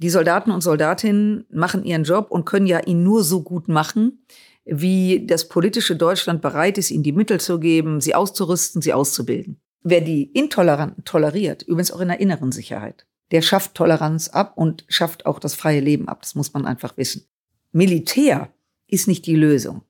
die 0.00 0.10
Soldaten 0.10 0.50
und 0.50 0.62
Soldatinnen 0.62 1.44
machen 1.50 1.84
ihren 1.84 2.04
Job 2.04 2.30
und 2.30 2.46
können 2.46 2.66
ja 2.66 2.80
ihn 2.80 3.02
nur 3.02 3.22
so 3.22 3.42
gut 3.42 3.68
machen, 3.68 4.24
wie 4.64 5.26
das 5.26 5.48
politische 5.48 5.94
Deutschland 5.94 6.40
bereit 6.40 6.78
ist, 6.78 6.90
ihnen 6.90 7.02
die 7.02 7.12
Mittel 7.12 7.38
zu 7.38 7.60
geben, 7.60 8.00
sie 8.00 8.14
auszurüsten, 8.14 8.80
sie 8.80 8.94
auszubilden. 8.94 9.60
Wer 9.82 10.00
die 10.00 10.24
Intoleranten 10.24 11.04
toleriert, 11.04 11.62
übrigens 11.62 11.92
auch 11.92 12.00
in 12.00 12.08
der 12.08 12.20
inneren 12.20 12.50
Sicherheit, 12.50 13.06
der 13.30 13.42
schafft 13.42 13.74
Toleranz 13.74 14.28
ab 14.28 14.54
und 14.56 14.84
schafft 14.88 15.26
auch 15.26 15.38
das 15.38 15.54
freie 15.54 15.80
Leben 15.80 16.08
ab. 16.08 16.22
Das 16.22 16.34
muss 16.34 16.52
man 16.54 16.66
einfach 16.66 16.96
wissen. 16.96 17.26
Militär 17.72 18.52
ist 18.86 19.06
nicht 19.06 19.26
die 19.26 19.36
Lösung. 19.36 19.82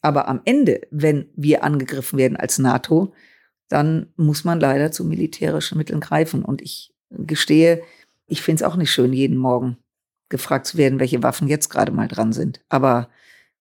Aber 0.00 0.26
am 0.28 0.40
Ende, 0.44 0.82
wenn 0.90 1.28
wir 1.36 1.64
angegriffen 1.64 2.18
werden 2.18 2.36
als 2.36 2.58
NATO, 2.58 3.12
dann 3.68 4.12
muss 4.16 4.44
man 4.44 4.58
leider 4.58 4.90
zu 4.90 5.04
militärischen 5.04 5.78
Mitteln 5.78 6.00
greifen. 6.00 6.44
Und 6.44 6.62
ich 6.62 6.94
gestehe, 7.10 7.82
ich 8.26 8.42
finde 8.42 8.62
es 8.64 8.70
auch 8.70 8.76
nicht 8.76 8.90
schön, 8.90 9.12
jeden 9.12 9.36
Morgen 9.36 9.78
gefragt 10.28 10.66
zu 10.66 10.78
werden, 10.78 11.00
welche 11.00 11.22
Waffen 11.22 11.48
jetzt 11.48 11.68
gerade 11.68 11.92
mal 11.92 12.08
dran 12.08 12.32
sind. 12.32 12.60
Aber 12.68 13.08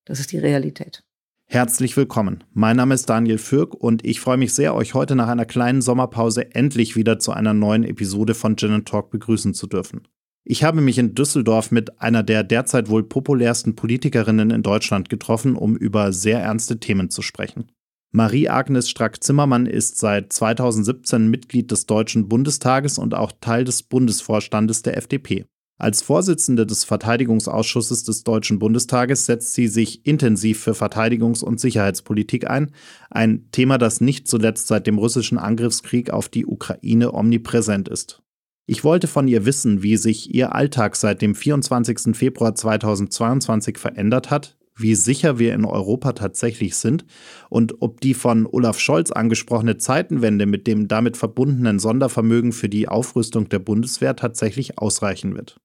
das 0.05 0.19
ist 0.19 0.31
die 0.31 0.39
Realität. 0.39 1.03
Herzlich 1.45 1.95
willkommen. 1.97 2.43
Mein 2.53 2.77
Name 2.77 2.95
ist 2.95 3.09
Daniel 3.09 3.37
Fürk 3.37 3.75
und 3.75 4.03
ich 4.05 4.19
freue 4.19 4.37
mich 4.37 4.53
sehr, 4.53 4.73
euch 4.73 4.93
heute 4.93 5.15
nach 5.15 5.27
einer 5.27 5.45
kleinen 5.45 5.81
Sommerpause 5.81 6.55
endlich 6.55 6.95
wieder 6.95 7.19
zu 7.19 7.31
einer 7.31 7.53
neuen 7.53 7.83
Episode 7.83 8.33
von 8.33 8.55
Gin 8.55 8.85
Talk 8.85 9.11
begrüßen 9.11 9.53
zu 9.53 9.67
dürfen. 9.67 10.07
Ich 10.45 10.63
habe 10.63 10.81
mich 10.81 10.97
in 10.97 11.15
Düsseldorf 11.15 11.71
mit 11.71 12.01
einer 12.01 12.23
der 12.23 12.43
derzeit 12.43 12.89
wohl 12.89 13.03
populärsten 13.03 13.75
Politikerinnen 13.75 14.49
in 14.49 14.63
Deutschland 14.63 15.09
getroffen, 15.09 15.55
um 15.55 15.77
über 15.77 16.11
sehr 16.11 16.41
ernste 16.41 16.79
Themen 16.79 17.09
zu 17.09 17.21
sprechen. 17.21 17.71
Marie-Agnes 18.15 18.91
Strack-Zimmermann 18.91 19.65
ist 19.65 19.97
seit 19.97 20.31
2017 20.31 21.31
Mitglied 21.31 21.71
des 21.71 21.87
Deutschen 21.87 22.29
Bundestages 22.29 22.99
und 22.99 23.15
auch 23.15 23.31
Teil 23.41 23.63
des 23.63 23.81
Bundesvorstandes 23.81 24.83
der 24.83 24.97
FDP. 24.97 25.45
Als 25.79 26.03
Vorsitzende 26.03 26.67
des 26.67 26.83
Verteidigungsausschusses 26.83 28.03
des 28.03 28.23
Deutschen 28.23 28.59
Bundestages 28.59 29.25
setzt 29.25 29.55
sie 29.55 29.67
sich 29.67 30.05
intensiv 30.05 30.59
für 30.59 30.73
Verteidigungs- 30.73 31.43
und 31.43 31.59
Sicherheitspolitik 31.59 32.47
ein, 32.47 32.71
ein 33.09 33.47
Thema, 33.51 33.79
das 33.79 33.99
nicht 33.99 34.27
zuletzt 34.27 34.67
seit 34.67 34.85
dem 34.85 34.99
russischen 34.99 35.39
Angriffskrieg 35.39 36.11
auf 36.11 36.29
die 36.29 36.45
Ukraine 36.45 37.15
omnipräsent 37.15 37.89
ist. 37.89 38.21
Ich 38.67 38.83
wollte 38.83 39.07
von 39.07 39.27
ihr 39.27 39.47
wissen, 39.47 39.81
wie 39.81 39.97
sich 39.97 40.31
ihr 40.31 40.53
Alltag 40.53 40.95
seit 40.95 41.23
dem 41.23 41.33
24. 41.33 42.15
Februar 42.15 42.53
2022 42.53 43.79
verändert 43.79 44.29
hat, 44.29 44.55
wie 44.75 44.95
sicher 44.95 45.39
wir 45.39 45.53
in 45.53 45.65
Europa 45.65 46.13
tatsächlich 46.13 46.75
sind 46.75 47.05
und 47.49 47.81
ob 47.81 48.01
die 48.01 48.13
von 48.13 48.47
Olaf 48.47 48.79
Scholz 48.79 49.11
angesprochene 49.11 49.77
Zeitenwende 49.77 50.45
mit 50.45 50.67
dem 50.67 50.87
damit 50.87 51.17
verbundenen 51.17 51.79
Sondervermögen 51.79 52.51
für 52.51 52.69
die 52.69 52.87
Aufrüstung 52.87 53.49
der 53.49 53.59
Bundeswehr 53.59 54.15
tatsächlich 54.15 54.79
ausreichen 54.79 55.35
wird. 55.35 55.57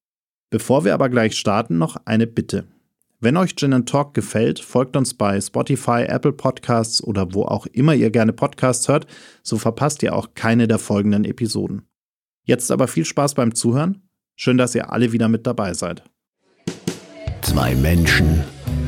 Bevor 0.51 0.85
wir 0.85 0.95
aber 0.95 1.09
gleich 1.09 1.37
starten, 1.37 1.79
noch 1.79 1.97
eine 2.05 2.27
Bitte. 2.27 2.67
Wenn 3.21 3.37
euch 3.37 3.57
Gin 3.57 3.85
Talk 3.85 4.15
gefällt, 4.15 4.61
folgt 4.61 4.97
uns 4.97 5.13
bei 5.15 5.41
Spotify, 5.41 6.05
Apple 6.07 6.33
Podcasts 6.33 7.03
oder 7.03 7.35
wo 7.35 7.43
auch 7.43 7.67
immer 7.67 7.95
ihr 7.95 8.11
gerne 8.11 8.33
Podcasts 8.33 8.87
hört, 8.87 9.07
so 9.43 9.59
verpasst 9.59 10.03
ihr 10.05 10.15
auch 10.15 10.35
keine 10.35 10.69
der 10.69 10.79
folgenden 10.79 11.25
Episoden. 11.25 11.83
Jetzt 12.45 12.71
aber 12.71 12.87
viel 12.87 13.05
Spaß 13.05 13.35
beim 13.35 13.55
Zuhören. 13.55 14.09
Schön, 14.37 14.57
dass 14.57 14.75
ihr 14.75 14.93
alle 14.93 15.11
wieder 15.11 15.29
mit 15.29 15.47
dabei 15.49 15.75
seid. 15.75 16.05
Zwei 17.43 17.75
Menschen 17.75 18.45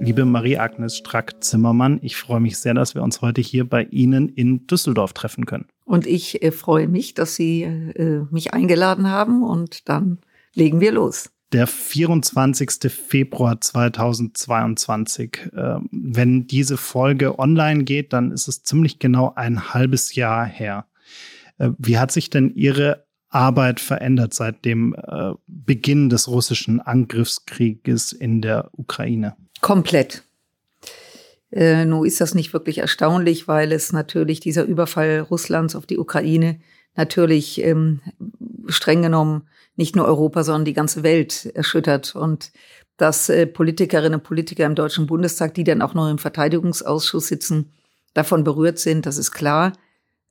Liebe 0.00 0.24
Marie-Agnes 0.24 0.96
Strack-Zimmermann. 0.96 1.98
Ich 2.02 2.16
freue 2.16 2.40
mich 2.40 2.58
sehr, 2.58 2.74
dass 2.74 2.94
wir 2.94 3.02
uns 3.02 3.20
heute 3.20 3.40
hier 3.40 3.68
bei 3.68 3.84
Ihnen 3.84 4.28
in 4.28 4.66
Düsseldorf 4.66 5.12
treffen 5.12 5.46
können. 5.46 5.66
Und 5.84 6.06
ich 6.06 6.42
äh, 6.42 6.52
freue 6.52 6.88
mich, 6.88 7.14
dass 7.14 7.34
Sie 7.34 7.62
äh, 7.62 8.24
mich 8.30 8.54
eingeladen 8.54 9.10
haben 9.10 9.42
und 9.42 9.88
dann 9.88 10.18
legen 10.54 10.80
wir 10.80 10.92
los. 10.92 11.30
Der 11.52 11.66
24. 11.66 12.92
Februar 12.92 13.60
2022. 13.60 15.50
Äh, 15.54 15.76
wenn 15.90 16.46
diese 16.46 16.76
Folge 16.76 17.38
online 17.38 17.84
geht, 17.84 18.12
dann 18.12 18.32
ist 18.32 18.48
es 18.48 18.62
ziemlich 18.62 18.98
genau 18.98 19.32
ein 19.34 19.72
halbes 19.72 20.14
Jahr 20.14 20.44
her. 20.44 20.86
Äh, 21.58 21.70
wie 21.78 21.98
hat 21.98 22.12
sich 22.12 22.30
denn 22.30 22.54
Ihre 22.54 23.06
Arbeit 23.30 23.80
verändert 23.80 24.32
seit 24.32 24.64
dem 24.64 24.94
äh, 24.94 25.32
Beginn 25.46 26.08
des 26.08 26.28
russischen 26.28 26.80
Angriffskrieges 26.80 28.12
in 28.12 28.40
der 28.40 28.70
Ukraine? 28.72 29.36
Komplett. 29.60 30.22
Äh, 31.50 31.84
nun 31.84 32.06
ist 32.06 32.20
das 32.20 32.34
nicht 32.34 32.52
wirklich 32.52 32.78
erstaunlich, 32.78 33.48
weil 33.48 33.72
es 33.72 33.92
natürlich 33.92 34.40
dieser 34.40 34.64
Überfall 34.64 35.20
Russlands 35.20 35.74
auf 35.74 35.86
die 35.86 35.98
Ukraine 35.98 36.60
natürlich 36.94 37.62
ähm, 37.62 38.00
streng 38.68 39.02
genommen 39.02 39.48
nicht 39.76 39.94
nur 39.94 40.06
Europa, 40.06 40.42
sondern 40.42 40.64
die 40.64 40.74
ganze 40.74 41.02
Welt 41.02 41.46
erschüttert. 41.54 42.14
Und 42.16 42.52
dass 42.96 43.28
äh, 43.28 43.46
Politikerinnen 43.46 44.16
und 44.16 44.24
Politiker 44.24 44.66
im 44.66 44.74
Deutschen 44.74 45.06
Bundestag, 45.06 45.54
die 45.54 45.64
dann 45.64 45.80
auch 45.80 45.94
noch 45.94 46.10
im 46.10 46.18
Verteidigungsausschuss 46.18 47.28
sitzen, 47.28 47.72
davon 48.12 48.42
berührt 48.42 48.78
sind, 48.80 49.06
das 49.06 49.16
ist 49.16 49.30
klar. 49.30 49.72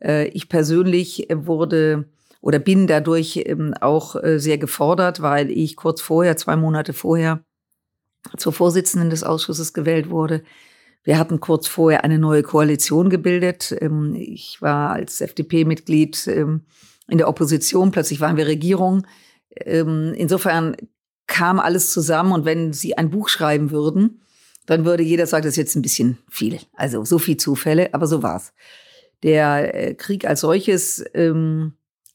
Äh, 0.04 0.28
ich 0.28 0.50
persönlich 0.50 1.28
wurde 1.34 2.10
oder 2.42 2.60
bin 2.60 2.88
dadurch 2.88 3.42
ähm, 3.46 3.74
auch 3.80 4.22
äh, 4.22 4.40
sehr 4.40 4.58
gefordert, 4.58 5.22
weil 5.22 5.50
ich 5.50 5.76
kurz 5.76 6.02
vorher, 6.02 6.38
zwei 6.38 6.56
Monate 6.58 6.94
vorher, 6.94 7.42
zur 8.36 8.54
Vorsitzenden 8.54 9.10
des 9.10 9.24
Ausschusses 9.24 9.74
gewählt 9.74 10.10
wurde. 10.10 10.44
Wir 11.04 11.18
hatten 11.18 11.40
kurz 11.40 11.68
vorher 11.68 12.04
eine 12.04 12.20
neue 12.20 12.44
Koalition 12.44 13.10
gebildet. 13.10 13.74
Ähm, 13.80 14.14
ich 14.14 14.62
war 14.62 14.92
als 14.92 15.22
FDP-Mitglied 15.22 16.28
ähm, 16.28 16.66
in 17.08 17.18
der 17.18 17.30
Opposition, 17.30 17.92
plötzlich 17.92 18.20
waren 18.20 18.36
wir 18.36 18.48
Regierung. 18.48 19.08
Ähm, 19.56 20.14
insofern 20.18 20.76
kam 21.26 21.60
alles 21.60 21.94
zusammen 21.94 22.34
und 22.34 22.44
wenn 22.44 22.74
Sie 22.74 22.98
ein 22.98 23.10
Buch 23.10 23.30
schreiben 23.30 23.72
würden, 23.72 24.22
dann 24.66 24.84
würde 24.84 25.02
jeder 25.02 25.28
sagen, 25.28 25.44
das 25.44 25.54
ist 25.54 25.58
jetzt 25.58 25.76
ein 25.78 25.82
bisschen 25.82 26.18
viel. 26.30 26.60
Also 26.74 27.06
so 27.06 27.20
viel 27.20 27.38
Zufälle, 27.38 27.94
aber 27.94 28.06
so 28.06 28.22
war's. 28.22 28.54
Der 29.24 29.74
äh, 29.74 29.94
Krieg 29.94 30.28
als 30.28 30.42
solches 30.42 31.06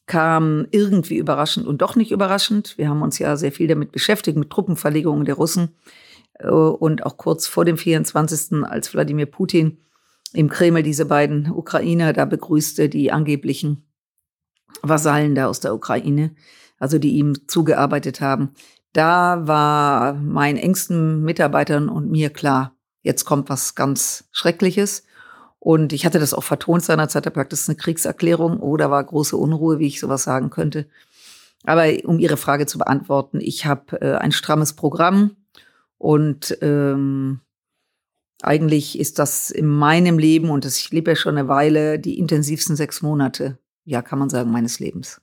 kam 0.05 0.67
irgendwie 0.71 1.17
überraschend 1.17 1.65
und 1.65 1.81
doch 1.81 1.95
nicht 1.95 2.11
überraschend. 2.11 2.77
Wir 2.77 2.89
haben 2.89 3.01
uns 3.01 3.17
ja 3.19 3.35
sehr 3.37 3.51
viel 3.51 3.67
damit 3.67 3.91
beschäftigt, 3.91 4.37
mit 4.37 4.49
Truppenverlegungen 4.51 5.25
der 5.25 5.35
Russen. 5.35 5.69
Äh, 6.39 6.47
und 6.47 7.05
auch 7.05 7.17
kurz 7.17 7.47
vor 7.47 7.65
dem 7.65 7.77
24., 7.77 8.63
als 8.63 8.93
Wladimir 8.93 9.25
Putin 9.25 9.79
im 10.33 10.49
Kreml 10.49 10.83
diese 10.83 11.05
beiden 11.05 11.51
Ukrainer 11.51 12.13
da 12.13 12.25
begrüßte, 12.25 12.89
die 12.89 13.11
angeblichen 13.11 13.85
Vasallen 14.81 15.35
da 15.35 15.47
aus 15.47 15.59
der 15.59 15.73
Ukraine, 15.73 16.35
also 16.79 16.97
die 16.97 17.13
ihm 17.13 17.47
zugearbeitet 17.47 18.19
haben. 18.19 18.53
Da 18.93 19.47
war 19.47 20.13
meinen 20.13 20.57
engsten 20.57 21.23
Mitarbeitern 21.23 21.89
und 21.89 22.09
mir 22.11 22.29
klar, 22.29 22.75
jetzt 23.01 23.25
kommt 23.25 23.49
was 23.49 23.75
ganz 23.75 24.25
Schreckliches. 24.31 25.03
Und 25.59 25.93
ich 25.93 26.05
hatte 26.05 26.19
das 26.19 26.33
auch 26.33 26.43
vertont 26.43 26.83
seinerzeit, 26.83 27.25
habe 27.25 27.35
gesagt, 27.35 27.53
ist 27.53 27.69
eine 27.69 27.77
Kriegserklärung 27.77 28.59
oder 28.59 28.91
war 28.91 29.03
große 29.03 29.37
Unruhe, 29.37 29.79
wie 29.79 29.87
ich 29.87 29.99
sowas 29.99 30.23
sagen 30.23 30.49
könnte. 30.49 30.87
Aber 31.63 31.85
um 32.03 32.19
Ihre 32.19 32.35
Frage 32.35 32.65
zu 32.65 32.77
beantworten, 32.77 33.39
ich 33.39 33.65
habe 33.65 34.01
äh, 34.01 34.15
ein 34.15 34.33
strammes 34.33 34.73
Programm 34.73 35.37
und 36.03 36.57
ähm, 36.61 37.39
eigentlich 38.41 38.99
ist 38.99 39.19
das 39.19 39.49
in 39.51 39.67
meinem 39.67 40.19
Leben, 40.19 40.49
und 40.49 40.65
das, 40.65 40.77
ich 40.77 40.91
lebe 40.91 41.11
ja 41.11 41.15
schon 41.15 41.37
eine 41.37 41.47
Weile, 41.47 41.97
die 41.97 42.19
intensivsten 42.19 42.75
sechs 42.75 43.01
Monate, 43.01 43.57
ja, 43.85 44.01
kann 44.01 44.19
man 44.19 44.29
sagen, 44.29 44.51
meines 44.51 44.81
Lebens 44.81 45.21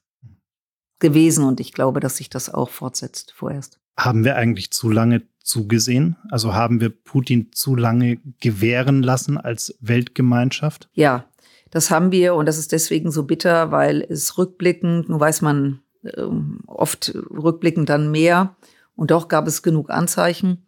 gewesen. 0.98 1.44
Und 1.44 1.60
ich 1.60 1.74
glaube, 1.74 2.00
dass 2.00 2.16
sich 2.16 2.30
das 2.30 2.48
auch 2.48 2.70
fortsetzt 2.70 3.32
vorerst. 3.36 3.78
Haben 3.98 4.24
wir 4.24 4.36
eigentlich 4.36 4.70
zu 4.70 4.88
lange 4.88 5.20
zugesehen? 5.44 6.16
Also 6.30 6.54
haben 6.54 6.80
wir 6.80 6.88
Putin 6.88 7.50
zu 7.52 7.76
lange 7.76 8.16
gewähren 8.40 9.02
lassen 9.02 9.36
als 9.36 9.76
Weltgemeinschaft? 9.80 10.88
Ja, 10.94 11.26
das 11.68 11.90
haben 11.90 12.10
wir 12.10 12.34
und 12.34 12.46
das 12.46 12.56
ist 12.56 12.72
deswegen 12.72 13.10
so 13.10 13.24
bitter, 13.24 13.70
weil 13.70 14.00
es 14.08 14.38
rückblickend, 14.38 15.10
nun 15.10 15.20
weiß 15.20 15.42
man 15.42 15.82
äh, 16.04 16.24
oft 16.66 17.14
rückblickend 17.14 17.90
dann 17.90 18.10
mehr 18.10 18.56
und 18.96 19.10
doch 19.10 19.28
gab 19.28 19.46
es 19.46 19.62
genug 19.62 19.90
Anzeichen 19.90 20.66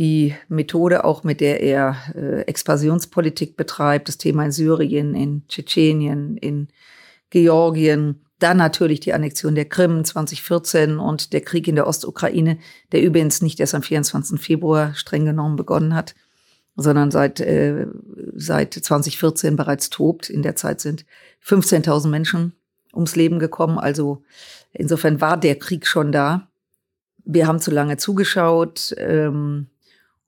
die 0.00 0.34
Methode, 0.48 1.04
auch 1.04 1.24
mit 1.24 1.42
der 1.42 1.60
er 1.60 1.94
äh, 2.14 2.40
Expansionspolitik 2.46 3.58
betreibt, 3.58 4.08
das 4.08 4.16
Thema 4.16 4.46
in 4.46 4.50
Syrien, 4.50 5.14
in 5.14 5.46
Tschetschenien, 5.46 6.38
in 6.38 6.68
Georgien, 7.28 8.22
Dann 8.38 8.56
natürlich 8.56 9.00
die 9.00 9.12
Annexion 9.12 9.54
der 9.54 9.66
Krim 9.66 10.02
2014 10.02 10.98
und 10.98 11.34
der 11.34 11.42
Krieg 11.42 11.68
in 11.68 11.74
der 11.74 11.86
Ostukraine, 11.86 12.56
der 12.92 13.02
übrigens 13.02 13.42
nicht 13.42 13.60
erst 13.60 13.74
am 13.74 13.82
24. 13.82 14.40
Februar 14.40 14.94
streng 14.94 15.26
genommen 15.26 15.56
begonnen 15.56 15.94
hat, 15.94 16.14
sondern 16.76 17.10
seit, 17.10 17.38
äh, 17.40 17.86
seit 18.34 18.72
2014 18.72 19.54
bereits 19.54 19.90
tobt. 19.90 20.30
In 20.30 20.40
der 20.40 20.56
Zeit 20.56 20.80
sind 20.80 21.04
15.000 21.44 22.08
Menschen 22.08 22.54
ums 22.94 23.16
Leben 23.16 23.38
gekommen. 23.38 23.78
Also 23.78 24.22
insofern 24.72 25.20
war 25.20 25.36
der 25.36 25.56
Krieg 25.56 25.86
schon 25.86 26.10
da. 26.10 26.48
Wir 27.22 27.46
haben 27.46 27.60
zu 27.60 27.70
lange 27.70 27.98
zugeschaut. 27.98 28.94
Ähm, 28.96 29.66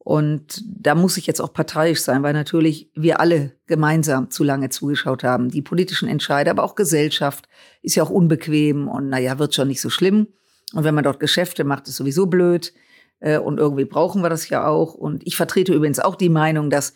und 0.05 0.65
da 0.67 0.97
muss 0.97 1.17
ich 1.17 1.29
jetzt 1.29 1.41
auch 1.41 1.53
parteiisch 1.53 2.01
sein, 2.01 2.25
weil 2.25 2.33
natürlich 2.33 2.91
wir 2.95 3.21
alle 3.21 3.53
gemeinsam 3.67 4.33
zu 4.33 4.43
lange 4.43 4.69
zugeschaut 4.69 5.23
haben. 5.23 5.49
Die 5.49 5.63
politischen 5.63 6.09
Entscheider, 6.09 6.51
aber 6.51 6.65
auch 6.65 6.75
Gesellschaft 6.75 7.49
ist 7.83 7.95
ja 7.95 8.03
auch 8.03 8.11
unbequem 8.11 8.89
und 8.89 9.11
naja, 9.11 9.39
wird 9.39 9.55
schon 9.55 9.69
nicht 9.69 9.81
so 9.81 9.91
schlimm. 9.91 10.27
Und 10.73 10.83
wenn 10.83 10.97
man 10.97 11.05
dort 11.05 11.21
Geschäfte 11.21 11.63
macht, 11.63 11.87
ist 11.87 11.97
sowieso 11.97 12.27
blöd. 12.27 12.73
Äh, 13.21 13.39
und 13.39 13.59
irgendwie 13.59 13.85
brauchen 13.85 14.23
wir 14.23 14.29
das 14.29 14.49
ja 14.49 14.67
auch. 14.67 14.95
Und 14.95 15.25
ich 15.25 15.37
vertrete 15.37 15.73
übrigens 15.73 16.01
auch 16.01 16.17
die 16.17 16.31
Meinung, 16.31 16.69
dass 16.69 16.95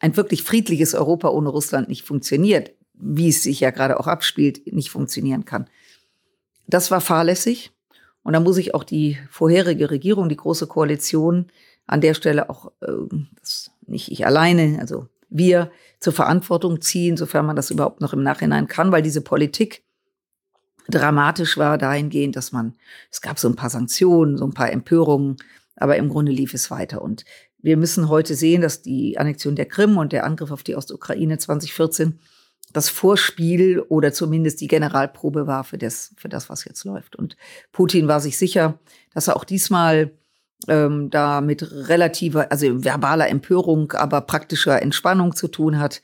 ein 0.00 0.16
wirklich 0.16 0.42
friedliches 0.42 0.92
Europa 0.94 1.28
ohne 1.28 1.50
Russland 1.50 1.88
nicht 1.88 2.02
funktioniert, 2.02 2.72
wie 2.94 3.28
es 3.28 3.44
sich 3.44 3.60
ja 3.60 3.70
gerade 3.70 4.00
auch 4.00 4.08
abspielt, 4.08 4.72
nicht 4.72 4.90
funktionieren 4.90 5.44
kann. 5.44 5.70
Das 6.66 6.90
war 6.90 7.00
fahrlässig. 7.00 7.70
Und 8.24 8.32
da 8.32 8.40
muss 8.40 8.58
ich 8.58 8.74
auch 8.74 8.82
die 8.82 9.18
vorherige 9.30 9.90
Regierung, 9.90 10.28
die 10.28 10.36
Große 10.36 10.66
Koalition, 10.66 11.46
an 11.90 12.00
der 12.00 12.14
Stelle 12.14 12.48
auch 12.48 12.70
äh, 12.82 12.92
nicht 13.86 14.12
ich 14.12 14.24
alleine, 14.24 14.78
also 14.80 15.08
wir 15.28 15.72
zur 15.98 16.12
Verantwortung 16.12 16.80
ziehen, 16.80 17.16
sofern 17.16 17.46
man 17.46 17.56
das 17.56 17.70
überhaupt 17.70 18.00
noch 18.00 18.12
im 18.12 18.22
Nachhinein 18.22 18.68
kann, 18.68 18.92
weil 18.92 19.02
diese 19.02 19.22
Politik 19.22 19.82
dramatisch 20.88 21.58
war 21.58 21.78
dahingehend, 21.78 22.36
dass 22.36 22.52
man, 22.52 22.74
es 23.10 23.20
gab 23.20 23.40
so 23.40 23.48
ein 23.48 23.56
paar 23.56 23.70
Sanktionen, 23.70 24.38
so 24.38 24.44
ein 24.44 24.54
paar 24.54 24.70
Empörungen, 24.70 25.36
aber 25.74 25.96
im 25.96 26.08
Grunde 26.08 26.30
lief 26.30 26.54
es 26.54 26.70
weiter. 26.70 27.02
Und 27.02 27.24
wir 27.58 27.76
müssen 27.76 28.08
heute 28.08 28.36
sehen, 28.36 28.62
dass 28.62 28.82
die 28.82 29.18
Annexion 29.18 29.56
der 29.56 29.66
Krim 29.66 29.98
und 29.98 30.12
der 30.12 30.24
Angriff 30.24 30.52
auf 30.52 30.62
die 30.62 30.76
Ostukraine 30.76 31.38
2014 31.38 32.20
das 32.72 32.88
Vorspiel 32.88 33.80
oder 33.80 34.12
zumindest 34.12 34.60
die 34.60 34.68
Generalprobe 34.68 35.48
war 35.48 35.64
für 35.64 35.78
das, 35.78 36.14
für 36.16 36.28
das, 36.28 36.48
was 36.48 36.64
jetzt 36.64 36.84
läuft. 36.84 37.16
Und 37.16 37.36
Putin 37.72 38.06
war 38.06 38.20
sich 38.20 38.38
sicher, 38.38 38.78
dass 39.12 39.26
er 39.26 39.36
auch 39.36 39.44
diesmal 39.44 40.12
ähm, 40.68 41.10
da 41.10 41.40
mit 41.40 41.70
relativer, 41.88 42.50
also 42.50 42.84
verbaler 42.84 43.28
Empörung, 43.28 43.92
aber 43.92 44.20
praktischer 44.22 44.80
Entspannung 44.82 45.34
zu 45.34 45.48
tun 45.48 45.78
hat. 45.78 46.02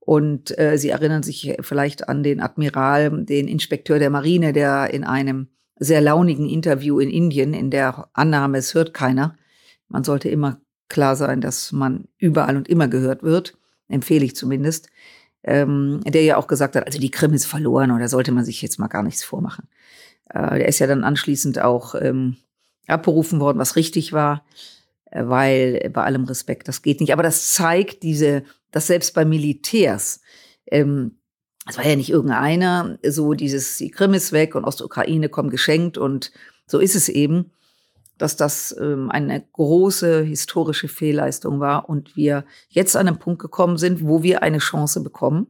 Und 0.00 0.56
äh, 0.58 0.78
Sie 0.78 0.90
erinnern 0.90 1.22
sich 1.22 1.56
vielleicht 1.60 2.08
an 2.08 2.22
den 2.22 2.40
Admiral, 2.40 3.24
den 3.24 3.48
Inspekteur 3.48 3.98
der 3.98 4.10
Marine, 4.10 4.52
der 4.52 4.92
in 4.94 5.04
einem 5.04 5.48
sehr 5.78 6.00
launigen 6.00 6.48
Interview 6.48 7.00
in 7.00 7.10
Indien, 7.10 7.52
in 7.52 7.70
der 7.70 8.08
Annahme, 8.12 8.58
es 8.58 8.74
hört 8.74 8.94
keiner. 8.94 9.36
Man 9.88 10.04
sollte 10.04 10.28
immer 10.28 10.60
klar 10.88 11.16
sein, 11.16 11.40
dass 11.40 11.72
man 11.72 12.04
überall 12.18 12.56
und 12.56 12.68
immer 12.68 12.88
gehört 12.88 13.22
wird, 13.22 13.58
empfehle 13.88 14.24
ich 14.24 14.36
zumindest, 14.36 14.88
ähm, 15.42 16.00
der 16.04 16.22
ja 16.22 16.36
auch 16.36 16.46
gesagt 16.46 16.76
hat, 16.76 16.86
also 16.86 16.98
die 16.98 17.10
Krim 17.10 17.32
ist 17.32 17.46
verloren 17.46 17.90
oder 17.90 18.08
sollte 18.08 18.32
man 18.32 18.44
sich 18.44 18.62
jetzt 18.62 18.78
mal 18.78 18.88
gar 18.88 19.02
nichts 19.02 19.22
vormachen. 19.22 19.68
Äh, 20.30 20.58
der 20.58 20.68
ist 20.68 20.78
ja 20.78 20.86
dann 20.86 21.04
anschließend 21.04 21.60
auch 21.60 21.94
ähm, 22.00 22.36
abberufen 22.86 23.40
worden, 23.40 23.58
was 23.58 23.76
richtig 23.76 24.12
war, 24.12 24.44
äh, 25.10 25.24
weil 25.26 25.80
äh, 25.82 25.88
bei 25.88 26.04
allem 26.04 26.24
Respekt, 26.24 26.68
das 26.68 26.82
geht 26.82 27.00
nicht. 27.00 27.12
Aber 27.12 27.22
das 27.22 27.52
zeigt 27.52 28.02
diese, 28.02 28.44
dass 28.70 28.86
selbst 28.86 29.14
bei 29.14 29.24
Militärs, 29.24 30.20
ähm, 30.66 31.18
es 31.68 31.76
war 31.76 31.86
ja 31.86 31.96
nicht 31.96 32.10
irgendeiner, 32.10 32.98
so 33.04 33.34
dieses, 33.34 33.76
die 33.78 33.90
Krim 33.90 34.14
ist 34.14 34.32
weg 34.32 34.54
und 34.54 34.64
Ostukraine 34.64 35.28
kommt 35.28 35.50
geschenkt 35.50 35.98
und 35.98 36.30
so 36.66 36.78
ist 36.78 36.94
es 36.94 37.08
eben, 37.08 37.50
dass 38.18 38.36
das 38.36 38.74
ähm, 38.80 39.10
eine 39.10 39.44
große 39.52 40.22
historische 40.22 40.88
Fehlleistung 40.88 41.60
war 41.60 41.88
und 41.88 42.16
wir 42.16 42.44
jetzt 42.68 42.96
an 42.96 43.08
einem 43.08 43.18
Punkt 43.18 43.42
gekommen 43.42 43.78
sind, 43.78 44.02
wo 44.06 44.22
wir 44.22 44.42
eine 44.42 44.58
Chance 44.58 45.02
bekommen, 45.02 45.48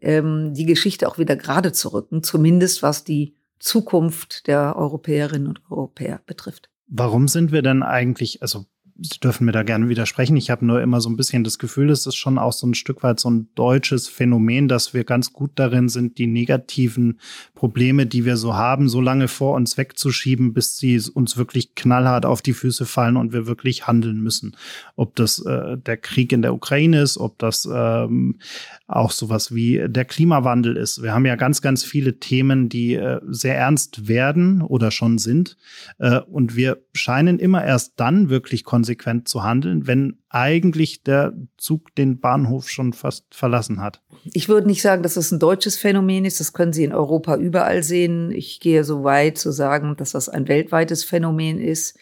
ähm, 0.00 0.54
die 0.54 0.66
Geschichte 0.66 1.08
auch 1.08 1.18
wieder 1.18 1.36
gerade 1.36 1.72
zu 1.72 1.92
rücken, 1.92 2.22
zumindest 2.22 2.82
was 2.82 3.04
die 3.04 3.36
Zukunft 3.58 4.46
der 4.46 4.76
Europäerinnen 4.76 5.48
und 5.48 5.62
Europäer 5.70 6.20
betrifft. 6.26 6.70
Warum 6.86 7.28
sind 7.28 7.52
wir 7.52 7.62
denn 7.62 7.82
eigentlich, 7.82 8.42
also 8.42 8.66
Sie 9.00 9.18
dürfen 9.18 9.44
mir 9.44 9.52
da 9.52 9.64
gerne 9.64 9.88
widersprechen. 9.88 10.36
Ich 10.36 10.50
habe 10.50 10.64
nur 10.64 10.80
immer 10.80 11.00
so 11.00 11.08
ein 11.08 11.16
bisschen 11.16 11.42
das 11.42 11.58
Gefühl, 11.58 11.88
das 11.88 12.06
ist 12.06 12.14
schon 12.14 12.38
auch 12.38 12.52
so 12.52 12.64
ein 12.64 12.74
Stück 12.74 13.02
weit 13.02 13.18
so 13.18 13.28
ein 13.28 13.48
deutsches 13.56 14.08
Phänomen, 14.08 14.68
dass 14.68 14.94
wir 14.94 15.02
ganz 15.02 15.32
gut 15.32 15.50
darin 15.56 15.88
sind, 15.88 16.18
die 16.18 16.28
negativen 16.28 17.18
Probleme, 17.56 18.06
die 18.06 18.24
wir 18.24 18.36
so 18.36 18.54
haben, 18.54 18.88
so 18.88 19.00
lange 19.00 19.26
vor 19.26 19.56
uns 19.56 19.76
wegzuschieben, 19.76 20.52
bis 20.54 20.76
sie 20.76 21.00
uns 21.12 21.36
wirklich 21.36 21.74
knallhart 21.74 22.24
auf 22.24 22.40
die 22.40 22.52
Füße 22.52 22.86
fallen 22.86 23.16
und 23.16 23.32
wir 23.32 23.48
wirklich 23.48 23.88
handeln 23.88 24.20
müssen. 24.20 24.56
Ob 24.94 25.16
das 25.16 25.44
äh, 25.44 25.76
der 25.76 25.96
Krieg 25.96 26.30
in 26.30 26.42
der 26.42 26.54
Ukraine 26.54 27.02
ist, 27.02 27.18
ob 27.18 27.36
das 27.40 27.68
ähm, 27.72 28.38
auch 28.86 29.10
sowas 29.10 29.52
wie 29.52 29.82
der 29.88 30.04
Klimawandel 30.04 30.76
ist. 30.76 31.02
Wir 31.02 31.12
haben 31.12 31.26
ja 31.26 31.34
ganz, 31.34 31.62
ganz 31.62 31.82
viele 31.82 32.20
Themen, 32.20 32.68
die 32.68 32.94
äh, 32.94 33.20
sehr 33.26 33.56
ernst 33.56 34.06
werden 34.06 34.62
oder 34.62 34.92
schon 34.92 35.18
sind. 35.18 35.56
Äh, 35.98 36.20
und 36.20 36.54
wir 36.54 36.78
scheinen 36.92 37.40
immer 37.40 37.64
erst 37.64 37.94
dann 37.96 38.28
wirklich 38.28 38.62
konsequent 38.62 38.83
konsequent 38.84 39.28
zu 39.28 39.42
handeln, 39.42 39.86
wenn 39.86 40.18
eigentlich 40.28 41.02
der 41.02 41.32
Zug 41.56 41.94
den 41.94 42.20
Bahnhof 42.20 42.68
schon 42.68 42.92
fast 42.92 43.24
verlassen 43.34 43.80
hat? 43.80 44.02
Ich 44.34 44.50
würde 44.50 44.66
nicht 44.66 44.82
sagen, 44.82 45.02
dass 45.02 45.14
das 45.14 45.32
ein 45.32 45.38
deutsches 45.38 45.76
Phänomen 45.76 46.26
ist. 46.26 46.38
Das 46.38 46.52
können 46.52 46.74
Sie 46.74 46.84
in 46.84 46.92
Europa 46.92 47.36
überall 47.36 47.82
sehen. 47.82 48.30
Ich 48.30 48.60
gehe 48.60 48.84
so 48.84 49.02
weit 49.02 49.38
zu 49.38 49.52
sagen, 49.52 49.96
dass 49.96 50.12
das 50.12 50.28
ein 50.28 50.48
weltweites 50.48 51.02
Phänomen 51.02 51.58
ist, 51.58 51.98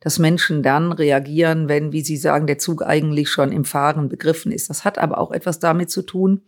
dass 0.00 0.18
Menschen 0.18 0.62
dann 0.62 0.92
reagieren, 0.92 1.70
wenn, 1.70 1.92
wie 1.92 2.02
Sie 2.02 2.18
sagen, 2.18 2.46
der 2.46 2.58
Zug 2.58 2.82
eigentlich 2.82 3.30
schon 3.30 3.50
im 3.50 3.64
Fahren 3.64 4.10
begriffen 4.10 4.52
ist. 4.52 4.68
Das 4.68 4.84
hat 4.84 4.98
aber 4.98 5.16
auch 5.16 5.32
etwas 5.32 5.58
damit 5.58 5.90
zu 5.90 6.02
tun, 6.02 6.42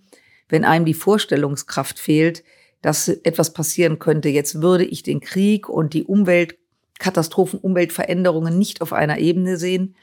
wenn 0.50 0.66
einem 0.66 0.84
die 0.84 0.94
Vorstellungskraft 0.94 1.98
fehlt, 1.98 2.44
dass 2.82 3.08
etwas 3.08 3.54
passieren 3.54 3.98
könnte. 3.98 4.28
Jetzt 4.28 4.60
würde 4.60 4.84
ich 4.84 5.02
den 5.02 5.20
Krieg 5.20 5.66
und 5.68 5.94
die 5.94 6.04
Umwelt 6.04 6.58
Katastrophen, 6.98 7.58
Umweltveränderungen 7.60 8.58
nicht 8.58 8.82
auf 8.82 8.92
einer 8.92 9.18
Ebene 9.18 9.56
sehen, 9.56 9.96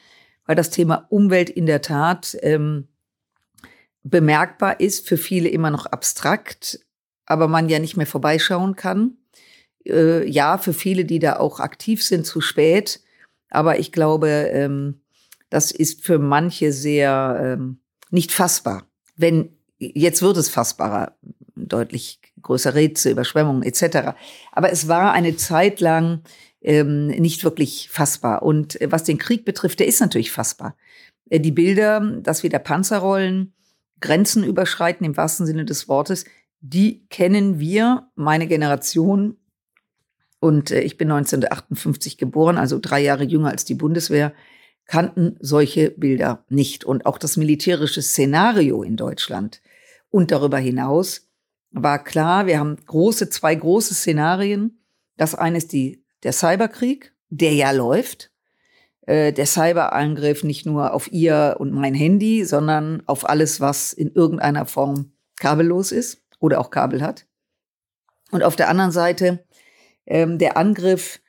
weil 0.45 0.55
das 0.55 0.69
Thema 0.69 1.07
Umwelt 1.09 1.49
in 1.49 1.65
der 1.65 1.81
Tat 1.81 2.37
ähm, 2.41 2.87
bemerkbar 4.03 4.79
ist, 4.79 5.07
für 5.07 5.17
viele 5.17 5.49
immer 5.49 5.71
noch 5.71 5.87
abstrakt, 5.87 6.79
aber 7.25 7.47
man 7.47 7.69
ja 7.69 7.79
nicht 7.79 7.97
mehr 7.97 8.07
vorbeischauen 8.07 8.75
kann. 8.75 9.17
Äh, 9.85 10.29
ja, 10.29 10.57
für 10.57 10.73
viele, 10.73 11.05
die 11.05 11.19
da 11.19 11.37
auch 11.37 11.59
aktiv 11.59 12.03
sind, 12.03 12.25
zu 12.25 12.41
spät. 12.41 13.01
Aber 13.49 13.79
ich 13.79 13.91
glaube, 13.91 14.29
ähm, 14.29 15.01
das 15.49 15.71
ist 15.71 16.03
für 16.03 16.19
manche 16.19 16.71
sehr 16.71 17.55
ähm, 17.57 17.79
nicht 18.11 18.31
fassbar. 18.31 18.87
Wenn 19.15 19.49
jetzt 19.77 20.21
wird 20.21 20.37
es 20.37 20.49
fassbarer, 20.49 21.15
deutlich 21.55 22.19
größere 22.41 22.75
Rätsel, 22.75 23.13
Überschwemmungen 23.13 23.63
etc. 23.63 24.15
Aber 24.51 24.71
es 24.71 24.87
war 24.87 25.13
eine 25.13 25.35
Zeit 25.37 25.79
lang 25.79 26.21
ähm, 26.65 27.07
nicht 27.07 27.43
wirklich 27.43 27.89
fassbar. 27.91 28.41
Und 28.41 28.81
äh, 28.81 28.91
was 28.91 29.03
den 29.03 29.19
Krieg 29.19 29.45
betrifft, 29.45 29.79
der 29.79 29.87
ist 29.87 30.01
natürlich 30.01 30.31
fassbar. 30.31 30.75
Äh, 31.29 31.39
die 31.39 31.51
Bilder, 31.51 32.01
dass 32.21 32.41
wir 32.41 32.49
der 32.49 32.59
Panzerrollen 32.59 33.53
Grenzen 34.01 34.43
überschreiten 34.43 35.05
im 35.05 35.15
wahrsten 35.15 35.45
Sinne 35.45 35.63
des 35.63 35.87
Wortes, 35.87 36.25
die 36.61 37.05
kennen 37.09 37.59
wir, 37.59 38.09
meine 38.15 38.47
Generation. 38.47 39.37
Und 40.39 40.71
äh, 40.71 40.81
ich 40.81 40.97
bin 40.97 41.11
1958 41.11 42.17
geboren, 42.17 42.57
also 42.57 42.79
drei 42.81 42.99
Jahre 42.99 43.23
jünger 43.23 43.49
als 43.49 43.63
die 43.63 43.75
Bundeswehr, 43.75 44.33
kannten 44.87 45.37
solche 45.39 45.91
Bilder 45.91 46.45
nicht. 46.49 46.83
Und 46.83 47.05
auch 47.05 47.19
das 47.19 47.37
militärische 47.37 48.01
Szenario 48.01 48.81
in 48.81 48.95
Deutschland 48.95 49.61
und 50.09 50.31
darüber 50.31 50.57
hinaus 50.57 51.29
war 51.69 52.03
klar, 52.03 52.47
wir 52.47 52.57
haben 52.57 52.77
große, 52.85 53.29
zwei 53.29 53.53
große 53.53 53.93
Szenarien. 53.93 54.79
Das 55.17 55.35
eine 55.35 55.57
ist 55.57 55.73
die 55.73 56.04
der 56.23 56.33
Cyberkrieg, 56.33 57.13
der 57.29 57.53
ja 57.53 57.71
läuft, 57.71 58.31
äh, 59.01 59.31
der 59.33 59.45
Cyberangriff 59.45 60.43
nicht 60.43 60.65
nur 60.65 60.93
auf 60.93 61.11
ihr 61.11 61.55
und 61.59 61.71
mein 61.71 61.93
Handy, 61.93 62.45
sondern 62.45 63.03
auf 63.05 63.27
alles, 63.27 63.61
was 63.61 63.93
in 63.93 64.11
irgendeiner 64.11 64.65
Form 64.65 65.11
kabellos 65.37 65.91
ist 65.91 66.23
oder 66.39 66.59
auch 66.59 66.69
Kabel 66.69 67.01
hat. 67.01 67.25
Und 68.31 68.43
auf 68.43 68.55
der 68.55 68.69
anderen 68.69 68.91
Seite 68.91 69.45
ähm, 70.05 70.37
der 70.37 70.57
Angriff, 70.57 71.19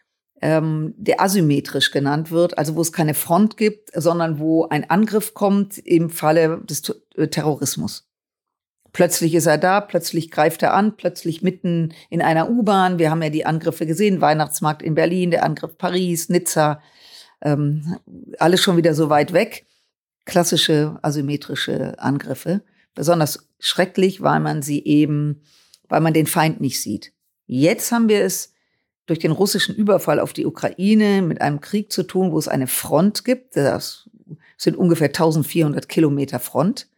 ähm, 0.41 0.95
der 0.97 1.21
asymmetrisch 1.21 1.91
genannt 1.91 2.31
wird, 2.31 2.59
also 2.59 2.77
wo 2.77 2.81
es 2.81 2.93
keine 2.93 3.15
Front 3.15 3.57
gibt, 3.57 3.91
sondern 3.95 4.39
wo 4.39 4.67
ein 4.69 4.89
Angriff 4.89 5.35
kommt 5.35 5.79
im 5.79 6.11
Falle 6.11 6.61
des 6.65 6.83
äh, 7.17 7.29
Terrorismus. 7.29 8.06
Plötzlich 8.97 9.35
ist 9.35 9.45
er 9.45 9.59
da, 9.59 9.83
plötzlich 9.83 10.31
greift 10.31 10.63
er 10.63 10.73
an, 10.73 10.97
plötzlich 10.97 11.43
mitten 11.43 11.93
in 12.09 12.23
einer 12.23 12.49
U-Bahn. 12.49 12.99
Wir 12.99 13.11
haben 13.11 13.21
ja 13.21 13.29
die 13.29 13.45
Angriffe 13.45 13.85
gesehen, 13.85 14.23
Weihnachtsmarkt 14.23 14.81
in 14.81 14.95
Berlin, 14.95 15.31
der 15.31 15.45
Angriff 15.45 15.77
Paris, 15.77 16.31
Nizza, 16.31 16.81
ähm, 17.43 17.99
alles 18.39 18.63
schon 18.63 18.79
wieder 18.79 18.95
so 18.95 19.11
weit 19.11 19.35
weg. 19.35 19.67
Klassische 20.25 20.99
asymmetrische 21.03 21.99
Angriffe. 21.99 22.63
Besonders 22.95 23.51
schrecklich, 23.59 24.23
weil 24.23 24.41
man 24.41 24.63
sie 24.63 24.83
eben, 24.83 25.43
weil 25.91 26.01
man 26.01 26.15
den 26.15 26.27
Feind 26.27 26.63
nicht 26.63 26.81
sieht. 26.81 27.13
Jetzt 27.45 27.93
haben 27.93 28.09
wir 28.09 28.23
es 28.23 28.55
durch 29.05 29.19
den 29.19 29.33
russischen 29.33 29.75
Überfall 29.75 30.21
auf 30.21 30.33
die 30.33 30.47
Ukraine 30.47 31.21
mit 31.21 31.43
einem 31.43 31.61
Krieg 31.61 31.93
zu 31.93 32.03
tun, 32.03 32.33
wo 32.33 32.39
es 32.39 32.49
eine 32.49 32.67
Front 32.67 33.27
gibt. 33.27 33.59
Das 33.59 34.09
sind 34.57 34.75
ungefähr 34.75 35.09
1400 35.09 35.87
Kilometer 35.87 36.39
Front, 36.39 36.89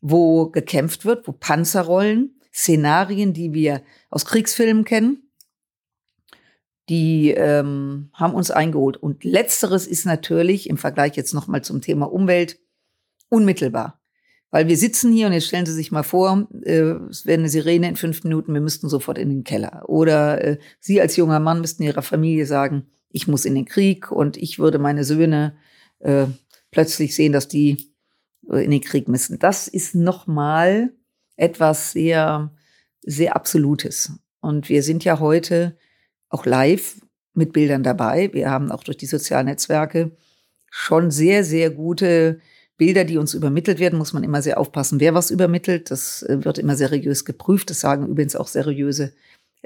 wo 0.00 0.50
gekämpft 0.50 1.04
wird, 1.04 1.26
wo 1.26 1.32
Panzer 1.32 1.82
rollen, 1.82 2.40
Szenarien, 2.52 3.32
die 3.32 3.52
wir 3.52 3.82
aus 4.10 4.24
Kriegsfilmen 4.24 4.84
kennen, 4.84 5.30
die 6.88 7.30
ähm, 7.30 8.10
haben 8.14 8.34
uns 8.34 8.50
eingeholt. 8.50 8.96
Und 8.96 9.24
letzteres 9.24 9.86
ist 9.86 10.06
natürlich 10.06 10.68
im 10.68 10.78
Vergleich 10.78 11.16
jetzt 11.16 11.34
nochmal 11.34 11.62
zum 11.62 11.80
Thema 11.80 12.10
Umwelt 12.10 12.58
unmittelbar. 13.28 14.00
Weil 14.50 14.66
wir 14.66 14.78
sitzen 14.78 15.12
hier 15.12 15.26
und 15.26 15.34
jetzt 15.34 15.46
stellen 15.46 15.66
Sie 15.66 15.74
sich 15.74 15.92
mal 15.92 16.02
vor, 16.02 16.48
äh, 16.62 16.94
es 17.10 17.26
wäre 17.26 17.38
eine 17.38 17.50
Sirene 17.50 17.88
in 17.88 17.96
fünf 17.96 18.24
Minuten, 18.24 18.54
wir 18.54 18.62
müssten 18.62 18.88
sofort 18.88 19.18
in 19.18 19.28
den 19.28 19.44
Keller. 19.44 19.84
Oder 19.88 20.42
äh, 20.42 20.58
Sie 20.80 21.00
als 21.00 21.16
junger 21.16 21.40
Mann 21.40 21.60
müssten 21.60 21.82
Ihrer 21.82 22.02
Familie 22.02 22.46
sagen, 22.46 22.86
ich 23.10 23.28
muss 23.28 23.44
in 23.44 23.54
den 23.54 23.66
Krieg 23.66 24.10
und 24.10 24.36
ich 24.38 24.58
würde 24.58 24.78
meine 24.78 25.04
Söhne 25.04 25.56
äh, 25.98 26.26
plötzlich 26.70 27.14
sehen, 27.14 27.32
dass 27.32 27.48
die 27.48 27.92
in 28.50 28.70
den 28.70 28.80
Krieg 28.80 29.08
müssen. 29.08 29.38
Das 29.38 29.68
ist 29.68 29.94
nochmal 29.94 30.92
etwas 31.36 31.92
sehr, 31.92 32.52
sehr 33.02 33.36
Absolutes. 33.36 34.12
Und 34.40 34.68
wir 34.68 34.82
sind 34.82 35.04
ja 35.04 35.18
heute 35.18 35.76
auch 36.28 36.46
live 36.46 37.00
mit 37.34 37.52
Bildern 37.52 37.82
dabei. 37.82 38.30
Wir 38.32 38.50
haben 38.50 38.70
auch 38.70 38.84
durch 38.84 38.96
die 38.96 39.06
sozialen 39.06 39.46
Netzwerke 39.46 40.12
schon 40.70 41.10
sehr, 41.10 41.44
sehr 41.44 41.70
gute 41.70 42.40
Bilder, 42.76 43.04
die 43.04 43.18
uns 43.18 43.34
übermittelt 43.34 43.80
werden, 43.80 43.98
muss 43.98 44.12
man 44.12 44.22
immer 44.22 44.40
sehr 44.40 44.58
aufpassen, 44.58 45.00
wer 45.00 45.14
was 45.14 45.30
übermittelt. 45.30 45.90
Das 45.90 46.22
äh, 46.22 46.44
wird 46.44 46.58
immer 46.58 46.76
seriös 46.76 47.24
geprüft. 47.24 47.70
Das 47.70 47.80
sagen 47.80 48.06
übrigens 48.06 48.36
auch 48.36 48.46
seriöse 48.46 49.12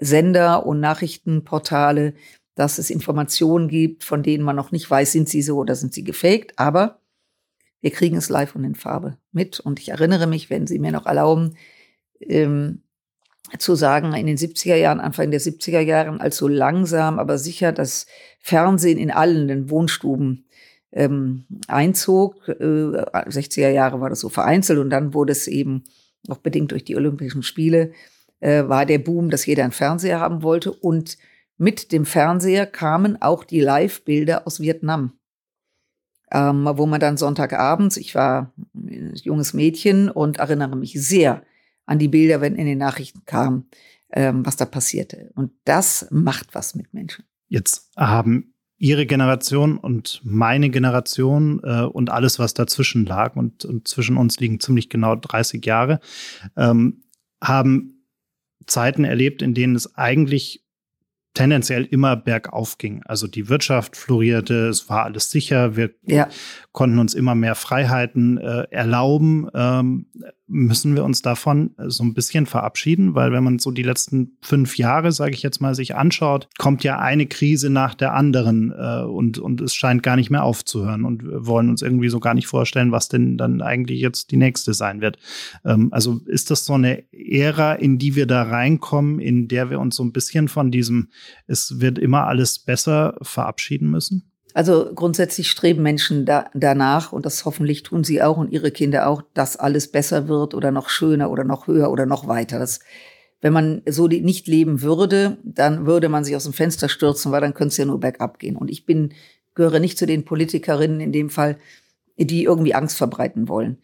Sender 0.00 0.64
und 0.64 0.80
Nachrichtenportale, 0.80 2.14
dass 2.54 2.78
es 2.78 2.88
Informationen 2.88 3.68
gibt, 3.68 4.04
von 4.04 4.22
denen 4.22 4.44
man 4.44 4.56
noch 4.56 4.72
nicht 4.72 4.90
weiß, 4.90 5.12
sind 5.12 5.28
sie 5.28 5.42
so 5.42 5.58
oder 5.58 5.74
sind 5.74 5.92
sie 5.92 6.04
gefaked. 6.04 6.58
Aber 6.58 7.01
wir 7.82 7.90
kriegen 7.90 8.16
es 8.16 8.30
live 8.30 8.54
und 8.54 8.64
in 8.64 8.74
Farbe 8.74 9.18
mit. 9.32 9.60
Und 9.60 9.80
ich 9.80 9.90
erinnere 9.90 10.26
mich, 10.26 10.48
wenn 10.48 10.66
Sie 10.66 10.78
mir 10.78 10.92
noch 10.92 11.04
erlauben, 11.04 11.56
ähm, 12.20 12.82
zu 13.58 13.74
sagen, 13.74 14.14
in 14.14 14.26
den 14.26 14.38
70er 14.38 14.76
Jahren, 14.76 15.00
Anfang 15.00 15.30
der 15.30 15.40
70er 15.40 15.80
Jahren, 15.80 16.20
als 16.20 16.36
so 16.36 16.48
langsam, 16.48 17.18
aber 17.18 17.36
sicher 17.36 17.72
das 17.72 18.06
Fernsehen 18.40 18.98
in 18.98 19.10
allen 19.10 19.48
den 19.48 19.68
Wohnstuben 19.68 20.46
ähm, 20.92 21.44
einzog. 21.66 22.48
Äh, 22.48 22.54
60er 22.62 23.68
Jahre 23.68 24.00
war 24.00 24.08
das 24.08 24.20
so 24.20 24.28
vereinzelt 24.28 24.78
und 24.78 24.90
dann 24.90 25.12
wurde 25.12 25.32
es 25.32 25.48
eben 25.48 25.84
auch 26.28 26.38
bedingt 26.38 26.70
durch 26.70 26.84
die 26.84 26.96
Olympischen 26.96 27.42
Spiele, 27.42 27.92
äh, 28.40 28.68
war 28.68 28.86
der 28.86 28.98
Boom, 28.98 29.28
dass 29.28 29.44
jeder 29.44 29.64
einen 29.64 29.72
Fernseher 29.72 30.20
haben 30.20 30.42
wollte. 30.42 30.72
Und 30.72 31.18
mit 31.58 31.92
dem 31.92 32.04
Fernseher 32.04 32.66
kamen 32.66 33.20
auch 33.20 33.44
die 33.44 33.60
Live-Bilder 33.60 34.46
aus 34.46 34.60
Vietnam. 34.60 35.12
Ähm, 36.34 36.68
wo 36.74 36.86
man 36.86 37.00
dann 37.00 37.18
Sonntagabends, 37.18 37.96
ich 37.96 38.14
war 38.14 38.52
ein 38.74 39.12
junges 39.16 39.52
Mädchen 39.52 40.08
und 40.08 40.38
erinnere 40.38 40.76
mich 40.76 40.94
sehr 40.94 41.42
an 41.84 41.98
die 41.98 42.08
Bilder, 42.08 42.40
wenn 42.40 42.56
in 42.56 42.66
den 42.66 42.78
Nachrichten 42.78 43.22
kam, 43.26 43.66
ähm, 44.12 44.46
was 44.46 44.56
da 44.56 44.64
passierte. 44.64 45.30
Und 45.34 45.52
das 45.64 46.06
macht 46.10 46.54
was 46.54 46.74
mit 46.74 46.94
Menschen. 46.94 47.24
Jetzt 47.48 47.90
haben 47.96 48.54
ihre 48.78 49.06
Generation 49.06 49.78
und 49.78 50.20
meine 50.24 50.70
Generation 50.70 51.60
äh, 51.62 51.82
und 51.82 52.10
alles, 52.10 52.38
was 52.38 52.54
dazwischen 52.54 53.06
lag, 53.06 53.36
und, 53.36 53.64
und, 53.64 53.86
zwischen 53.86 54.16
uns 54.16 54.40
liegen 54.40 54.58
ziemlich 54.58 54.88
genau 54.88 55.14
30 55.14 55.64
Jahre, 55.64 56.00
ähm, 56.56 57.04
haben 57.40 58.06
Zeiten 58.66 59.04
erlebt, 59.04 59.42
in 59.42 59.54
denen 59.54 59.76
es 59.76 59.94
eigentlich 59.96 60.64
tendenziell 61.34 61.84
immer 61.84 62.16
bergauf 62.16 62.78
ging. 62.78 63.02
Also 63.04 63.26
die 63.26 63.48
Wirtschaft 63.48 63.96
florierte, 63.96 64.68
es 64.68 64.88
war 64.88 65.04
alles 65.04 65.30
sicher, 65.30 65.76
wir 65.76 65.90
ja. 66.02 66.28
konnten 66.72 66.98
uns 66.98 67.14
immer 67.14 67.34
mehr 67.34 67.54
Freiheiten 67.54 68.38
äh, 68.38 68.66
erlauben. 68.70 69.48
Ähm, 69.54 70.06
müssen 70.48 70.96
wir 70.96 71.04
uns 71.04 71.22
davon 71.22 71.70
so 71.86 72.02
ein 72.04 72.14
bisschen 72.14 72.46
verabschieden, 72.46 73.14
weil 73.14 73.32
wenn 73.32 73.44
man 73.44 73.58
so 73.58 73.70
die 73.70 73.82
letzten 73.82 74.36
fünf 74.42 74.76
Jahre, 74.76 75.12
sage 75.12 75.32
ich 75.32 75.42
jetzt 75.42 75.60
mal, 75.60 75.74
sich 75.74 75.94
anschaut, 75.94 76.48
kommt 76.58 76.84
ja 76.84 76.98
eine 76.98 77.26
Krise 77.26 77.70
nach 77.70 77.94
der 77.94 78.14
anderen 78.14 78.72
äh, 78.76 79.02
und, 79.04 79.38
und 79.38 79.60
es 79.60 79.74
scheint 79.74 80.02
gar 80.02 80.16
nicht 80.16 80.30
mehr 80.30 80.44
aufzuhören 80.44 81.04
und 81.04 81.22
wir 81.22 81.46
wollen 81.46 81.70
uns 81.70 81.80
irgendwie 81.80 82.08
so 82.08 82.20
gar 82.20 82.34
nicht 82.34 82.48
vorstellen, 82.48 82.92
was 82.92 83.08
denn 83.08 83.38
dann 83.38 83.62
eigentlich 83.62 84.00
jetzt 84.00 84.30
die 84.30 84.36
nächste 84.36 84.74
sein 84.74 85.00
wird. 85.00 85.18
Ähm, 85.64 85.88
also 85.92 86.20
ist 86.26 86.50
das 86.50 86.64
so 86.64 86.74
eine 86.74 87.04
Ära, 87.12 87.74
in 87.74 87.98
die 87.98 88.16
wir 88.16 88.26
da 88.26 88.42
reinkommen, 88.42 89.20
in 89.20 89.48
der 89.48 89.70
wir 89.70 89.80
uns 89.80 89.96
so 89.96 90.04
ein 90.04 90.12
bisschen 90.12 90.48
von 90.48 90.70
diesem, 90.70 91.08
es 91.46 91.80
wird 91.80 91.98
immer 91.98 92.26
alles 92.26 92.58
besser 92.58 93.16
verabschieden 93.22 93.90
müssen? 93.90 94.31
Also 94.54 94.92
grundsätzlich 94.94 95.50
streben 95.50 95.82
Menschen 95.82 96.26
da, 96.26 96.50
danach, 96.54 97.12
und 97.12 97.24
das 97.24 97.44
hoffentlich 97.44 97.82
tun 97.82 98.04
sie 98.04 98.22
auch 98.22 98.36
und 98.36 98.52
ihre 98.52 98.70
Kinder 98.70 99.06
auch, 99.08 99.22
dass 99.34 99.56
alles 99.56 99.88
besser 99.90 100.28
wird 100.28 100.54
oder 100.54 100.70
noch 100.70 100.88
schöner 100.88 101.30
oder 101.30 101.44
noch 101.44 101.66
höher 101.66 101.90
oder 101.90 102.06
noch 102.06 102.28
weiter. 102.28 102.58
Das, 102.58 102.80
wenn 103.40 103.52
man 103.52 103.82
so 103.86 104.06
nicht 104.06 104.46
leben 104.46 104.82
würde, 104.82 105.38
dann 105.42 105.86
würde 105.86 106.08
man 106.08 106.24
sich 106.24 106.36
aus 106.36 106.44
dem 106.44 106.52
Fenster 106.52 106.88
stürzen, 106.88 107.32
weil 107.32 107.40
dann 107.40 107.54
könnte 107.54 107.72
es 107.72 107.76
ja 107.78 107.84
nur 107.84 108.00
bergab 108.00 108.38
gehen. 108.38 108.56
Und 108.56 108.70
ich 108.70 108.84
bin, 108.84 109.14
gehöre 109.54 109.80
nicht 109.80 109.98
zu 109.98 110.06
den 110.06 110.24
Politikerinnen 110.24 111.00
in 111.00 111.12
dem 111.12 111.30
Fall, 111.30 111.58
die 112.18 112.44
irgendwie 112.44 112.74
Angst 112.74 112.98
verbreiten 112.98 113.48
wollen. 113.48 113.78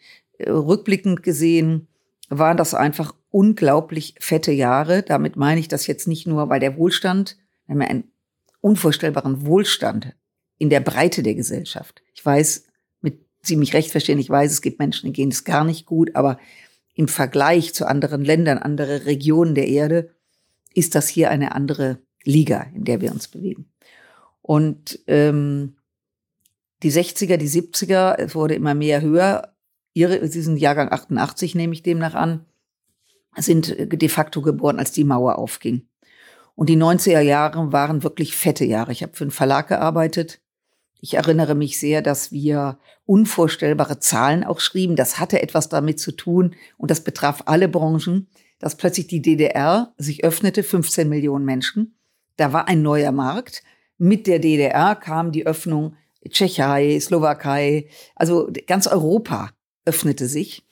Rückblickend 0.46 1.22
gesehen 1.22 1.88
waren 2.28 2.56
das 2.56 2.74
einfach 2.74 3.14
unglaublich 3.30 4.14
fette 4.20 4.52
Jahre. 4.52 5.02
Damit 5.02 5.36
meine 5.36 5.60
ich 5.60 5.68
das 5.68 5.86
jetzt 5.86 6.06
nicht 6.06 6.26
nur, 6.26 6.48
weil 6.48 6.60
der 6.60 6.76
Wohlstand, 6.76 7.36
wir 7.66 7.74
haben 7.74 7.82
ja 7.82 7.88
einen 7.88 8.04
unvorstellbaren 8.60 9.46
Wohlstand 9.46 10.14
in 10.58 10.70
der 10.70 10.80
Breite 10.80 11.22
der 11.22 11.34
Gesellschaft. 11.34 12.02
Ich 12.14 12.24
weiß, 12.24 12.64
mit 13.00 13.20
Sie 13.42 13.56
mich 13.56 13.74
recht 13.74 13.90
verstehen, 13.90 14.18
ich 14.18 14.28
weiß, 14.28 14.50
es 14.50 14.62
gibt 14.62 14.78
Menschen, 14.78 15.12
denen 15.12 15.32
es 15.32 15.44
gar 15.44 15.64
nicht 15.64 15.86
gut, 15.86 16.14
aber 16.14 16.38
im 16.94 17.08
Vergleich 17.08 17.74
zu 17.74 17.86
anderen 17.86 18.24
Ländern, 18.24 18.58
andere 18.58 19.06
Regionen 19.06 19.54
der 19.54 19.68
Erde, 19.68 20.10
ist 20.74 20.94
das 20.94 21.08
hier 21.08 21.30
eine 21.30 21.52
andere 21.54 21.98
Liga, 22.24 22.66
in 22.74 22.84
der 22.84 23.00
wir 23.00 23.12
uns 23.12 23.28
bewegen. 23.28 23.70
Und 24.42 24.98
ähm, 25.06 25.76
die 26.82 26.92
60er, 26.92 27.36
die 27.36 27.48
70er, 27.48 28.16
es 28.16 28.34
wurde 28.34 28.54
immer 28.54 28.74
mehr 28.74 29.00
höher. 29.00 29.54
Ihre, 29.94 30.26
Sie 30.28 30.42
sind 30.42 30.58
Jahrgang 30.58 30.90
88, 30.90 31.54
nehme 31.54 31.72
ich 31.72 31.82
demnach 31.82 32.14
an, 32.14 32.44
sind 33.36 33.76
de 33.78 34.08
facto 34.08 34.42
geboren, 34.42 34.78
als 34.78 34.92
die 34.92 35.04
Mauer 35.04 35.38
aufging. 35.38 35.86
Und 36.54 36.68
die 36.68 36.76
90er 36.76 37.20
Jahre 37.20 37.72
waren 37.72 38.02
wirklich 38.02 38.36
fette 38.36 38.64
Jahre. 38.64 38.90
Ich 38.90 39.02
habe 39.02 39.14
für 39.14 39.24
einen 39.24 39.30
Verlag 39.30 39.68
gearbeitet, 39.68 40.40
ich 41.00 41.14
erinnere 41.14 41.54
mich 41.54 41.78
sehr, 41.78 42.02
dass 42.02 42.32
wir 42.32 42.78
unvorstellbare 43.06 44.00
Zahlen 44.00 44.44
auch 44.44 44.60
schrieben. 44.60 44.96
Das 44.96 45.18
hatte 45.20 45.40
etwas 45.42 45.68
damit 45.68 46.00
zu 46.00 46.12
tun 46.12 46.54
und 46.76 46.90
das 46.90 47.02
betraf 47.02 47.44
alle 47.46 47.68
Branchen, 47.68 48.28
dass 48.58 48.76
plötzlich 48.76 49.06
die 49.06 49.22
DDR 49.22 49.94
sich 49.96 50.24
öffnete, 50.24 50.62
15 50.62 51.08
Millionen 51.08 51.44
Menschen. 51.44 51.96
Da 52.36 52.52
war 52.52 52.68
ein 52.68 52.82
neuer 52.82 53.12
Markt. 53.12 53.62
Mit 53.96 54.26
der 54.26 54.38
DDR 54.38 54.94
kam 54.96 55.32
die 55.32 55.46
Öffnung 55.46 55.96
Tschechei, 56.28 56.98
Slowakei, 57.00 57.88
also 58.14 58.50
ganz 58.66 58.86
Europa 58.86 59.50
öffnete 59.84 60.26
sich. 60.26 60.66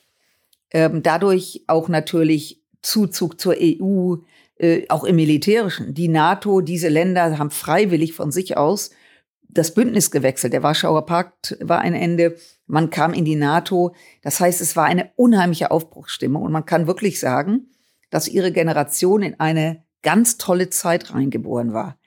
Ähm, 0.73 1.03
dadurch 1.03 1.63
auch 1.69 1.89
natürlich 1.89 2.63
Zuzug 2.83 3.41
zur 3.41 3.57
EU, 3.59 4.17
äh, 4.59 4.87
auch 4.89 5.05
im 5.05 5.17
Militärischen. 5.17 5.95
Die 5.95 6.09
NATO, 6.09 6.61
diese 6.61 6.89
Länder 6.89 7.39
haben 7.39 7.51
freiwillig 7.51 8.13
von 8.13 8.33
sich 8.33 8.57
aus 8.57 8.91
das 9.49 9.75
Bündnis 9.75 10.11
gewechselt. 10.11 10.53
Der 10.53 10.63
Warschauer 10.63 11.07
Pakt 11.07 11.57
war 11.61 11.81
ein 11.81 11.95
Ende. 11.95 12.37
Man 12.67 12.91
kam 12.91 13.13
in 13.13 13.25
die 13.25 13.37
NATO. 13.37 13.95
Das 14.23 14.41
heißt, 14.41 14.61
es 14.61 14.77
war 14.77 14.85
eine 14.85 15.11
unheimliche 15.17 15.71
Aufbruchsstimmung. 15.71 16.43
Und 16.43 16.53
man 16.53 16.67
kann 16.67 16.87
wirklich 16.87 17.21
sagen, 17.21 17.71
dass 18.11 18.29
ihre 18.29 18.53
Generation 18.53 19.23
in 19.23 19.41
eine 19.41 19.85
ganz 20.03 20.37
tolle 20.37 20.71
Zeit 20.71 21.13
reingeboren 21.13 21.73
war. 21.73 21.99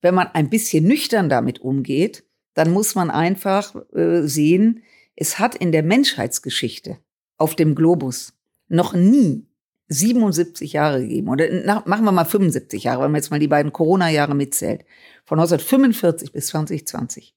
Wenn 0.00 0.14
man 0.14 0.28
ein 0.28 0.50
bisschen 0.50 0.84
nüchtern 0.84 1.28
damit 1.28 1.60
umgeht, 1.60 2.24
dann 2.54 2.72
muss 2.72 2.94
man 2.94 3.10
einfach 3.10 3.74
äh, 3.94 4.22
sehen, 4.22 4.82
es 5.14 5.38
hat 5.38 5.54
in 5.54 5.72
der 5.72 5.82
Menschheitsgeschichte 5.82 6.98
auf 7.36 7.54
dem 7.54 7.74
Globus 7.74 8.34
noch 8.68 8.94
nie 8.94 9.46
77 9.88 10.72
Jahre 10.72 11.00
gegeben. 11.00 11.28
Oder 11.28 11.46
na, 11.64 11.82
machen 11.86 12.04
wir 12.04 12.12
mal 12.12 12.24
75 12.24 12.84
Jahre, 12.84 13.04
wenn 13.04 13.12
man 13.12 13.20
jetzt 13.20 13.30
mal 13.30 13.38
die 13.38 13.48
beiden 13.48 13.72
Corona-Jahre 13.72 14.34
mitzählt 14.34 14.84
von 15.26 15.40
1945 15.40 16.32
bis 16.32 16.46
2020, 16.46 17.34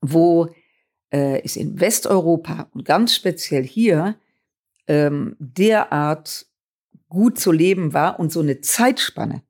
wo 0.00 0.48
äh, 1.12 1.42
es 1.44 1.56
in 1.56 1.78
Westeuropa 1.78 2.68
und 2.72 2.84
ganz 2.84 3.14
speziell 3.14 3.62
hier 3.62 4.16
ähm, 4.88 5.36
derart 5.38 6.46
gut 7.08 7.38
zu 7.38 7.52
leben 7.52 7.92
war 7.92 8.18
und 8.18 8.32
so 8.32 8.40
eine 8.40 8.60
Zeitspanne 8.62 9.42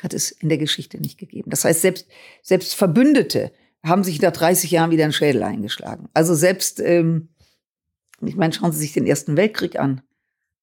hat 0.00 0.14
es 0.14 0.30
in 0.30 0.48
der 0.48 0.56
Geschichte 0.56 0.98
nicht 0.98 1.18
gegeben. 1.18 1.50
Das 1.50 1.64
heißt, 1.64 1.82
selbst, 1.82 2.06
selbst 2.42 2.74
Verbündete 2.74 3.52
haben 3.84 4.04
sich 4.04 4.22
nach 4.22 4.32
30 4.32 4.70
Jahren 4.70 4.90
wieder 4.90 5.04
einen 5.04 5.12
Schädel 5.12 5.42
eingeschlagen. 5.42 6.08
Also 6.14 6.34
selbst, 6.34 6.80
ähm, 6.80 7.28
ich 8.22 8.36
meine, 8.36 8.54
schauen 8.54 8.72
Sie 8.72 8.78
sich 8.78 8.94
den 8.94 9.06
Ersten 9.06 9.36
Weltkrieg 9.36 9.78
an. 9.78 10.00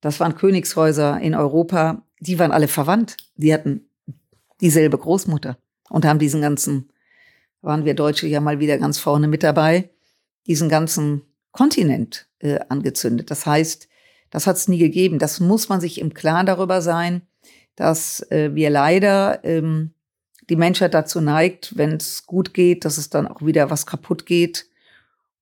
Das 0.01 0.19
waren 0.19 0.35
Königshäuser 0.35 1.19
in 1.19 1.35
Europa, 1.35 2.03
die 2.19 2.39
waren 2.39 2.51
alle 2.51 2.67
verwandt. 2.67 3.17
Die 3.35 3.53
hatten 3.53 3.89
dieselbe 4.61 4.97
Großmutter 4.97 5.57
und 5.89 6.05
haben 6.05 6.19
diesen 6.19 6.41
ganzen, 6.41 6.89
waren 7.61 7.85
wir 7.85 7.93
Deutsche 7.93 8.27
ja 8.27 8.41
mal 8.41 8.59
wieder 8.59 8.77
ganz 8.77 8.99
vorne 8.99 9.27
mit 9.27 9.43
dabei, 9.43 9.89
diesen 10.45 10.69
ganzen 10.69 11.23
Kontinent 11.51 12.27
äh, 12.39 12.59
angezündet. 12.69 13.31
Das 13.31 13.45
heißt, 13.45 13.87
das 14.29 14.47
hat 14.47 14.57
es 14.57 14.67
nie 14.67 14.77
gegeben. 14.77 15.19
Das 15.19 15.39
muss 15.39 15.69
man 15.69 15.81
sich 15.81 15.99
im 15.99 16.13
Klaren 16.13 16.45
darüber 16.45 16.81
sein, 16.81 17.21
dass 17.75 18.19
äh, 18.31 18.53
wir 18.53 18.69
leider 18.69 19.43
ähm, 19.43 19.93
die 20.49 20.55
Menschheit 20.55 20.93
dazu 20.93 21.21
neigt, 21.21 21.77
wenn 21.77 21.93
es 21.93 22.25
gut 22.25 22.53
geht, 22.53 22.85
dass 22.85 22.97
es 22.97 23.09
dann 23.09 23.27
auch 23.27 23.41
wieder 23.41 23.69
was 23.69 23.85
kaputt 23.85 24.25
geht. 24.25 24.67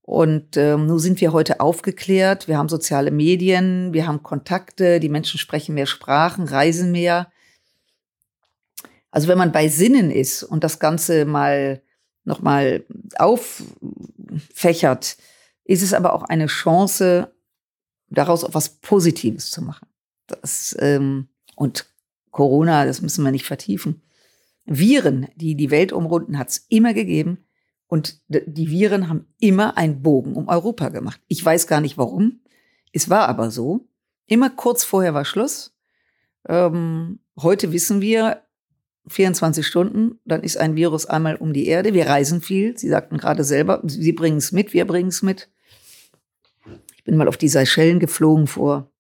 Und 0.02 0.56
ähm, 0.58 0.86
nun 0.86 1.00
sind 1.00 1.20
wir 1.20 1.34
heute 1.34 1.60
aufgeklärt, 1.60 2.48
wir 2.48 2.58
haben 2.58 2.70
soziale 2.70 3.10
Medien, 3.10 3.92
wir 3.92 4.06
haben 4.06 4.22
Kontakte, 4.22 5.00
die 5.00 5.10
Menschen 5.10 5.40
sprechen 5.40 5.74
mehr 5.74 5.88
Sprachen, 5.88 6.48
reisen 6.48 6.92
mehr. 6.92 7.32
Also 9.16 9.30
wenn 9.30 9.38
man 9.38 9.54
bei 9.54 9.70
Sinnen 9.70 10.12
ist 10.12 10.44
und 10.44 10.66
das 10.66 10.78
Ganze 10.78 11.24
mal 11.24 11.82
nochmal 12.26 12.84
auffächert, 13.18 15.16
ist 15.64 15.82
es 15.82 15.94
aber 15.94 16.12
auch 16.12 16.24
eine 16.24 16.48
Chance, 16.48 17.34
daraus 18.10 18.44
auch 18.44 18.54
was 18.54 18.68
Positives 18.68 19.52
zu 19.52 19.62
machen. 19.62 19.88
Das, 20.28 20.76
ähm, 20.80 21.30
und 21.56 21.86
Corona, 22.32 22.84
das 22.84 23.02
müssen 23.02 23.24
wir 23.24 23.32
nicht 23.32 23.46
vertiefen. 23.46 24.02
Viren, 24.66 25.30
die 25.38 25.56
die 25.56 25.72
Welt 25.72 25.94
umrunden, 25.94 26.38
hat 26.38 26.50
es 26.50 26.66
immer 26.68 26.94
gegeben. 26.94 27.46
Und 27.88 28.20
die 28.28 28.70
Viren 28.70 29.08
haben 29.08 29.34
immer 29.40 29.78
einen 29.78 30.02
Bogen 30.02 30.36
um 30.36 30.50
Europa 30.50 30.90
gemacht. 30.90 31.22
Ich 31.30 31.46
weiß 31.46 31.68
gar 31.68 31.80
nicht 31.80 31.98
warum. 31.98 32.42
Es 32.92 33.10
war 33.10 33.30
aber 33.30 33.50
so. 33.50 33.88
Immer 34.26 34.50
kurz 34.50 34.84
vorher 34.84 35.14
war 35.14 35.24
Schluss. 35.24 35.74
Ähm, 36.50 37.20
heute 37.38 37.72
wissen 37.72 38.02
wir, 38.02 38.42
24 39.08 39.66
Stunden, 39.66 40.20
dann 40.26 40.44
ist 40.44 40.58
ein 40.58 40.76
Virus 40.76 41.06
einmal 41.06 41.36
um 41.36 41.54
die 41.54 41.68
Erde. 41.68 41.94
Wir 41.94 42.08
reisen 42.08 42.42
viel. 42.42 42.78
Sie 42.78 42.90
sagten 42.90 43.18
gerade 43.18 43.44
selber, 43.44 43.82
Sie 43.86 44.14
bringen 44.14 44.38
es 44.38 44.52
mit, 44.52 44.74
wir 44.74 44.86
bringen 44.86 45.10
es 45.10 45.22
mit. 45.22 45.50
Ich 46.96 47.04
bin 47.04 47.18
mal 47.18 47.28
auf 47.28 47.38
die 47.38 47.50
Seychellen 47.50 48.00
geflogen 48.00 48.48
vor 48.48 48.92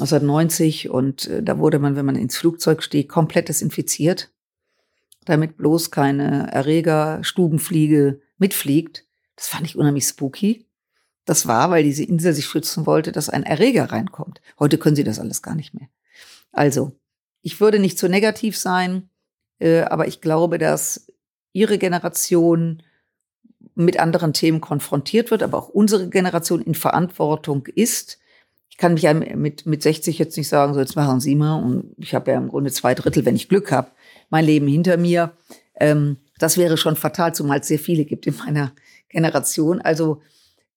1990 0.00 0.90
und 0.90 1.28
äh, 1.28 1.42
da 1.42 1.58
wurde 1.58 1.78
man, 1.78 1.96
wenn 1.96 2.06
man 2.06 2.16
ins 2.16 2.36
Flugzeug 2.36 2.82
stieg, 2.82 3.08
komplett 3.08 3.48
desinfiziert, 3.48 4.32
damit 5.24 5.56
bloß 5.56 5.90
keine 5.90 6.50
Erreger, 6.50 7.22
Stubenfliege 7.22 8.20
mitfliegt. 8.38 9.06
Das 9.36 9.48
fand 9.48 9.66
ich 9.66 9.76
unheimlich 9.76 10.04
spooky. 10.04 10.66
Das 11.24 11.46
war, 11.46 11.70
weil 11.70 11.84
diese 11.84 12.02
Insel 12.02 12.34
sich 12.34 12.46
schützen 12.46 12.84
wollte, 12.86 13.12
dass 13.12 13.28
ein 13.28 13.44
Erreger 13.44 13.92
reinkommt. 13.92 14.40
Heute 14.58 14.78
können 14.78 14.96
sie 14.96 15.04
das 15.04 15.20
alles 15.20 15.40
gar 15.40 15.54
nicht 15.54 15.72
mehr. 15.72 15.88
Also, 16.50 16.92
ich 17.42 17.60
würde 17.60 17.78
nicht 17.78 17.98
zu 17.98 18.08
negativ 18.08 18.56
sein, 18.56 19.10
äh, 19.58 19.82
aber 19.82 20.06
ich 20.06 20.20
glaube, 20.20 20.58
dass 20.58 21.06
ihre 21.52 21.78
Generation 21.78 22.82
mit 23.74 23.98
anderen 23.98 24.32
Themen 24.32 24.60
konfrontiert 24.60 25.30
wird, 25.30 25.42
aber 25.42 25.58
auch 25.58 25.68
unsere 25.68 26.08
Generation 26.08 26.62
in 26.62 26.74
Verantwortung 26.74 27.66
ist, 27.66 28.18
ich 28.72 28.78
kann 28.78 28.94
mich 28.94 29.02
ja 29.02 29.12
mit, 29.12 29.66
mit 29.66 29.82
60 29.82 30.18
jetzt 30.18 30.36
nicht 30.38 30.48
sagen, 30.48 30.72
so 30.72 30.80
jetzt 30.80 30.96
machen 30.96 31.20
Sie 31.20 31.34
mal. 31.34 31.56
Und 31.56 31.94
ich 31.98 32.14
habe 32.14 32.30
ja 32.30 32.38
im 32.38 32.48
Grunde 32.48 32.72
zwei 32.72 32.94
Drittel, 32.94 33.26
wenn 33.26 33.36
ich 33.36 33.50
Glück 33.50 33.70
habe, 33.70 33.90
mein 34.30 34.46
Leben 34.46 34.66
hinter 34.66 34.96
mir. 34.96 35.32
Ähm, 35.78 36.16
das 36.38 36.56
wäre 36.56 36.78
schon 36.78 36.96
fatal, 36.96 37.34
zumal 37.34 37.60
es 37.60 37.68
sehr 37.68 37.78
viele 37.78 38.06
gibt 38.06 38.26
in 38.26 38.34
meiner 38.38 38.72
Generation. 39.10 39.82
Also 39.82 40.22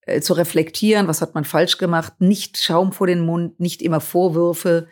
äh, 0.02 0.20
zu 0.20 0.34
reflektieren, 0.34 1.08
was 1.08 1.22
hat 1.22 1.36
man 1.36 1.46
falsch 1.46 1.78
gemacht, 1.78 2.20
nicht 2.20 2.58
Schaum 2.58 2.92
vor 2.92 3.08
den 3.08 3.22
Mund, 3.22 3.62
nicht 3.62 3.82
immer 3.82 4.02
Vorwürfe. 4.02 4.88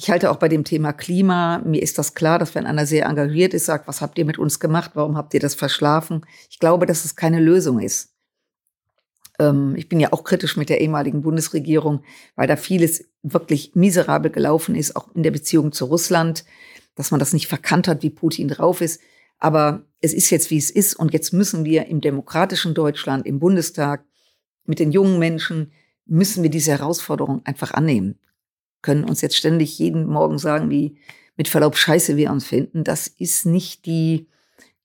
Ich 0.00 0.08
halte 0.10 0.30
auch 0.30 0.36
bei 0.36 0.48
dem 0.48 0.62
Thema 0.62 0.92
Klima, 0.92 1.58
mir 1.64 1.82
ist 1.82 1.98
das 1.98 2.14
klar, 2.14 2.38
dass 2.38 2.54
wenn 2.54 2.66
einer 2.66 2.86
sehr 2.86 3.06
engagiert 3.06 3.52
ist, 3.52 3.66
sagt, 3.66 3.88
was 3.88 4.00
habt 4.00 4.16
ihr 4.16 4.24
mit 4.24 4.38
uns 4.38 4.60
gemacht, 4.60 4.92
warum 4.94 5.16
habt 5.16 5.34
ihr 5.34 5.40
das 5.40 5.56
verschlafen? 5.56 6.24
Ich 6.48 6.60
glaube, 6.60 6.86
dass 6.86 7.04
es 7.04 7.16
keine 7.16 7.40
Lösung 7.40 7.80
ist. 7.80 8.14
Ähm, 9.40 9.74
ich 9.76 9.88
bin 9.88 9.98
ja 9.98 10.12
auch 10.12 10.22
kritisch 10.22 10.56
mit 10.56 10.68
der 10.68 10.80
ehemaligen 10.80 11.22
Bundesregierung, 11.22 12.04
weil 12.36 12.46
da 12.46 12.54
vieles 12.54 13.06
wirklich 13.24 13.72
miserabel 13.74 14.30
gelaufen 14.30 14.76
ist, 14.76 14.94
auch 14.94 15.12
in 15.16 15.24
der 15.24 15.32
Beziehung 15.32 15.72
zu 15.72 15.86
Russland, 15.86 16.44
dass 16.94 17.10
man 17.10 17.18
das 17.18 17.32
nicht 17.32 17.48
verkannt 17.48 17.88
hat, 17.88 18.04
wie 18.04 18.10
Putin 18.10 18.46
drauf 18.46 18.80
ist. 18.80 19.00
Aber 19.40 19.82
es 20.00 20.14
ist 20.14 20.30
jetzt, 20.30 20.52
wie 20.52 20.58
es 20.58 20.70
ist. 20.70 20.94
Und 20.94 21.12
jetzt 21.12 21.32
müssen 21.32 21.64
wir 21.64 21.86
im 21.86 22.00
demokratischen 22.00 22.72
Deutschland, 22.72 23.26
im 23.26 23.40
Bundestag, 23.40 24.04
mit 24.64 24.78
den 24.78 24.92
jungen 24.92 25.18
Menschen, 25.18 25.72
müssen 26.06 26.44
wir 26.44 26.50
diese 26.50 26.70
Herausforderung 26.70 27.42
einfach 27.44 27.72
annehmen. 27.72 28.16
Können 28.82 29.04
uns 29.04 29.20
jetzt 29.20 29.36
ständig 29.36 29.78
jeden 29.78 30.06
Morgen 30.06 30.38
sagen, 30.38 30.70
wie 30.70 30.96
mit 31.36 31.48
Verlaub 31.48 31.76
scheiße 31.76 32.16
wir 32.16 32.30
uns 32.30 32.44
finden. 32.44 32.84
Das 32.84 33.06
ist 33.06 33.46
nicht 33.46 33.86
die, 33.86 34.26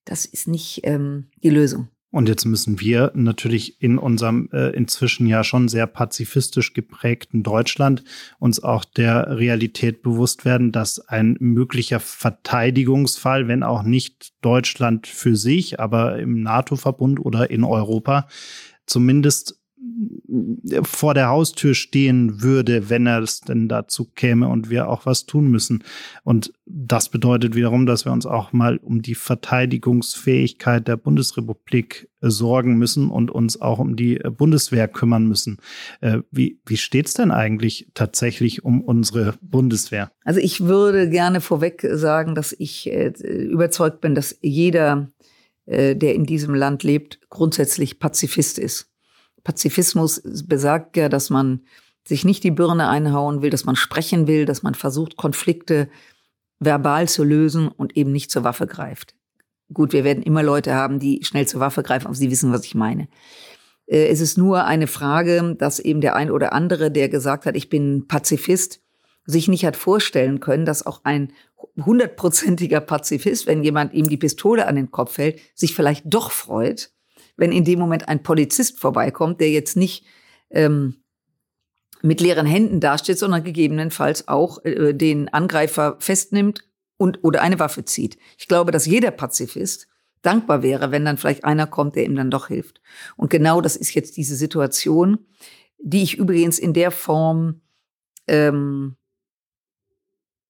das 0.05 0.25
ist 0.25 0.47
nicht 0.47 0.81
ähm, 0.83 1.27
die 1.43 1.49
Lösung. 1.49 1.89
Und 2.13 2.29
jetzt 2.29 2.45
müssen 2.45 2.79
wir 2.79 3.11
natürlich 3.15 3.81
in 3.81 3.97
unserem 3.97 4.47
äh, 4.53 4.69
inzwischen 4.75 5.25
ja 5.25 5.43
schon 5.43 5.67
sehr 5.67 5.87
pazifistisch 5.87 6.73
geprägten 6.73 7.41
Deutschland 7.41 8.03
uns 8.37 8.61
auch 8.61 8.85
der 8.85 9.39
Realität 9.39 10.03
bewusst 10.03 10.45
werden, 10.45 10.71
dass 10.71 10.99
ein 10.99 11.37
möglicher 11.39 11.99
Verteidigungsfall, 11.99 13.47
wenn 13.47 13.63
auch 13.63 13.81
nicht 13.81 14.31
Deutschland 14.41 15.07
für 15.07 15.35
sich, 15.35 15.79
aber 15.79 16.19
im 16.19 16.43
NATO-Verbund 16.43 17.19
oder 17.19 17.49
in 17.49 17.63
Europa, 17.63 18.27
zumindest 18.85 19.62
vor 20.83 21.13
der 21.13 21.29
Haustür 21.29 21.75
stehen 21.75 22.41
würde, 22.41 22.89
wenn 22.89 23.05
er 23.05 23.21
es 23.21 23.41
denn 23.41 23.67
dazu 23.67 24.05
käme 24.05 24.47
und 24.47 24.69
wir 24.69 24.89
auch 24.89 25.05
was 25.05 25.25
tun 25.25 25.49
müssen. 25.51 25.83
Und 26.23 26.53
das 26.65 27.09
bedeutet 27.09 27.55
wiederum, 27.55 27.85
dass 27.85 28.05
wir 28.05 28.11
uns 28.11 28.25
auch 28.25 28.53
mal 28.53 28.77
um 28.77 29.01
die 29.01 29.15
Verteidigungsfähigkeit 29.15 30.87
der 30.87 30.97
Bundesrepublik 30.97 32.09
äh, 32.21 32.29
sorgen 32.29 32.77
müssen 32.77 33.09
und 33.09 33.31
uns 33.31 33.61
auch 33.61 33.79
um 33.79 33.95
die 33.95 34.17
äh, 34.17 34.29
Bundeswehr 34.29 34.87
kümmern 34.87 35.27
müssen. 35.27 35.57
Äh, 36.01 36.19
wie, 36.31 36.59
wie 36.65 36.77
steht 36.77 37.07
es 37.07 37.13
denn 37.13 37.31
eigentlich 37.31 37.87
tatsächlich 37.93 38.63
um 38.63 38.81
unsere 38.81 39.35
Bundeswehr? 39.41 40.11
Also 40.23 40.39
ich 40.39 40.61
würde 40.61 41.09
gerne 41.09 41.41
vorweg 41.41 41.85
sagen, 41.91 42.33
dass 42.33 42.55
ich 42.57 42.89
überzeugt 42.89 44.01
bin, 44.01 44.15
dass 44.15 44.37
jeder, 44.41 45.11
der 45.65 46.15
in 46.15 46.25
diesem 46.25 46.55
Land 46.55 46.83
lebt, 46.83 47.19
grundsätzlich 47.29 47.99
Pazifist 47.99 48.59
ist. 48.59 48.92
Pazifismus 49.43 50.21
besagt 50.45 50.97
ja, 50.97 51.09
dass 51.09 51.29
man 51.29 51.61
sich 52.05 52.25
nicht 52.25 52.43
die 52.43 52.51
Birne 52.51 52.89
einhauen 52.89 53.41
will, 53.41 53.49
dass 53.49 53.65
man 53.65 53.75
sprechen 53.75 54.27
will, 54.27 54.45
dass 54.45 54.63
man 54.63 54.75
versucht, 54.75 55.15
Konflikte 55.15 55.89
verbal 56.59 57.07
zu 57.07 57.23
lösen 57.23 57.67
und 57.67 57.97
eben 57.97 58.11
nicht 58.11 58.31
zur 58.31 58.43
Waffe 58.43 58.67
greift. 58.67 59.15
Gut, 59.73 59.93
wir 59.93 60.03
werden 60.03 60.23
immer 60.23 60.43
Leute 60.43 60.73
haben, 60.73 60.99
die 60.99 61.23
schnell 61.23 61.47
zur 61.47 61.59
Waffe 61.59 61.83
greifen, 61.83 62.07
aber 62.07 62.15
Sie 62.15 62.31
wissen, 62.31 62.51
was 62.51 62.65
ich 62.65 62.75
meine. 62.75 63.07
Äh, 63.85 64.07
es 64.07 64.19
ist 64.19 64.37
nur 64.37 64.65
eine 64.65 64.87
Frage, 64.87 65.55
dass 65.57 65.79
eben 65.79 66.01
der 66.01 66.15
ein 66.15 66.31
oder 66.31 66.53
andere, 66.53 66.91
der 66.91 67.09
gesagt 67.09 67.45
hat, 67.45 67.55
ich 67.55 67.69
bin 67.69 68.07
Pazifist, 68.07 68.81
sich 69.25 69.47
nicht 69.47 69.65
hat 69.65 69.77
vorstellen 69.77 70.41
können, 70.41 70.65
dass 70.65 70.85
auch 70.85 71.01
ein 71.05 71.31
hundertprozentiger 71.77 72.81
Pazifist, 72.81 73.47
wenn 73.47 73.63
jemand 73.63 73.93
ihm 73.93 74.07
die 74.07 74.17
Pistole 74.17 74.67
an 74.67 74.75
den 74.75 74.91
Kopf 74.91 75.17
hält, 75.17 75.39
sich 75.55 75.73
vielleicht 75.73 76.03
doch 76.05 76.31
freut, 76.31 76.91
wenn 77.37 77.51
in 77.51 77.65
dem 77.65 77.79
Moment 77.79 78.07
ein 78.07 78.23
Polizist 78.23 78.79
vorbeikommt, 78.79 79.41
der 79.41 79.51
jetzt 79.51 79.75
nicht 79.75 80.05
ähm, 80.49 81.03
mit 82.01 82.21
leeren 82.21 82.45
Händen 82.45 82.79
dasteht, 82.79 83.17
sondern 83.17 83.43
gegebenenfalls 83.43 84.27
auch 84.27 84.63
äh, 84.65 84.93
den 84.93 85.29
Angreifer 85.29 85.95
festnimmt 85.99 86.67
und 86.97 87.23
oder 87.23 87.41
eine 87.41 87.59
Waffe 87.59 87.85
zieht. 87.85 88.17
Ich 88.37 88.47
glaube, 88.47 88.71
dass 88.71 88.85
jeder 88.85 89.11
Pazifist 89.11 89.87
dankbar 90.21 90.63
wäre, 90.63 90.91
wenn 90.91 91.05
dann 91.05 91.17
vielleicht 91.17 91.43
einer 91.43 91.67
kommt, 91.67 91.95
der 91.95 92.05
ihm 92.05 92.15
dann 92.15 92.31
doch 92.31 92.47
hilft. 92.47 92.81
Und 93.15 93.29
genau 93.29 93.61
das 93.61 93.75
ist 93.75 93.93
jetzt 93.93 94.17
diese 94.17 94.35
Situation, 94.35 95.25
die 95.79 96.03
ich 96.03 96.17
übrigens 96.17 96.59
in 96.59 96.73
der 96.73 96.91
Form, 96.91 97.61
ähm, 98.27 98.95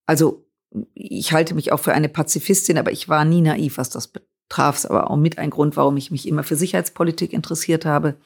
also 0.06 0.46
ich 0.94 1.34
halte 1.34 1.54
mich 1.54 1.72
auch 1.72 1.80
für 1.80 1.94
eine 1.94 2.10
Pazifistin, 2.10 2.78
aber 2.78 2.92
ich 2.92 3.10
war 3.10 3.26
nie 3.26 3.42
naiv, 3.42 3.78
was 3.78 3.90
das 3.90 4.12
traf 4.54 4.78
es 4.78 4.86
aber 4.86 5.10
auch 5.10 5.18
mit 5.18 5.40
ein 5.40 5.50
Grund, 5.50 5.76
warum 5.78 5.98
ich 5.98 6.12
mich 6.12 6.28
immer 6.28 6.44
für 6.44 6.56
Sicherheitspolitik 6.56 7.34
interessiert 7.34 7.86
habe, 7.86 8.18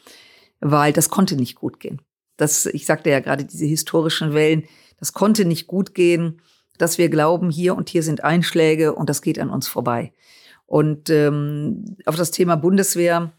weil 0.59 0.91
das 0.91 1.09
konnte 1.09 1.37
nicht 1.37 1.55
gut 1.55 1.79
gehen. 1.79 2.01
Das, 2.35 2.65
ich 2.65 2.85
sagte 2.85 3.09
ja 3.09 3.21
gerade 3.21 3.45
diese 3.45 3.65
historischen 3.65 4.33
Wellen, 4.33 4.65
das 4.99 5.13
konnte 5.13 5.45
nicht 5.45 5.67
gut 5.67 5.93
gehen, 5.93 6.41
dass 6.77 6.97
wir 6.97 7.07
glauben, 7.07 7.49
hier 7.49 7.75
und 7.75 7.87
hier 7.87 8.03
sind 8.03 8.25
Einschläge 8.25 8.93
und 8.93 9.09
das 9.09 9.21
geht 9.21 9.39
an 9.39 9.49
uns 9.49 9.69
vorbei. 9.69 10.11
Und 10.65 11.09
ähm, 11.09 11.95
auf 12.05 12.17
das 12.17 12.31
Thema 12.31 12.57
Bundeswehr, 12.57 13.31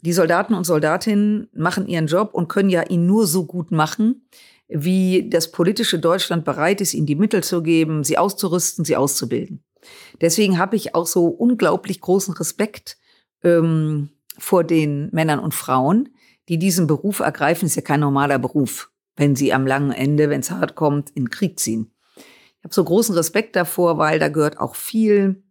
die 0.00 0.12
Soldaten 0.12 0.54
und 0.54 0.64
Soldatinnen 0.64 1.48
machen 1.54 1.86
ihren 1.86 2.08
Job 2.08 2.34
und 2.34 2.48
können 2.48 2.70
ja 2.70 2.82
ihn 2.82 3.06
nur 3.06 3.28
so 3.28 3.46
gut 3.46 3.70
machen, 3.70 4.26
wie 4.68 5.30
das 5.30 5.52
politische 5.52 6.00
Deutschland 6.00 6.44
bereit 6.44 6.80
ist, 6.80 6.92
ihnen 6.92 7.06
die 7.06 7.14
Mittel 7.14 7.44
zu 7.44 7.62
geben, 7.62 8.02
sie 8.02 8.18
auszurüsten, 8.18 8.84
sie 8.84 8.96
auszubilden. 8.96 9.62
Deswegen 10.20 10.58
habe 10.58 10.76
ich 10.76 10.94
auch 10.94 11.06
so 11.06 11.26
unglaublich 11.26 12.00
großen 12.00 12.34
Respekt 12.34 12.98
ähm, 13.42 14.10
vor 14.38 14.64
den 14.64 15.08
Männern 15.12 15.38
und 15.38 15.54
Frauen, 15.54 16.10
die 16.48 16.58
diesen 16.58 16.86
Beruf 16.86 17.20
ergreifen. 17.20 17.66
Ist 17.66 17.76
ja 17.76 17.82
kein 17.82 18.00
normaler 18.00 18.38
Beruf, 18.38 18.90
wenn 19.16 19.36
sie 19.36 19.52
am 19.52 19.66
langen 19.66 19.92
Ende, 19.92 20.30
wenn 20.30 20.40
es 20.40 20.50
hart 20.50 20.74
kommt, 20.74 21.10
in 21.10 21.30
Krieg 21.30 21.58
ziehen. 21.58 21.92
Ich 22.16 22.64
habe 22.64 22.74
so 22.74 22.84
großen 22.84 23.14
Respekt 23.14 23.56
davor, 23.56 23.98
weil 23.98 24.18
da 24.18 24.28
gehört 24.28 24.60
auch 24.60 24.76
viel, 24.76 25.42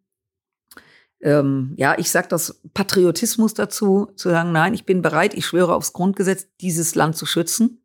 ähm, 1.20 1.74
ja, 1.76 1.98
ich 1.98 2.10
sag 2.10 2.30
das 2.30 2.62
Patriotismus 2.74 3.54
dazu, 3.54 4.10
zu 4.16 4.30
sagen, 4.30 4.54
nein, 4.54 4.74
ich 4.74 4.86
bin 4.86 5.02
bereit, 5.02 5.34
ich 5.34 5.46
schwöre 5.46 5.76
aufs 5.76 5.92
Grundgesetz, 5.92 6.48
dieses 6.62 6.96
Land 6.96 7.18
zu 7.18 7.26
schützen. 7.26 7.82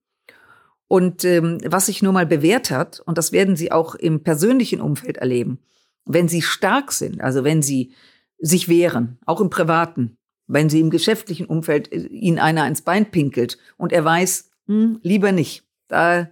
Und 0.88 1.24
ähm, 1.24 1.58
was 1.66 1.86
sich 1.86 2.02
nur 2.02 2.12
mal 2.12 2.26
bewährt 2.26 2.70
hat, 2.70 3.00
und 3.00 3.18
das 3.18 3.32
werden 3.32 3.56
Sie 3.56 3.72
auch 3.72 3.96
im 3.96 4.22
persönlichen 4.22 4.80
Umfeld 4.80 5.16
erleben, 5.16 5.58
wenn 6.06 6.28
Sie 6.28 6.42
stark 6.42 6.92
sind, 6.92 7.20
also 7.20 7.44
wenn 7.44 7.62
Sie 7.62 7.92
sich 8.38 8.68
wehren, 8.68 9.18
auch 9.26 9.40
im 9.40 9.50
privaten, 9.50 10.16
wenn 10.46 10.70
Sie 10.70 10.80
im 10.80 10.90
geschäftlichen 10.90 11.46
Umfeld 11.46 11.92
äh, 11.92 12.06
Ihnen 12.06 12.38
einer 12.38 12.66
ins 12.66 12.82
Bein 12.82 13.10
pinkelt 13.10 13.58
und 13.76 13.92
er 13.92 14.04
weiß, 14.04 14.50
hm, 14.66 15.00
lieber 15.02 15.32
nicht, 15.32 15.64
da, 15.88 16.30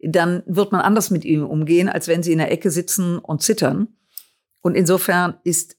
dann 0.00 0.42
wird 0.46 0.72
man 0.72 0.82
anders 0.82 1.10
mit 1.10 1.24
ihm 1.24 1.44
umgehen, 1.44 1.88
als 1.88 2.08
wenn 2.08 2.22
Sie 2.22 2.32
in 2.32 2.38
der 2.38 2.52
Ecke 2.52 2.70
sitzen 2.70 3.18
und 3.18 3.42
zittern. 3.42 3.88
Und 4.60 4.74
insofern 4.74 5.38
ist, 5.44 5.76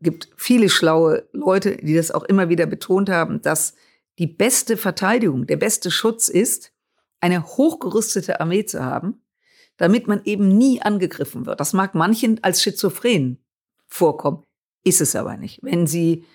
gibt 0.00 0.30
viele 0.36 0.68
schlaue 0.68 1.28
Leute, 1.32 1.76
die 1.76 1.94
das 1.94 2.10
auch 2.10 2.24
immer 2.24 2.48
wieder 2.48 2.66
betont 2.66 3.10
haben, 3.10 3.42
dass 3.42 3.74
die 4.18 4.26
beste 4.26 4.76
Verteidigung, 4.76 5.46
der 5.46 5.56
beste 5.56 5.90
Schutz 5.90 6.28
ist, 6.28 6.72
eine 7.20 7.46
hochgerüstete 7.46 8.40
Armee 8.40 8.64
zu 8.64 8.84
haben, 8.84 9.22
damit 9.80 10.06
man 10.06 10.20
eben 10.24 10.46
nie 10.58 10.82
angegriffen 10.82 11.46
wird. 11.46 11.58
Das 11.58 11.72
mag 11.72 11.94
manchen 11.94 12.44
als 12.44 12.62
schizophren 12.62 13.38
vorkommen, 13.86 14.44
ist 14.84 15.00
es 15.00 15.16
aber 15.16 15.38
nicht. 15.38 15.60
Wenn 15.62 15.86
sie 15.86 16.26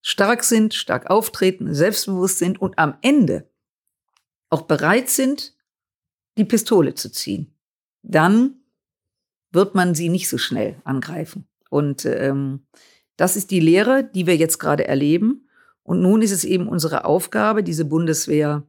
stark 0.00 0.42
sind, 0.42 0.72
stark 0.72 1.10
auftreten, 1.10 1.74
selbstbewusst 1.74 2.38
sind 2.38 2.58
und 2.58 2.78
am 2.78 2.96
Ende 3.02 3.50
auch 4.48 4.62
bereit 4.62 5.10
sind, 5.10 5.54
die 6.38 6.46
Pistole 6.46 6.94
zu 6.94 7.12
ziehen, 7.12 7.54
dann 8.02 8.60
wird 9.52 9.74
man 9.74 9.94
sie 9.94 10.08
nicht 10.08 10.30
so 10.30 10.38
schnell 10.38 10.80
angreifen. 10.84 11.46
Und 11.68 12.06
ähm, 12.06 12.66
das 13.18 13.36
ist 13.36 13.50
die 13.50 13.60
Lehre, 13.60 14.04
die 14.04 14.26
wir 14.26 14.36
jetzt 14.36 14.56
gerade 14.56 14.88
erleben. 14.88 15.50
Und 15.82 16.00
nun 16.00 16.22
ist 16.22 16.32
es 16.32 16.44
eben 16.44 16.66
unsere 16.66 17.04
Aufgabe, 17.04 17.62
diese 17.62 17.84
Bundeswehr 17.84 18.62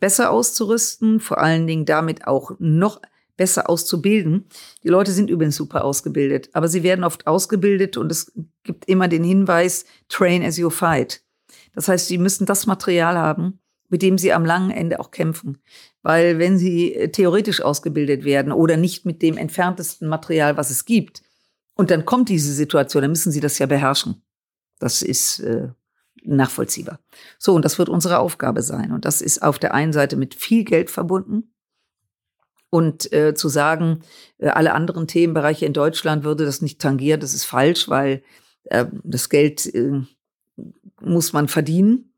besser 0.00 0.30
auszurüsten, 0.30 1.18
vor 1.18 1.38
allen 1.38 1.66
Dingen 1.66 1.86
damit 1.86 2.26
auch 2.26 2.56
noch 2.58 3.00
besser 3.36 3.68
auszubilden. 3.68 4.46
Die 4.82 4.88
Leute 4.88 5.12
sind 5.12 5.30
übrigens 5.30 5.56
super 5.56 5.84
ausgebildet, 5.84 6.50
aber 6.52 6.68
sie 6.68 6.82
werden 6.82 7.04
oft 7.04 7.26
ausgebildet 7.26 7.96
und 7.96 8.10
es 8.10 8.32
gibt 8.62 8.86
immer 8.86 9.08
den 9.08 9.24
Hinweis, 9.24 9.84
train 10.08 10.42
as 10.42 10.56
you 10.56 10.70
fight. 10.70 11.22
Das 11.74 11.88
heißt, 11.88 12.06
sie 12.06 12.18
müssen 12.18 12.46
das 12.46 12.66
Material 12.66 13.16
haben, 13.16 13.60
mit 13.88 14.02
dem 14.02 14.18
sie 14.18 14.32
am 14.32 14.44
langen 14.44 14.70
Ende 14.70 15.00
auch 15.00 15.10
kämpfen. 15.10 15.58
Weil 16.02 16.38
wenn 16.38 16.58
sie 16.58 16.94
äh, 16.94 17.08
theoretisch 17.10 17.62
ausgebildet 17.62 18.24
werden 18.24 18.52
oder 18.52 18.76
nicht 18.76 19.04
mit 19.04 19.22
dem 19.22 19.36
entferntesten 19.36 20.08
Material, 20.08 20.56
was 20.56 20.70
es 20.70 20.84
gibt, 20.84 21.22
und 21.76 21.90
dann 21.90 22.04
kommt 22.04 22.28
diese 22.28 22.52
Situation, 22.52 23.02
dann 23.02 23.10
müssen 23.10 23.32
sie 23.32 23.40
das 23.40 23.58
ja 23.58 23.66
beherrschen. 23.66 24.22
Das 24.78 25.02
ist 25.02 25.40
äh, 25.40 25.68
nachvollziehbar. 26.22 27.00
So, 27.38 27.54
und 27.54 27.64
das 27.64 27.78
wird 27.78 27.88
unsere 27.88 28.18
Aufgabe 28.18 28.62
sein. 28.62 28.92
Und 28.92 29.04
das 29.04 29.20
ist 29.20 29.42
auf 29.42 29.58
der 29.58 29.74
einen 29.74 29.92
Seite 29.92 30.16
mit 30.16 30.34
viel 30.34 30.64
Geld 30.64 30.90
verbunden. 30.90 31.53
Und 32.74 33.12
äh, 33.12 33.34
zu 33.34 33.48
sagen, 33.48 34.00
äh, 34.38 34.48
alle 34.48 34.74
anderen 34.74 35.06
Themenbereiche 35.06 35.64
in 35.64 35.72
Deutschland 35.72 36.24
würde 36.24 36.44
das 36.44 36.60
nicht 36.60 36.80
tangieren, 36.80 37.20
das 37.20 37.32
ist 37.32 37.44
falsch, 37.44 37.88
weil 37.88 38.24
äh, 38.64 38.86
das 39.04 39.28
Geld 39.28 39.72
äh, 39.72 40.00
muss 41.00 41.32
man 41.32 41.46
verdienen. 41.46 42.12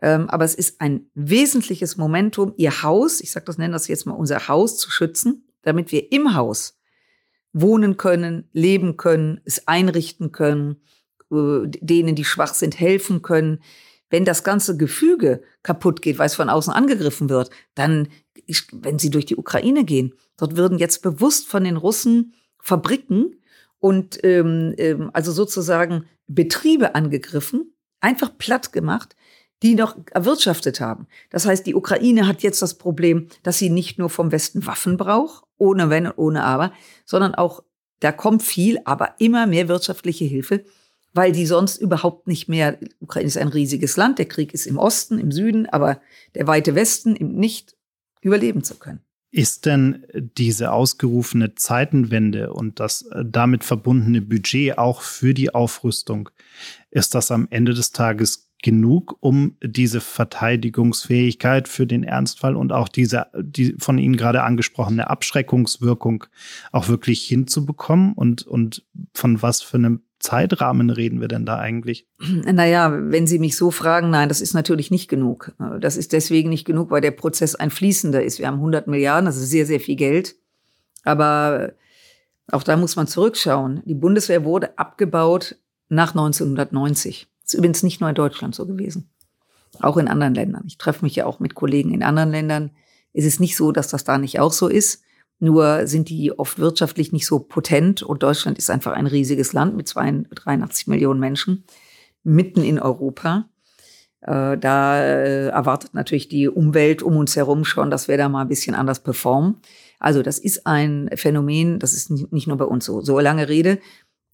Ähm, 0.00 0.30
aber 0.30 0.44
es 0.44 0.54
ist 0.54 0.80
ein 0.80 1.10
wesentliches 1.14 1.96
Momentum, 1.96 2.54
ihr 2.56 2.84
Haus, 2.84 3.20
ich 3.20 3.32
sage 3.32 3.46
das, 3.46 3.58
nenne 3.58 3.72
das 3.72 3.88
jetzt 3.88 4.06
mal 4.06 4.12
unser 4.12 4.46
Haus 4.46 4.78
zu 4.78 4.88
schützen, 4.88 5.48
damit 5.62 5.90
wir 5.90 6.12
im 6.12 6.36
Haus 6.36 6.78
wohnen 7.52 7.96
können, 7.96 8.48
leben 8.52 8.96
können, 8.96 9.40
es 9.46 9.66
einrichten 9.66 10.30
können, 10.30 10.76
äh, 11.32 11.66
denen, 11.66 12.14
die 12.14 12.24
schwach 12.24 12.54
sind, 12.54 12.78
helfen 12.78 13.20
können. 13.20 13.64
Wenn 14.10 14.24
das 14.24 14.44
ganze 14.44 14.76
Gefüge 14.76 15.42
kaputt 15.64 16.02
geht, 16.02 16.20
weil 16.20 16.26
es 16.26 16.36
von 16.36 16.50
außen 16.50 16.72
angegriffen 16.72 17.28
wird, 17.28 17.50
dann, 17.74 18.06
wenn 18.72 18.98
sie 18.98 19.10
durch 19.10 19.26
die 19.26 19.36
Ukraine 19.36 19.84
gehen, 19.84 20.14
dort 20.36 20.56
würden 20.56 20.78
jetzt 20.78 21.02
bewusst 21.02 21.48
von 21.48 21.64
den 21.64 21.76
Russen 21.76 22.34
Fabriken 22.60 23.36
und 23.78 24.22
ähm, 24.24 24.74
ähm, 24.78 25.10
also 25.12 25.32
sozusagen 25.32 26.06
Betriebe 26.26 26.94
angegriffen, 26.94 27.74
einfach 28.00 28.36
platt 28.36 28.72
gemacht, 28.72 29.16
die 29.62 29.74
noch 29.74 29.96
erwirtschaftet 30.12 30.80
haben. 30.80 31.06
Das 31.30 31.46
heißt, 31.46 31.66
die 31.66 31.74
Ukraine 31.74 32.26
hat 32.26 32.42
jetzt 32.42 32.62
das 32.62 32.78
Problem, 32.78 33.28
dass 33.42 33.58
sie 33.58 33.70
nicht 33.70 33.98
nur 33.98 34.10
vom 34.10 34.30
Westen 34.30 34.66
Waffen 34.66 34.96
braucht, 34.96 35.44
ohne 35.56 35.90
Wenn 35.90 36.06
und 36.06 36.16
ohne 36.16 36.44
Aber, 36.44 36.72
sondern 37.04 37.34
auch, 37.34 37.64
da 38.00 38.12
kommt 38.12 38.42
viel, 38.42 38.78
aber 38.84 39.14
immer 39.18 39.46
mehr 39.46 39.68
wirtschaftliche 39.68 40.24
Hilfe 40.24 40.64
weil 41.14 41.32
die 41.32 41.46
sonst 41.46 41.78
überhaupt 41.78 42.28
nicht 42.28 42.48
mehr, 42.48 42.78
Ukraine 43.00 43.26
ist 43.26 43.38
ein 43.38 43.48
riesiges 43.48 43.96
Land, 43.96 44.18
der 44.18 44.26
Krieg 44.26 44.54
ist 44.54 44.66
im 44.66 44.78
Osten, 44.78 45.18
im 45.18 45.32
Süden, 45.32 45.66
aber 45.66 46.00
der 46.34 46.46
weite 46.46 46.74
Westen 46.74 47.14
nicht 47.14 47.76
überleben 48.20 48.62
zu 48.62 48.76
können. 48.76 49.00
Ist 49.30 49.66
denn 49.66 50.06
diese 50.14 50.72
ausgerufene 50.72 51.54
Zeitenwende 51.54 52.52
und 52.52 52.80
das 52.80 53.02
äh, 53.02 53.24
damit 53.26 53.62
verbundene 53.62 54.22
Budget 54.22 54.78
auch 54.78 55.02
für 55.02 55.34
die 55.34 55.54
Aufrüstung, 55.54 56.30
ist 56.90 57.14
das 57.14 57.30
am 57.30 57.46
Ende 57.50 57.74
des 57.74 57.92
Tages 57.92 58.48
genug, 58.62 59.16
um 59.20 59.56
diese 59.62 60.00
Verteidigungsfähigkeit 60.00 61.68
für 61.68 61.86
den 61.86 62.04
Ernstfall 62.04 62.56
und 62.56 62.72
auch 62.72 62.88
diese 62.88 63.26
die 63.38 63.76
von 63.78 63.98
Ihnen 63.98 64.16
gerade 64.16 64.42
angesprochene 64.42 65.08
Abschreckungswirkung 65.08 66.24
auch 66.72 66.88
wirklich 66.88 67.24
hinzubekommen? 67.24 68.14
Und, 68.14 68.46
und 68.46 68.84
von 69.12 69.42
was 69.42 69.60
für 69.62 69.76
einem 69.76 70.02
Zeitrahmen 70.28 70.90
reden 70.90 71.22
wir 71.22 71.28
denn 71.28 71.46
da 71.46 71.58
eigentlich? 71.58 72.06
Naja, 72.44 72.92
wenn 72.92 73.26
Sie 73.26 73.38
mich 73.38 73.56
so 73.56 73.70
fragen, 73.70 74.10
nein, 74.10 74.28
das 74.28 74.42
ist 74.42 74.52
natürlich 74.52 74.90
nicht 74.90 75.08
genug. 75.08 75.52
Das 75.80 75.96
ist 75.96 76.12
deswegen 76.12 76.50
nicht 76.50 76.66
genug, 76.66 76.90
weil 76.90 77.00
der 77.00 77.12
Prozess 77.12 77.54
ein 77.54 77.70
fließender 77.70 78.22
ist. 78.22 78.38
Wir 78.38 78.46
haben 78.46 78.56
100 78.56 78.88
Milliarden, 78.88 79.24
das 79.24 79.38
ist 79.38 79.48
sehr, 79.48 79.64
sehr 79.64 79.80
viel 79.80 79.96
Geld. 79.96 80.36
Aber 81.02 81.72
auch 82.52 82.62
da 82.62 82.76
muss 82.76 82.94
man 82.94 83.06
zurückschauen. 83.06 83.82
Die 83.86 83.94
Bundeswehr 83.94 84.44
wurde 84.44 84.78
abgebaut 84.78 85.56
nach 85.88 86.10
1990. 86.10 87.26
Das 87.42 87.54
ist 87.54 87.58
übrigens 87.58 87.82
nicht 87.82 88.02
nur 88.02 88.10
in 88.10 88.14
Deutschland 88.14 88.54
so 88.54 88.66
gewesen. 88.66 89.08
Auch 89.80 89.96
in 89.96 90.08
anderen 90.08 90.34
Ländern. 90.34 90.64
Ich 90.66 90.76
treffe 90.76 91.06
mich 91.06 91.16
ja 91.16 91.24
auch 91.24 91.40
mit 91.40 91.54
Kollegen 91.54 91.94
in 91.94 92.02
anderen 92.02 92.30
Ländern. 92.30 92.72
Es 93.14 93.24
ist 93.24 93.40
nicht 93.40 93.56
so, 93.56 93.72
dass 93.72 93.88
das 93.88 94.04
da 94.04 94.18
nicht 94.18 94.40
auch 94.40 94.52
so 94.52 94.68
ist. 94.68 95.02
Nur 95.40 95.86
sind 95.86 96.08
die 96.08 96.36
oft 96.36 96.58
wirtschaftlich 96.58 97.12
nicht 97.12 97.26
so 97.26 97.38
potent 97.38 98.02
und 98.02 98.22
Deutschland 98.22 98.58
ist 98.58 98.70
einfach 98.70 98.92
ein 98.92 99.06
riesiges 99.06 99.52
Land 99.52 99.76
mit 99.76 99.94
83 99.94 100.88
Millionen 100.88 101.20
Menschen 101.20 101.64
mitten 102.24 102.62
in 102.62 102.80
Europa. 102.80 103.48
Äh, 104.20 104.58
da 104.58 105.00
äh, 105.00 105.48
erwartet 105.48 105.94
natürlich 105.94 106.28
die 106.28 106.48
Umwelt 106.48 107.02
um 107.02 107.16
uns 107.16 107.36
herum 107.36 107.64
schon, 107.64 107.90
dass 107.90 108.08
wir 108.08 108.16
da 108.16 108.28
mal 108.28 108.42
ein 108.42 108.48
bisschen 108.48 108.74
anders 108.74 109.00
performen. 109.00 109.60
Also 110.00 110.22
das 110.22 110.38
ist 110.38 110.66
ein 110.66 111.08
Phänomen, 111.14 111.78
das 111.78 111.92
ist 111.92 112.10
nicht 112.10 112.48
nur 112.48 112.56
bei 112.56 112.64
uns 112.64 112.84
so. 112.84 113.00
So 113.00 113.20
lange 113.20 113.48
Rede, 113.48 113.78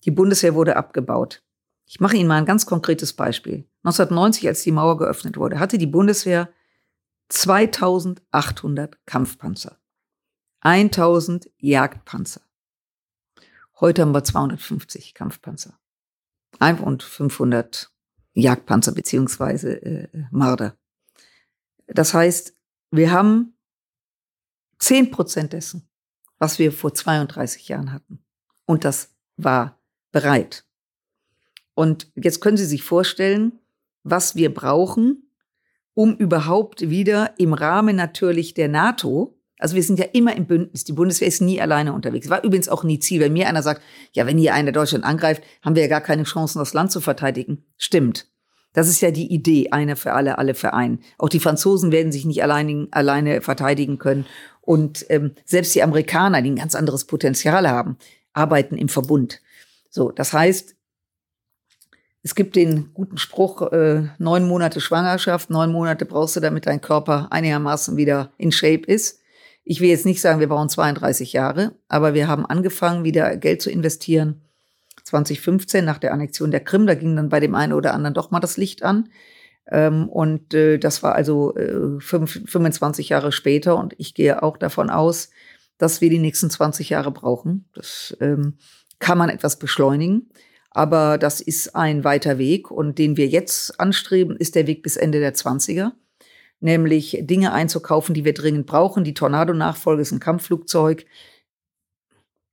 die 0.05 0.11
Bundeswehr 0.11 0.55
wurde 0.55 0.77
abgebaut. 0.77 1.43
Ich 1.87 2.01
mache 2.01 2.17
Ihnen 2.17 2.29
mal 2.29 2.39
ein 2.39 2.47
ganz 2.47 2.65
konkretes 2.65 3.13
Beispiel. 3.13 3.67
1990, 3.83 4.49
als 4.49 4.63
die 4.63 4.73
Mauer 4.73 4.97
geöffnet 4.97 5.37
wurde, 5.37 5.59
hatte 5.59 5.77
die 5.77 5.87
Bundeswehr 5.87 6.49
2800 7.29 9.07
Kampfpanzer. 9.07 9.79
1000 10.65 11.51
Jagdpanzer. 11.59 12.41
Heute 13.81 14.03
haben 14.03 14.13
wir 14.13 14.25
250 14.25 15.15
Kampfpanzer. 15.15 15.79
Und 16.59 17.03
500 17.03 17.93
Jagdpanzer 18.33 18.93
beziehungsweise 18.93 19.83
äh, 19.83 20.09
Marder. 20.31 20.77
Das 21.87 22.15
heißt, 22.15 22.57
wir 22.91 23.13
haben 23.13 23.59
10 24.79 25.11
Prozent 25.11 25.53
dessen, 25.53 25.87
was 26.39 26.59
wir 26.59 26.73
vor 26.73 26.95
32 26.95 27.69
Jahren 27.69 27.93
hatten. 27.93 28.25
Und 28.65 28.85
das 28.85 29.15
war 29.37 29.79
bereit. 30.13 30.65
Und 31.75 32.11
jetzt 32.15 32.41
können 32.41 32.57
Sie 32.57 32.65
sich 32.65 32.83
vorstellen, 32.83 33.61
was 34.03 34.35
wir 34.35 34.55
brauchen, 34.55 35.31
um 35.93 36.17
überhaupt 36.17 36.89
wieder 36.89 37.39
im 37.39 37.53
Rahmen 37.53 37.97
natürlich 37.97 38.55
der 38.55 38.69
NATO 38.69 39.39
also 39.65 39.77
wir 39.77 39.83
sind 39.83 39.99
ja 39.99 40.05
immer 40.13 40.37
im 40.37 40.45
Bündnis. 40.45 40.85
Die 40.85 40.93
Bundeswehr 40.93 41.27
ist 41.27 41.41
nie 41.41 41.59
alleine 41.59 41.95
unterwegs. 41.95 42.29
War 42.29 42.45
übrigens 42.45 42.69
auch 42.69 42.85
nie 42.85 42.99
Ziel. 42.99 43.21
Wenn 43.21 43.33
mir 43.33 43.49
einer 43.49 43.63
sagt, 43.63 43.81
ja, 44.13 44.27
wenn 44.27 44.37
hier 44.37 44.53
einer 44.53 44.73
Deutschland 44.73 45.05
angreift, 45.05 45.43
haben 45.63 45.75
wir 45.75 45.83
ja 45.83 45.89
gar 45.89 46.03
keine 46.03 46.25
Chancen, 46.25 46.59
das 46.59 46.75
Land 46.75 46.93
zu 46.93 47.01
verteidigen. 47.01 47.65
Stimmt. 47.79 48.27
Das 48.75 48.89
ist 48.89 49.01
ja 49.01 49.11
die 49.11 49.33
Idee, 49.33 49.71
einer 49.71 49.97
für 49.97 50.13
alle, 50.13 50.37
alle 50.37 50.53
für 50.53 50.75
einen. 50.75 50.99
Auch 51.17 51.31
die 51.31 51.41
Franzosen 51.41 51.93
werden 51.93 52.13
sich 52.13 52.27
nicht 52.27 52.43
allein, 52.43 52.89
alleine 52.91 53.41
verteidigen 53.41 53.97
können. 53.97 54.27
Und 54.61 55.07
ähm, 55.09 55.33
selbst 55.47 55.75
die 55.75 55.83
Amerikaner, 55.83 56.43
die 56.43 56.51
ein 56.51 56.57
ganz 56.57 56.75
anderes 56.75 57.07
Potenzial 57.07 57.67
haben, 57.67 57.97
arbeiten 58.35 58.77
im 58.77 58.91
Verbund. 58.91 59.41
So, 59.89 60.11
das 60.11 60.35
heißt, 60.35 60.77
es 62.23 62.35
gibt 62.35 62.55
den 62.55 62.93
guten 62.93 63.17
Spruch, 63.17 63.63
äh, 63.73 64.09
neun 64.19 64.47
Monate 64.47 64.83
Schwangerschaft, 64.83 65.49
neun 65.49 65.73
Monate 65.73 66.05
brauchst 66.05 66.37
du, 66.37 66.41
damit 66.41 66.67
dein 66.67 66.83
Körper 66.83 67.29
einigermaßen 67.31 67.97
wieder 67.97 68.31
in 68.37 68.53
Shape 68.53 68.85
ist. 68.85 69.24
Ich 69.65 69.81
will 69.81 69.89
jetzt 69.89 70.07
nicht 70.07 70.21
sagen, 70.21 70.41
wir 70.41 70.49
brauchen 70.49 70.69
32 70.69 71.33
Jahre, 71.33 71.75
aber 71.89 72.15
wir 72.15 72.29
haben 72.29 72.45
angefangen, 72.45 73.05
wieder 73.05 73.37
Geld 73.37 73.63
zu 73.63 73.71
investieren. 73.71 74.43
2015 75.05 75.85
nach 75.85 75.99
der 75.99 76.13
Annexion 76.13 76.51
der 76.51 76.61
Krim, 76.61 76.87
da 76.87 76.95
ging 76.95 77.17
dann 77.17 77.29
bei 77.31 77.41
dem 77.41 77.55
einen 77.55 77.73
oder 77.73 77.95
anderen 77.95 78.15
doch 78.15 78.31
mal 78.31 78.41
das 78.41 78.57
Licht 78.57 78.83
an. 78.83 79.09
Ähm, 79.71 80.09
und 80.09 80.53
äh, 80.53 80.79
das 80.79 81.03
war 81.03 81.15
also 81.15 81.57
äh, 81.57 81.99
25 82.01 83.09
Jahre 83.09 83.33
später 83.33 83.79
und 83.79 83.95
ich 83.99 84.15
gehe 84.15 84.43
auch 84.43 84.57
davon 84.59 84.91
aus, 84.91 85.31
dass 85.79 86.01
wir 86.01 86.11
die 86.11 86.19
nächsten 86.19 86.51
20 86.51 86.91
Jahre 86.91 87.11
brauchen. 87.11 87.69
Das 87.75 88.17
ähm, 88.21 88.59
kann 88.99 89.19
man 89.19 89.31
etwas 89.31 89.59
beschleunigen. 89.59 90.31
Aber 90.71 91.19
das 91.19 91.41
ist 91.41 91.77
ein 91.77 92.03
weiter 92.05 92.37
Weg 92.37 92.71
und 92.71 92.99
den 92.99 93.17
wir 93.17 93.29
jetzt 93.29 93.79
anstreben, 93.81 94.37
ist 94.37 94.57
der 94.57 94.67
Weg 94.67 94.83
bis 94.83 94.97
Ende 94.97 95.21
der 95.21 95.35
20er. 95.35 95.93
Nämlich 96.65 97.19
Dinge 97.21 97.53
einzukaufen, 97.53 98.15
die 98.15 98.25
wir 98.25 98.33
dringend 98.33 98.65
brauchen. 98.65 99.05
Die 99.05 99.13
Tornado-Nachfolge 99.13 100.01
ist 100.01 100.13
ein 100.13 100.19
Kampfflugzeug. 100.19 101.05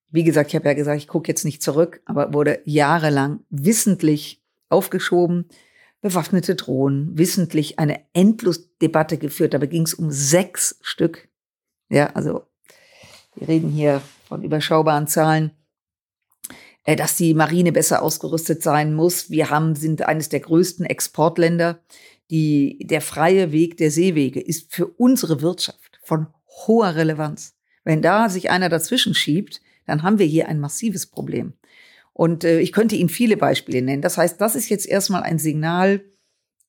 Wie 0.10 0.26
gesagt, 0.26 0.50
ich 0.50 0.56
habe 0.58 0.68
ja 0.68 0.74
gesagt, 0.74 0.98
ich 0.98 1.08
gucke 1.08 1.30
jetzt 1.30 1.46
nicht 1.46 1.64
zurück, 1.64 2.02
aber 2.04 2.34
wurde 2.34 2.60
jahrelang 2.66 3.46
wissentlich 3.50 4.44
aufgeschoben. 4.68 5.46
Bewaffnete 6.02 6.56
Drohnen, 6.56 7.18
wissentlich 7.18 7.80
eine 7.80 8.02
Endlosdebatte 8.12 9.18
geführt. 9.18 9.54
Dabei 9.54 9.68
ging 9.68 9.84
es 9.84 9.94
um 9.94 10.12
sechs 10.12 10.78
Stück. 10.82 11.30
Ja, 11.88 12.08
also 12.08 12.44
wir 13.36 13.48
reden 13.48 13.70
hier 13.70 14.02
von 14.28 14.44
überschaubaren 14.44 15.08
Zahlen. 15.08 15.52
Äh, 16.84 16.96
dass 16.96 17.16
die 17.16 17.34
Marine 17.34 17.72
besser 17.72 18.02
ausgerüstet 18.02 18.64
sein 18.64 18.94
muss. 18.94 19.30
Wir 19.30 19.50
haben, 19.50 19.76
sind 19.76 20.02
eines 20.02 20.30
der 20.30 20.40
größten 20.40 20.86
Exportländer. 20.86 21.80
Die, 22.32 22.80
der 22.82 23.02
freie 23.02 23.52
Weg 23.52 23.78
der 23.78 23.92
Seewege 23.92 24.40
ist 24.40 24.74
für 24.74 24.88
unsere 24.88 25.42
Wirtschaft 25.42 26.00
von 26.02 26.28
hoher 26.66 26.96
Relevanz. 26.96 27.56
Wenn 27.84 28.02
da 28.02 28.30
sich 28.30 28.50
einer 28.50 28.70
dazwischen 28.70 29.14
schiebt, 29.14 29.62
dann 29.86 30.04
haben 30.04 30.18
wir 30.18 30.26
hier 30.26 30.48
ein 30.48 30.60
massives 30.60 31.06
Problem. 31.06 31.54
Und 32.14 32.44
äh, 32.44 32.60
ich 32.60 32.72
könnte 32.72 32.96
Ihnen 32.96 33.10
viele 33.10 33.38
Beispiele 33.38 33.82
nennen. 33.82 34.02
Das 34.02 34.18
heißt, 34.18 34.40
das 34.40 34.56
ist 34.56 34.70
jetzt 34.70 34.88
erstmal 34.88 35.24
ein 35.24 35.40
Signal, 35.40 36.04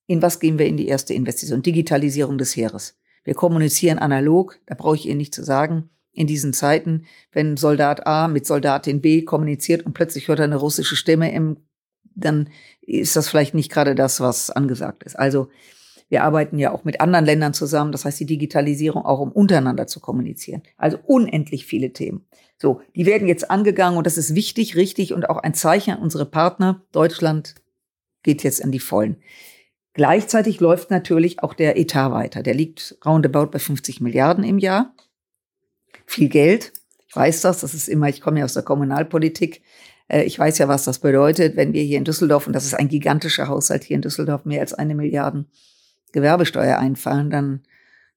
in 0.05 0.21
was 0.21 0.39
gehen 0.39 0.59
wir 0.59 0.65
in 0.65 0.77
die 0.77 0.87
erste 0.87 1.13
Investition? 1.13 1.61
Digitalisierung 1.61 2.37
des 2.37 2.55
Heeres. 2.55 2.99
Wir 3.23 3.33
kommunizieren 3.33 3.99
analog, 3.99 4.59
da 4.65 4.75
brauche 4.75 4.97
ich 4.97 5.07
Ihnen 5.07 5.17
nicht 5.17 5.33
zu 5.33 5.43
sagen 5.43 5.89
in 6.11 6.27
diesen 6.27 6.53
Zeiten, 6.53 7.05
wenn 7.31 7.57
Soldat 7.57 8.05
A 8.05 8.27
mit 8.27 8.45
Soldatin 8.45 9.01
B 9.01 9.23
kommuniziert 9.23 9.85
und 9.85 9.93
plötzlich 9.93 10.27
hört 10.27 10.39
er 10.39 10.45
eine 10.45 10.57
russische 10.57 10.95
Stimme 10.95 11.33
im, 11.33 11.57
dann 12.15 12.49
ist 12.81 13.15
das 13.15 13.29
vielleicht 13.29 13.53
nicht 13.53 13.71
gerade 13.71 13.95
das, 13.95 14.19
was 14.19 14.49
angesagt 14.49 15.03
ist. 15.03 15.17
Also 15.17 15.49
wir 16.09 16.23
arbeiten 16.23 16.59
ja 16.59 16.71
auch 16.71 16.83
mit 16.83 17.01
anderen 17.01 17.25
Ländern 17.25 17.53
zusammen, 17.53 17.91
das 17.91 18.05
heißt 18.05 18.19
die 18.19 18.25
Digitalisierung 18.25 19.05
auch 19.05 19.19
um 19.19 19.31
untereinander 19.31 19.87
zu 19.87 19.99
kommunizieren. 19.99 20.61
Also 20.77 20.99
unendlich 21.05 21.65
viele 21.65 21.91
Themen. 21.93 22.25
So, 22.57 22.81
die 22.95 23.05
werden 23.05 23.27
jetzt 23.27 23.49
angegangen 23.49 23.97
und 23.97 24.05
das 24.05 24.17
ist 24.17 24.35
wichtig, 24.35 24.75
richtig 24.75 25.13
und 25.13 25.29
auch 25.29 25.37
ein 25.37 25.53
Zeichen 25.53 25.95
an 25.95 26.01
unsere 26.01 26.25
Partner. 26.25 26.81
Deutschland 26.91 27.55
geht 28.21 28.43
jetzt 28.43 28.63
an 28.63 28.71
die 28.71 28.79
Vollen. 28.79 29.17
Gleichzeitig 29.93 30.59
läuft 30.59 30.91
natürlich 30.91 31.41
auch 31.41 31.53
der 31.53 31.77
Etat 31.77 32.11
weiter. 32.11 32.41
Der 32.41 32.53
liegt 32.53 32.97
roundabout 33.05 33.47
bei 33.47 33.59
50 33.59 34.01
Milliarden 34.01 34.43
im 34.43 34.57
Jahr 34.57 34.93
viel 36.05 36.29
Geld. 36.29 36.73
Ich 37.07 37.15
weiß 37.15 37.41
das, 37.41 37.61
das 37.61 37.73
ist 37.73 37.87
immer, 37.87 38.09
ich 38.09 38.21
komme 38.21 38.39
ja 38.39 38.45
aus 38.45 38.53
der 38.53 38.63
Kommunalpolitik. 38.63 39.61
Äh, 40.07 40.23
ich 40.23 40.37
weiß 40.37 40.57
ja, 40.57 40.67
was 40.67 40.83
das 40.83 40.99
bedeutet, 40.99 41.55
wenn 41.55 41.73
wir 41.73 41.83
hier 41.83 41.97
in 41.97 42.05
Düsseldorf, 42.05 42.47
und 42.47 42.53
das 42.53 42.65
ist 42.65 42.73
ein 42.73 42.87
gigantischer 42.87 43.47
Haushalt 43.47 43.83
hier 43.83 43.95
in 43.95 44.01
Düsseldorf, 44.01 44.45
mehr 44.45 44.61
als 44.61 44.73
eine 44.73 44.95
Milliarde 44.95 45.45
Gewerbesteuer 46.11 46.77
einfallen, 46.77 47.29
dann 47.29 47.63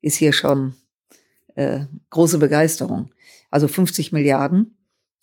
ist 0.02 0.16
hier 0.16 0.32
schon 0.32 0.74
äh, 1.54 1.86
große 2.10 2.38
Begeisterung. 2.38 3.10
Also 3.50 3.68
50 3.68 4.12
Milliarden 4.12 4.76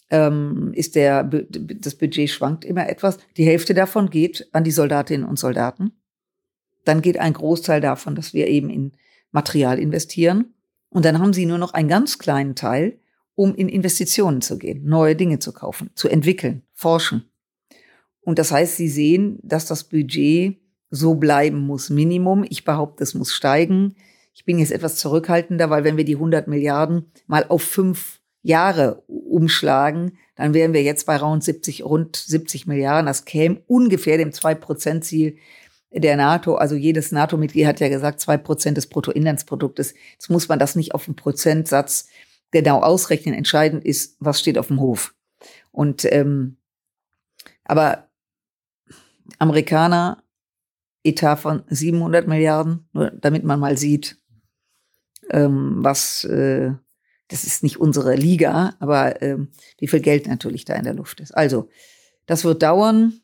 ähm, 0.09 0.71
ist 0.73 0.95
der, 0.95 1.23
das 1.23 1.95
Budget 1.95 2.29
schwankt 2.29 2.65
immer 2.65 2.89
etwas. 2.89 3.17
Die 3.37 3.45
Hälfte 3.45 3.73
davon 3.73 4.09
geht 4.09 4.47
an 4.51 4.63
die 4.63 4.71
Soldatinnen 4.71 5.27
und 5.27 5.39
Soldaten. 5.39 5.91
Dann 6.85 7.01
geht 7.01 7.17
ein 7.17 7.33
Großteil 7.33 7.79
davon, 7.79 8.15
dass 8.15 8.33
wir 8.33 8.47
eben 8.47 8.69
in 8.69 8.93
Material 9.31 9.79
investieren. 9.79 10.53
Und 10.89 11.05
dann 11.05 11.19
haben 11.19 11.33
sie 11.33 11.45
nur 11.45 11.57
noch 11.57 11.73
einen 11.73 11.89
ganz 11.89 12.19
kleinen 12.19 12.55
Teil, 12.55 12.99
um 13.35 13.55
in 13.55 13.69
Investitionen 13.69 14.41
zu 14.41 14.57
gehen, 14.57 14.85
neue 14.85 15.15
Dinge 15.15 15.39
zu 15.39 15.53
kaufen, 15.53 15.89
zu 15.95 16.07
entwickeln, 16.07 16.63
forschen. 16.73 17.29
Und 18.21 18.39
das 18.39 18.51
heißt, 18.51 18.77
sie 18.77 18.87
sehen, 18.87 19.39
dass 19.43 19.65
das 19.65 19.83
Budget 19.83 20.57
so 20.89 21.15
bleiben 21.15 21.59
muss, 21.59 21.89
Minimum. 21.89 22.45
Ich 22.47 22.63
behaupte, 22.63 23.03
es 23.03 23.15
muss 23.15 23.33
steigen. 23.33 23.95
Ich 24.33 24.45
bin 24.45 24.59
jetzt 24.59 24.71
etwas 24.71 24.95
zurückhaltender, 24.97 25.69
weil 25.69 25.83
wenn 25.83 25.97
wir 25.97 26.05
die 26.05 26.15
100 26.15 26.47
Milliarden 26.47 27.11
mal 27.27 27.45
auf 27.49 27.63
fünf 27.63 28.19
Jahre 28.43 29.03
umschlagen, 29.07 30.17
dann 30.35 30.53
wären 30.53 30.73
wir 30.73 30.83
jetzt 30.83 31.05
bei 31.05 31.17
rund 31.17 31.43
70, 31.43 31.83
rund 31.83 32.15
70 32.15 32.67
Milliarden. 32.67 33.07
Das 33.07 33.25
käme 33.25 33.61
ungefähr 33.67 34.17
dem 34.17 34.29
2-Prozent-Ziel 34.29 35.37
der 35.91 36.17
NATO, 36.17 36.55
also 36.55 36.75
jedes 36.75 37.11
NATO-Mitglied 37.11 37.67
hat 37.67 37.79
ja 37.79 37.87
gesagt, 37.87 38.19
zwei 38.19 38.37
Prozent 38.37 38.77
des 38.77 38.87
Bruttoinlandsproduktes. 38.87 39.93
Jetzt 40.13 40.29
muss 40.29 40.49
man 40.49 40.57
das 40.57 40.75
nicht 40.75 40.95
auf 40.95 41.07
einen 41.07 41.15
Prozentsatz 41.15 42.07
genau 42.53 42.79
ausrechnen. 42.79 43.35
Entscheidend 43.35 43.83
ist, 43.83 44.15
was 44.19 44.39
steht 44.39 44.57
auf 44.57 44.67
dem 44.67 44.79
Hof. 44.79 45.13
Und 45.71 46.05
ähm, 46.05 46.57
aber 47.65 48.09
Amerikaner 49.39 50.23
Etat 51.03 51.37
von 51.37 51.63
700 51.67 52.27
Milliarden, 52.27 52.87
nur 52.93 53.11
damit 53.11 53.43
man 53.43 53.59
mal 53.59 53.77
sieht, 53.77 54.17
ähm, 55.29 55.77
was 55.83 56.23
äh, 56.23 56.71
das 57.27 57.43
ist 57.45 57.63
nicht 57.63 57.79
unsere 57.79 58.15
Liga, 58.15 58.75
aber 58.79 59.21
ähm, 59.21 59.49
wie 59.79 59.87
viel 59.87 60.01
Geld 60.01 60.27
natürlich 60.27 60.65
da 60.65 60.75
in 60.75 60.83
der 60.83 60.93
Luft 60.93 61.19
ist. 61.19 61.31
Also 61.31 61.69
das 62.25 62.43
wird 62.43 62.61
dauern. 62.63 63.19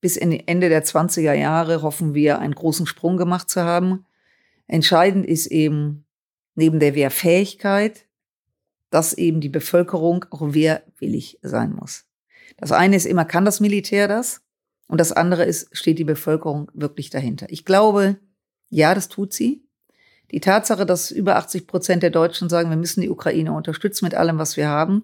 Bis 0.00 0.18
Ende 0.18 0.68
der 0.68 0.84
20er 0.84 1.32
Jahre 1.32 1.80
hoffen 1.80 2.12
wir, 2.12 2.38
einen 2.38 2.54
großen 2.54 2.86
Sprung 2.86 3.16
gemacht 3.16 3.48
zu 3.48 3.62
haben. 3.62 4.04
Entscheidend 4.66 5.24
ist 5.24 5.46
eben 5.46 6.04
neben 6.54 6.78
der 6.78 6.94
Wehrfähigkeit, 6.94 8.06
dass 8.94 9.12
eben 9.12 9.40
die 9.40 9.48
Bevölkerung 9.48 10.24
auch 10.30 10.54
wehrwillig 10.54 11.40
sein 11.42 11.72
muss. 11.72 12.04
Das 12.56 12.70
eine 12.70 12.94
ist 12.94 13.06
immer, 13.06 13.24
kann 13.24 13.44
das 13.44 13.58
Militär 13.58 14.06
das? 14.06 14.42
Und 14.86 15.00
das 15.00 15.10
andere 15.10 15.44
ist, 15.44 15.76
steht 15.76 15.98
die 15.98 16.04
Bevölkerung 16.04 16.70
wirklich 16.74 17.10
dahinter? 17.10 17.46
Ich 17.48 17.64
glaube, 17.64 18.18
ja, 18.68 18.94
das 18.94 19.08
tut 19.08 19.32
sie. 19.32 19.66
Die 20.30 20.38
Tatsache, 20.38 20.86
dass 20.86 21.10
über 21.10 21.34
80 21.34 21.66
Prozent 21.66 22.04
der 22.04 22.10
Deutschen 22.10 22.48
sagen, 22.48 22.70
wir 22.70 22.76
müssen 22.76 23.00
die 23.00 23.10
Ukraine 23.10 23.52
unterstützen 23.52 24.04
mit 24.04 24.14
allem, 24.14 24.38
was 24.38 24.56
wir 24.56 24.68
haben. 24.68 25.02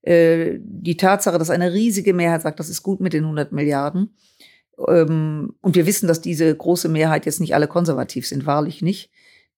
Äh, 0.00 0.58
die 0.58 0.96
Tatsache, 0.96 1.36
dass 1.36 1.50
eine 1.50 1.74
riesige 1.74 2.14
Mehrheit 2.14 2.40
sagt, 2.40 2.58
das 2.58 2.70
ist 2.70 2.82
gut 2.82 3.00
mit 3.00 3.12
den 3.12 3.24
100 3.24 3.52
Milliarden. 3.52 4.16
Ähm, 4.88 5.52
und 5.60 5.74
wir 5.74 5.84
wissen, 5.84 6.08
dass 6.08 6.22
diese 6.22 6.56
große 6.56 6.88
Mehrheit 6.88 7.26
jetzt 7.26 7.40
nicht 7.40 7.54
alle 7.54 7.68
konservativ 7.68 8.26
sind, 8.26 8.46
wahrlich 8.46 8.80
nicht. 8.80 9.10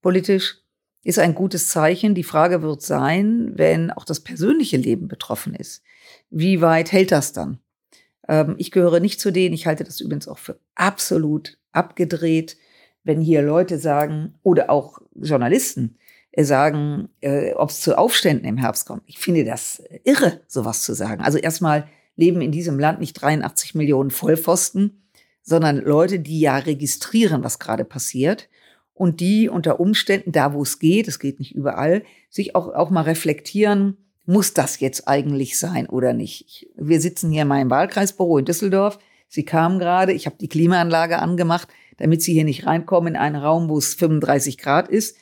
Politisch 0.03 0.65
ist 1.09 1.19
ein 1.19 1.35
gutes 1.35 1.71
Zeichen. 1.71 2.15
Die 2.15 2.23
Frage 2.23 2.61
wird 2.61 2.83
sein, 2.83 3.53
wenn 3.55 3.91
auch 3.91 4.05
das 4.05 4.21
persönliche 4.21 4.77
Leben 4.77 5.09
betroffen 5.09 5.55
ist. 5.55 5.83
Wie 6.29 6.61
weit 6.61 6.93
hält 6.93 7.13
das 7.13 7.33
dann? 7.33 7.61
Ähm, 8.29 8.57
ich 8.59 8.71
gehöre 8.71 9.01
nicht 9.01 9.19
zu 9.19 9.31
denen, 9.31 9.55
ich 9.55 9.67
halte 9.67 9.85
das 9.85 10.03
übrigens 10.03 10.29
auch 10.29 10.37
für 10.37 10.61
absolut 10.75 11.57
abgedreht, 11.73 12.59
wenn 13.05 13.23
hier 13.23 13.41
Leute 13.41 13.79
sagen, 13.79 14.35
oder 14.43 14.69
auch 14.69 14.99
Journalisten 15.15 15.97
äh, 16.33 16.45
sagen, 16.45 17.09
äh, 17.23 17.55
ob 17.55 17.71
es 17.71 17.81
zu 17.81 17.97
Aufständen 17.97 18.47
im 18.47 18.59
Herbst 18.59 18.85
kommt. 18.85 19.03
Ich 19.07 19.19
finde 19.19 19.47
das 19.47 19.83
irre, 20.05 20.43
sowas 20.47 20.83
zu 20.83 20.93
sagen. 20.93 21.23
Also 21.23 21.39
erstmal 21.39 21.89
leben 22.17 22.43
in 22.43 22.53
diesem 22.53 22.79
Land 22.79 23.01
nicht 23.01 23.15
83 23.15 23.75
Millionen 23.75 24.11
Vollpfosten, 24.11 25.09
sondern 25.41 25.79
Leute, 25.79 26.21
die 26.21 26.41
ja 26.41 26.59
registrieren, 26.59 27.43
was 27.43 27.59
gerade 27.59 27.87
passiert 27.87 28.51
und 28.99 29.21
die 29.21 29.49
unter 29.49 29.81
Umständen, 29.81 30.33
da 30.33 30.53
wo 30.53 30.63
es 30.63 30.79
geht, 30.79 31.09
es 31.09 31.19
geht 31.19 31.39
nicht 31.39 31.55
überall, 31.55 32.03
sich 32.31 32.55
auch, 32.55 32.75
auch 32.75 32.91
mal 32.91 33.03
reflektieren, 33.03 33.97
muss 34.27 34.53
das 34.53 34.81
jetzt 34.81 35.09
eigentlich 35.09 35.59
sein 35.59 35.89
oder 35.89 36.13
nicht? 36.13 36.69
Wir 36.77 37.01
sitzen 37.01 37.31
hier 37.31 37.43
in 37.43 37.49
meinem 37.49 37.71
Wahlkreisbüro 37.71 38.39
in 38.39 38.45
Düsseldorf. 38.45 38.99
Sie 39.29 39.45
kamen 39.45 39.79
gerade, 39.79 40.13
ich 40.13 40.27
habe 40.27 40.37
die 40.39 40.49
Klimaanlage 40.49 41.19
angemacht, 41.19 41.69
damit 41.97 42.23
Sie 42.23 42.33
hier 42.33 42.45
nicht 42.45 42.67
reinkommen 42.67 43.15
in 43.15 43.21
einen 43.21 43.37
Raum, 43.37 43.69
wo 43.69 43.79
es 43.79 43.95
35 43.95 44.59
Grad 44.59 44.89
ist. 44.89 45.17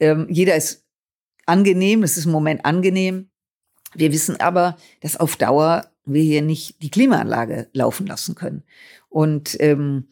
Ähm, 0.00 0.26
jeder 0.30 0.56
ist 0.56 0.84
angenehm, 1.46 2.02
es 2.02 2.16
ist 2.16 2.26
im 2.26 2.32
Moment 2.32 2.64
angenehm. 2.64 3.30
Wir 3.94 4.12
wissen 4.12 4.40
aber, 4.40 4.76
dass 5.00 5.16
auf 5.16 5.36
Dauer 5.36 5.90
wir 6.04 6.22
hier 6.22 6.42
nicht 6.42 6.82
die 6.82 6.90
Klimaanlage 6.90 7.68
laufen 7.72 8.06
lassen 8.06 8.34
können. 8.34 8.64
Und 9.08 9.56
ähm, 9.60 10.08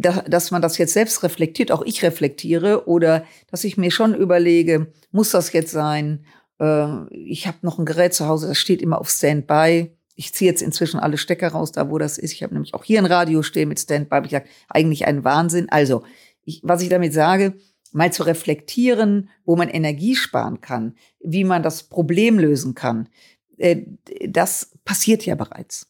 da, 0.00 0.22
dass 0.22 0.50
man 0.50 0.62
das 0.62 0.78
jetzt 0.78 0.92
selbst 0.92 1.22
reflektiert, 1.22 1.72
auch 1.72 1.82
ich 1.82 2.02
reflektiere, 2.02 2.86
oder 2.86 3.24
dass 3.50 3.64
ich 3.64 3.76
mir 3.76 3.90
schon 3.90 4.14
überlege, 4.14 4.92
muss 5.10 5.30
das 5.30 5.52
jetzt 5.52 5.72
sein? 5.72 6.24
Äh, 6.60 7.08
ich 7.14 7.46
habe 7.46 7.58
noch 7.62 7.78
ein 7.78 7.86
Gerät 7.86 8.14
zu 8.14 8.26
Hause, 8.26 8.48
das 8.48 8.58
steht 8.58 8.82
immer 8.82 9.00
auf 9.00 9.10
Standby. 9.10 9.96
Ich 10.14 10.34
ziehe 10.34 10.50
jetzt 10.50 10.62
inzwischen 10.62 11.00
alle 11.00 11.18
Stecker 11.18 11.48
raus, 11.48 11.72
da 11.72 11.90
wo 11.90 11.98
das 11.98 12.18
ist. 12.18 12.32
Ich 12.32 12.42
habe 12.42 12.52
nämlich 12.52 12.74
auch 12.74 12.84
hier 12.84 12.98
ein 12.98 13.06
Radio 13.06 13.42
stehen 13.42 13.68
mit 13.68 13.80
Standby. 13.80 14.20
Ich 14.24 14.32
sage, 14.32 14.48
eigentlich 14.68 15.06
ein 15.06 15.24
Wahnsinn. 15.24 15.68
Also, 15.70 16.04
ich, 16.44 16.60
was 16.62 16.82
ich 16.82 16.88
damit 16.88 17.14
sage, 17.14 17.54
mal 17.92 18.12
zu 18.12 18.22
reflektieren, 18.22 19.30
wo 19.44 19.56
man 19.56 19.68
Energie 19.68 20.14
sparen 20.14 20.60
kann, 20.60 20.94
wie 21.20 21.44
man 21.44 21.62
das 21.62 21.84
Problem 21.84 22.38
lösen 22.38 22.74
kann, 22.74 23.08
äh, 23.56 23.82
das 24.28 24.72
passiert 24.84 25.24
ja 25.26 25.34
bereits. 25.34 25.89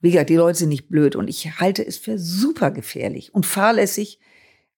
Wie 0.00 0.10
gesagt, 0.10 0.30
die 0.30 0.36
Leute 0.36 0.58
sind 0.58 0.70
nicht 0.70 0.88
blöd 0.88 1.16
und 1.16 1.28
ich 1.28 1.60
halte 1.60 1.86
es 1.86 1.98
für 1.98 2.18
super 2.18 2.70
gefährlich 2.70 3.34
und 3.34 3.46
fahrlässig, 3.46 4.18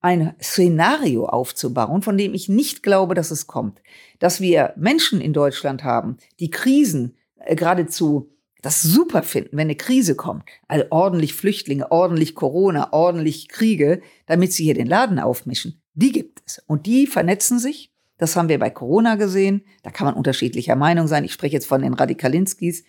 ein 0.01 0.35
Szenario 0.43 1.27
aufzubauen, 1.27 2.03
von 2.03 2.19
dem 2.19 2.35
ich 2.35 2.49
nicht 2.49 2.83
glaube, 2.83 3.15
dass 3.15 3.31
es 3.31 3.47
kommt. 3.47 3.81
Dass 4.19 4.41
wir 4.41 4.75
Menschen 4.77 5.21
in 5.21 5.33
Deutschland 5.33 5.85
haben, 5.85 6.17
die 6.41 6.51
Krisen 6.51 7.17
äh, 7.37 7.55
geradezu 7.55 8.29
das 8.63 8.83
super 8.83 9.23
finden, 9.23 9.57
wenn 9.57 9.67
eine 9.67 9.77
Krise 9.77 10.15
kommt. 10.15 10.45
Also 10.69 10.87
ordentlich 10.91 11.35
Flüchtlinge, 11.35 11.91
ordentlich 11.91 12.35
Corona, 12.35 12.93
ordentlich 12.93 13.49
Kriege, 13.49 14.03
damit 14.27 14.53
sie 14.53 14.65
hier 14.65 14.75
den 14.75 14.87
Laden 14.87 15.19
aufmischen. 15.19 15.83
Die 15.95 16.13
gibt 16.13 16.43
es. 16.47 16.63
Und 16.67 16.87
die 16.87 17.07
vernetzen 17.07 17.59
sich 17.59 17.93
das 18.23 18.37
haben 18.37 18.49
wir 18.49 18.61
bei 18.61 18.71
Corona 18.71 19.17
gesehen. 19.17 19.65
Da 19.83 19.91
kann 19.91 20.05
man 20.05 20.15
unterschiedlicher 20.15 20.77
Meinung 20.77 21.09
sein. 21.09 21.25
Ich 21.25 21.33
spreche 21.33 21.55
jetzt 21.55 21.67
von 21.67 21.83
den 21.83 21.93
Radikalinskis, 21.93 22.85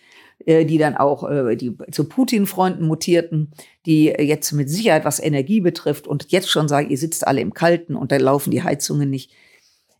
die 0.64 0.78
dann 0.78 0.96
auch 0.96 1.28
äh, 1.28 1.56
die 1.56 1.76
zu 1.90 2.04
Putin-Freunden 2.04 2.86
mutierten, 2.86 3.52
die 3.86 4.06
jetzt 4.06 4.52
mit 4.52 4.68
Sicherheit, 4.68 5.04
was 5.04 5.20
Energie 5.20 5.60
betrifft, 5.60 6.06
und 6.06 6.30
jetzt 6.30 6.50
schon 6.50 6.68
sagen, 6.68 6.90
ihr 6.90 6.98
sitzt 6.98 7.26
alle 7.26 7.40
im 7.40 7.54
Kalten 7.54 7.96
und 7.96 8.12
da 8.12 8.16
laufen 8.16 8.50
die 8.50 8.62
Heizungen 8.62 9.10
nicht. 9.10 9.32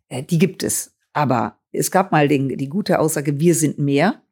Äh, 0.09 0.23
die 0.23 0.38
gibt 0.38 0.62
es. 0.62 0.94
Aber 1.12 1.59
es 1.73 1.90
gab 1.90 2.12
mal 2.12 2.29
den, 2.29 2.57
die 2.57 2.68
gute 2.68 2.99
Aussage, 2.99 3.40
wir 3.40 3.55
sind 3.55 3.79
mehr. 3.79 4.23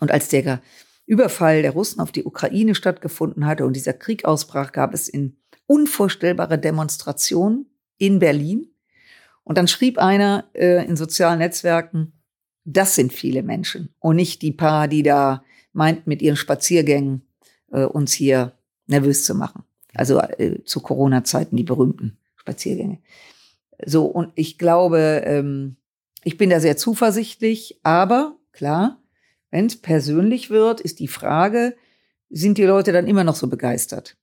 Und 0.00 0.10
als 0.10 0.28
der 0.28 0.60
Überfall 1.06 1.62
der 1.62 1.72
Russen 1.72 2.00
auf 2.00 2.12
die 2.12 2.24
Ukraine 2.24 2.74
stattgefunden 2.74 3.46
hatte 3.46 3.66
und 3.66 3.74
dieser 3.74 3.92
Krieg 3.92 4.24
ausbrach, 4.24 4.72
gab 4.72 4.94
es 4.94 5.08
in 5.08 5.36
unvorstellbare 5.66 6.58
Demonstrationen 6.58 7.66
in 7.96 8.18
Berlin 8.18 8.68
und 9.44 9.58
dann 9.58 9.68
schrieb 9.68 9.98
einer 9.98 10.44
äh, 10.54 10.84
in 10.86 10.96
sozialen 10.96 11.38
Netzwerken, 11.38 12.12
das 12.64 12.94
sind 12.94 13.12
viele 13.12 13.42
Menschen 13.42 13.94
und 14.00 14.16
nicht 14.16 14.42
die 14.42 14.52
paar, 14.52 14.88
die 14.88 15.02
da 15.02 15.44
meint, 15.72 16.06
mit 16.06 16.22
ihren 16.22 16.36
Spaziergängen 16.36 17.22
äh, 17.70 17.84
uns 17.84 18.12
hier 18.12 18.52
nervös 18.86 19.24
zu 19.24 19.34
machen. 19.34 19.64
Also 19.94 20.18
äh, 20.20 20.64
zu 20.64 20.80
Corona-Zeiten 20.80 21.56
die 21.56 21.62
berühmten 21.62 22.18
Spaziergänge. 22.36 22.98
So, 23.84 24.06
und 24.06 24.32
ich 24.34 24.58
glaube, 24.58 25.22
ähm, 25.24 25.76
ich 26.22 26.38
bin 26.38 26.50
da 26.50 26.60
sehr 26.60 26.76
zuversichtlich, 26.76 27.80
aber 27.82 28.36
klar, 28.52 29.02
wenn 29.50 29.66
es 29.66 29.76
persönlich 29.76 30.50
wird, 30.50 30.80
ist 30.80 31.00
die 31.00 31.08
Frage, 31.08 31.76
sind 32.30 32.58
die 32.58 32.64
Leute 32.64 32.92
dann 32.92 33.06
immer 33.06 33.24
noch 33.24 33.36
so 33.36 33.46
begeistert? 33.46 34.16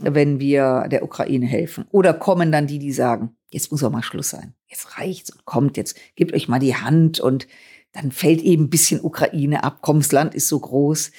Wenn 0.00 0.40
wir 0.40 0.86
der 0.90 1.02
Ukraine 1.02 1.46
helfen? 1.46 1.86
Oder 1.90 2.14
kommen 2.14 2.52
dann 2.52 2.66
die, 2.66 2.78
die 2.78 2.92
sagen, 2.92 3.36
jetzt 3.50 3.70
muss 3.70 3.82
auch 3.82 3.90
mal 3.90 4.02
Schluss 4.02 4.30
sein, 4.30 4.54
jetzt 4.66 4.98
reicht's 4.98 5.30
und 5.30 5.44
kommt, 5.44 5.76
jetzt 5.76 5.96
gebt 6.16 6.34
euch 6.34 6.48
mal 6.48 6.58
die 6.58 6.76
Hand 6.76 7.20
und 7.20 7.48
dann 7.92 8.12
fällt 8.12 8.42
eben 8.42 8.64
ein 8.64 8.70
bisschen 8.70 9.02
Ukraine 9.02 9.64
ab, 9.64 9.78
komm, 9.80 9.98
das 9.98 10.12
Land 10.12 10.34
ist 10.34 10.48
so 10.48 10.60
groß. 10.60 11.10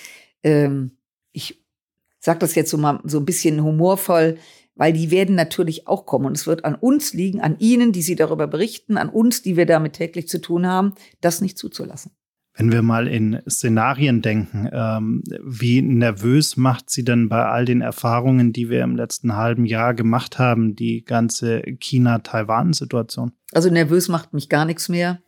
Ähm, 0.43 0.91
ich 1.31 1.63
sage 2.19 2.39
das 2.39 2.55
jetzt 2.55 2.69
so 2.69 2.77
mal 2.77 2.99
so 3.03 3.19
ein 3.19 3.25
bisschen 3.25 3.63
humorvoll, 3.63 4.37
weil 4.75 4.93
die 4.93 5.11
werden 5.11 5.35
natürlich 5.35 5.87
auch 5.87 6.05
kommen 6.05 6.25
und 6.25 6.37
es 6.37 6.47
wird 6.47 6.63
an 6.63 6.75
uns 6.75 7.13
liegen, 7.13 7.41
an 7.41 7.57
Ihnen, 7.59 7.91
die 7.91 8.01
Sie 8.01 8.15
darüber 8.15 8.47
berichten, 8.47 8.97
an 8.97 9.09
uns, 9.09 9.41
die 9.41 9.57
wir 9.57 9.65
damit 9.65 9.93
täglich 9.93 10.27
zu 10.27 10.39
tun 10.39 10.67
haben, 10.67 10.93
das 11.21 11.41
nicht 11.41 11.57
zuzulassen. 11.57 12.11
Wenn 12.59 12.73
wir 12.73 12.81
mal 12.81 13.07
in 13.07 13.41
Szenarien 13.49 14.21
denken, 14.21 14.69
ähm, 14.73 15.23
wie 15.41 15.81
nervös 15.81 16.57
macht 16.57 16.89
sie 16.89 17.05
denn 17.05 17.29
bei 17.29 17.45
all 17.45 17.63
den 17.63 17.79
Erfahrungen, 17.79 18.51
die 18.51 18.69
wir 18.69 18.83
im 18.83 18.97
letzten 18.97 19.37
halben 19.37 19.63
Jahr 19.63 19.93
gemacht 19.93 20.39
haben, 20.39 20.75
die 20.75 21.05
ganze 21.05 21.61
China-Taiwan-Situation? 21.61 23.31
Also 23.53 23.69
nervös 23.69 24.09
macht 24.09 24.33
mich 24.33 24.49
gar 24.49 24.65
nichts 24.65 24.89
mehr, 24.89 25.21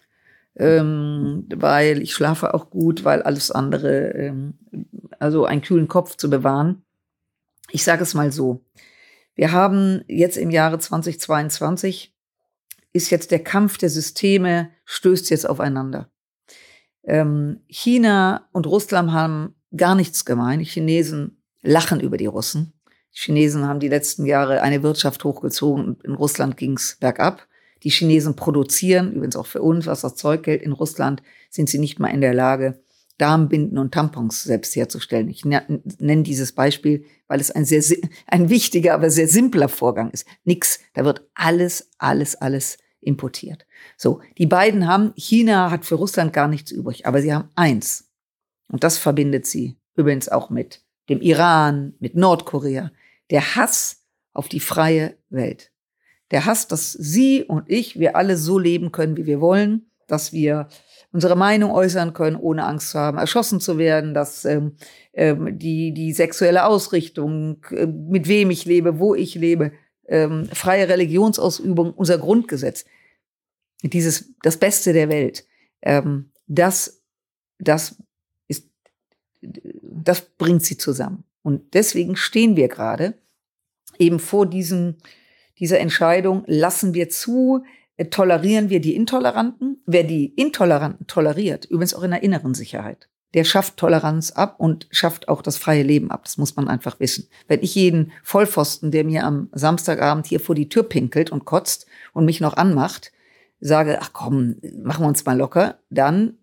ähm, 0.58 1.48
weil 1.56 2.02
ich 2.02 2.14
schlafe 2.14 2.54
auch 2.54 2.70
gut, 2.70 3.06
weil 3.06 3.22
alles 3.22 3.50
andere, 3.50 4.10
ähm, 4.12 4.56
also 5.18 5.46
einen 5.46 5.62
kühlen 5.62 5.88
Kopf 5.88 6.18
zu 6.18 6.30
bewahren. 6.30 6.84
Ich 7.72 7.86
sage 7.86 8.04
es 8.04 8.14
mal 8.14 8.34
so. 8.34 8.66
Wir 9.36 9.54
haben 9.54 10.02
jetzt 10.10 10.36
im 10.36 10.50
Jahre 10.50 10.80
2022 10.80 12.14
ist 12.92 13.10
jetzt 13.10 13.32
der 13.32 13.42
Kampf 13.42 13.78
der 13.78 13.90
Systeme, 13.90 14.72
stößt 14.84 15.30
jetzt 15.30 15.48
aufeinander. 15.48 16.11
Ähm, 17.04 17.62
China 17.68 18.48
und 18.52 18.68
Russland 18.68 19.12
haben 19.12 19.56
gar 19.76 19.96
nichts 19.96 20.26
gemein. 20.26 20.60
Die 20.60 20.66
Chinesen 20.66 21.42
lachen 21.62 22.00
über 22.00 22.18
die 22.18 22.26
Russen. 22.26 22.74
Die 23.14 23.20
Chinesen 23.20 23.68
haben 23.68 23.80
die 23.80 23.88
letzten 23.88 24.26
Jahre 24.26 24.62
eine 24.62 24.84
Wirtschaft 24.84 25.24
hochgezogen 25.24 25.86
und 25.86 26.04
in 26.04 26.14
Russland 26.14 26.58
ging's 26.58 26.98
bergab. 27.00 27.48
Die 27.84 27.90
Chinesen 27.90 28.36
produzieren, 28.36 29.12
übrigens 29.12 29.36
auch 29.36 29.48
für 29.48 29.62
uns, 29.62 29.88
was 29.88 30.02
das 30.02 30.16
Zeug 30.16 30.48
In 30.48 30.72
Russland 30.72 31.24
sind 31.50 31.68
sie 31.68 31.80
nicht 31.80 32.00
mal 32.00 32.10
in 32.10 32.22
der 32.22 32.34
Lage, 32.34 32.80
Darmbinden 33.18 33.78
und 33.78 33.94
Tampons 33.94 34.44
selbst 34.44 34.76
herzustellen. 34.76 35.30
Ich 35.30 35.46
nenne 35.46 36.24
dieses 36.24 36.54
Beispiel, 36.54 37.06
weil 37.28 37.40
es 37.40 37.52
ein 37.52 37.66
sehr, 37.66 37.84
ein 38.28 38.50
wichtiger, 38.50 38.94
aber 38.94 39.10
sehr 39.10 39.28
simpler 39.28 39.70
Vorgang 39.70 40.10
ist. 40.12 40.26
Nix. 40.44 40.80
Da 40.94 41.06
wird 41.06 41.28
alles, 41.36 41.90
alles, 41.98 42.36
alles 42.36 42.78
importiert. 43.02 43.66
So, 43.98 44.22
die 44.38 44.46
beiden 44.46 44.88
haben, 44.88 45.14
China 45.16 45.72
hat 45.72 45.86
für 45.86 45.96
Russland 45.96 46.34
gar 46.34 46.48
nichts 46.48 46.72
übrig, 46.72 47.06
aber 47.06 47.22
sie 47.22 47.34
haben 47.34 47.50
eins. 47.56 48.10
Und 48.70 48.84
das 48.84 48.98
verbindet 48.98 49.46
sie 49.46 49.78
übrigens 49.96 50.30
auch 50.30 50.50
mit 50.50 50.82
dem 51.10 51.22
Iran, 51.22 51.94
mit 52.00 52.16
Nordkorea. 52.16 52.92
Der 53.30 53.56
Hass 53.56 54.04
auf 54.34 54.48
die 54.48 54.60
freie 54.60 55.18
Welt. 55.30 55.72
Der 56.32 56.46
Hass, 56.46 56.68
dass 56.68 56.94
sie 56.94 57.44
und 57.44 57.70
ich, 57.70 58.00
wir 58.00 58.16
alle 58.16 58.38
so 58.38 58.58
leben 58.58 58.92
können, 58.92 59.18
wie 59.18 59.26
wir 59.26 59.42
wollen, 59.42 59.92
dass 60.08 60.32
wir 60.32 60.68
unsere 61.12 61.36
Meinung 61.36 61.72
äußern 61.72 62.14
können, 62.14 62.38
ohne 62.38 62.66
Angst 62.66 62.92
zu 62.92 63.00
haben, 63.00 63.18
erschossen 63.18 63.60
zu 63.60 63.78
werden, 63.78 64.14
dass 64.14 64.46
ähm, 64.46 64.76
ähm, 65.14 65.58
die, 65.58 65.94
die 65.94 66.14
sexuelle 66.14 66.66
Ausrichtung, 66.66 67.66
äh, 67.72 67.86
mit 67.86 68.28
wem 68.28 68.50
ich 68.52 68.66
lebe, 68.66 69.00
wo 69.00 69.14
ich 69.14 69.36
lebe, 69.36 69.74
ähm, 70.12 70.48
freie 70.54 70.88
Religionsausübung, 70.88 71.94
unser 71.94 72.18
Grundgesetz, 72.18 72.86
dieses 73.82 74.34
das 74.44 74.58
Beste 74.58 74.94
der 74.94 75.10
Welt, 75.10 75.48
ähm, 75.82 76.32
das, 76.48 77.02
das 77.58 77.96
ist, 78.48 78.70
das 79.42 80.22
bringt 80.22 80.64
sie 80.64 80.78
zusammen. 80.78 81.24
Und 81.42 81.74
deswegen 81.74 82.16
stehen 82.16 82.56
wir 82.56 82.68
gerade 82.68 83.16
eben 83.98 84.20
vor 84.20 84.46
diesem, 84.46 84.98
dieser 85.58 85.80
Entscheidung, 85.80 86.44
lassen 86.46 86.94
wir 86.94 87.10
zu, 87.10 87.64
äh, 87.96 88.06
tolerieren 88.06 88.70
wir 88.70 88.82
die 88.82 88.96
Intoleranten? 88.96 89.82
Wer 89.86 90.04
die 90.04 90.26
Intoleranten 90.26 91.08
toleriert, 91.08 91.66
übrigens 91.66 91.94
auch 91.94 92.04
in 92.04 92.12
der 92.12 92.22
inneren 92.22 92.54
Sicherheit, 92.54 93.10
der 93.34 93.44
schafft 93.46 93.78
Toleranz 93.78 94.32
ab 94.32 94.56
und 94.58 94.88
schafft 94.92 95.30
auch 95.30 95.42
das 95.42 95.58
freie 95.58 95.84
Leben 95.84 96.12
ab. 96.12 96.26
Das 96.26 96.38
muss 96.38 96.56
man 96.56 96.68
einfach 96.68 97.00
wissen. 97.00 97.28
Wenn 97.48 97.62
ich 97.62 97.76
jeden 97.76 98.12
Vollpfosten, 98.24 98.92
der 98.92 99.06
mir 99.06 99.26
am 99.26 99.50
Samstagabend 99.54 100.28
hier 100.28 100.40
vor 100.40 100.56
die 100.56 100.70
Tür 100.70 100.84
pinkelt 100.84 101.32
und 101.32 101.46
kotzt 101.46 101.86
und 102.14 102.26
mich 102.26 102.42
noch 102.42 102.58
anmacht, 102.58 103.12
sage, 103.62 104.00
ach 104.02 104.12
komm, 104.12 104.58
machen 104.84 105.04
wir 105.04 105.08
uns 105.08 105.26
mal 105.26 105.38
locker, 105.38 105.80
dann 105.90 106.38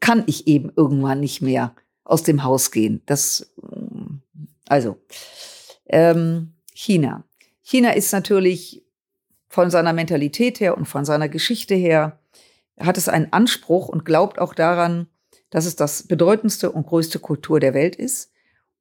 kann 0.00 0.24
ich 0.26 0.46
eben 0.46 0.72
irgendwann 0.74 1.20
nicht 1.20 1.42
mehr 1.42 1.74
aus 2.04 2.22
dem 2.22 2.44
Haus 2.44 2.70
gehen. 2.70 3.02
Das, 3.06 3.52
also, 4.68 4.96
ähm, 5.86 6.54
China. 6.72 7.24
China 7.62 7.90
ist 7.90 8.12
natürlich 8.12 8.84
von 9.48 9.70
seiner 9.70 9.92
Mentalität 9.92 10.60
her 10.60 10.76
und 10.76 10.86
von 10.86 11.04
seiner 11.04 11.28
Geschichte 11.28 11.74
her, 11.74 12.18
hat 12.78 12.98
es 12.98 13.08
einen 13.08 13.32
Anspruch 13.32 13.88
und 13.88 14.04
glaubt 14.04 14.38
auch 14.38 14.54
daran, 14.54 15.08
dass 15.50 15.66
es 15.66 15.76
das 15.76 16.04
bedeutendste 16.04 16.70
und 16.72 16.86
größte 16.86 17.18
Kultur 17.18 17.60
der 17.60 17.74
Welt 17.74 17.96
ist. 17.96 18.32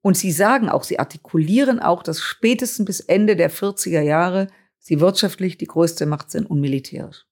Und 0.02 0.18
sie 0.18 0.32
sagen 0.32 0.70
auch, 0.70 0.84
sie 0.84 1.00
artikulieren 1.00 1.80
auch, 1.80 2.04
dass 2.04 2.20
spätestens 2.22 2.86
bis 2.86 3.00
Ende 3.00 3.36
der 3.36 3.52
40er 3.52 4.02
Jahre 4.02 4.48
sie 4.80 5.00
wirtschaftlich 5.00 5.58
die 5.58 5.68
größte 5.68 6.06
Macht 6.06 6.32
sind 6.32 6.46
und 6.46 6.60
militärisch. 6.60 7.26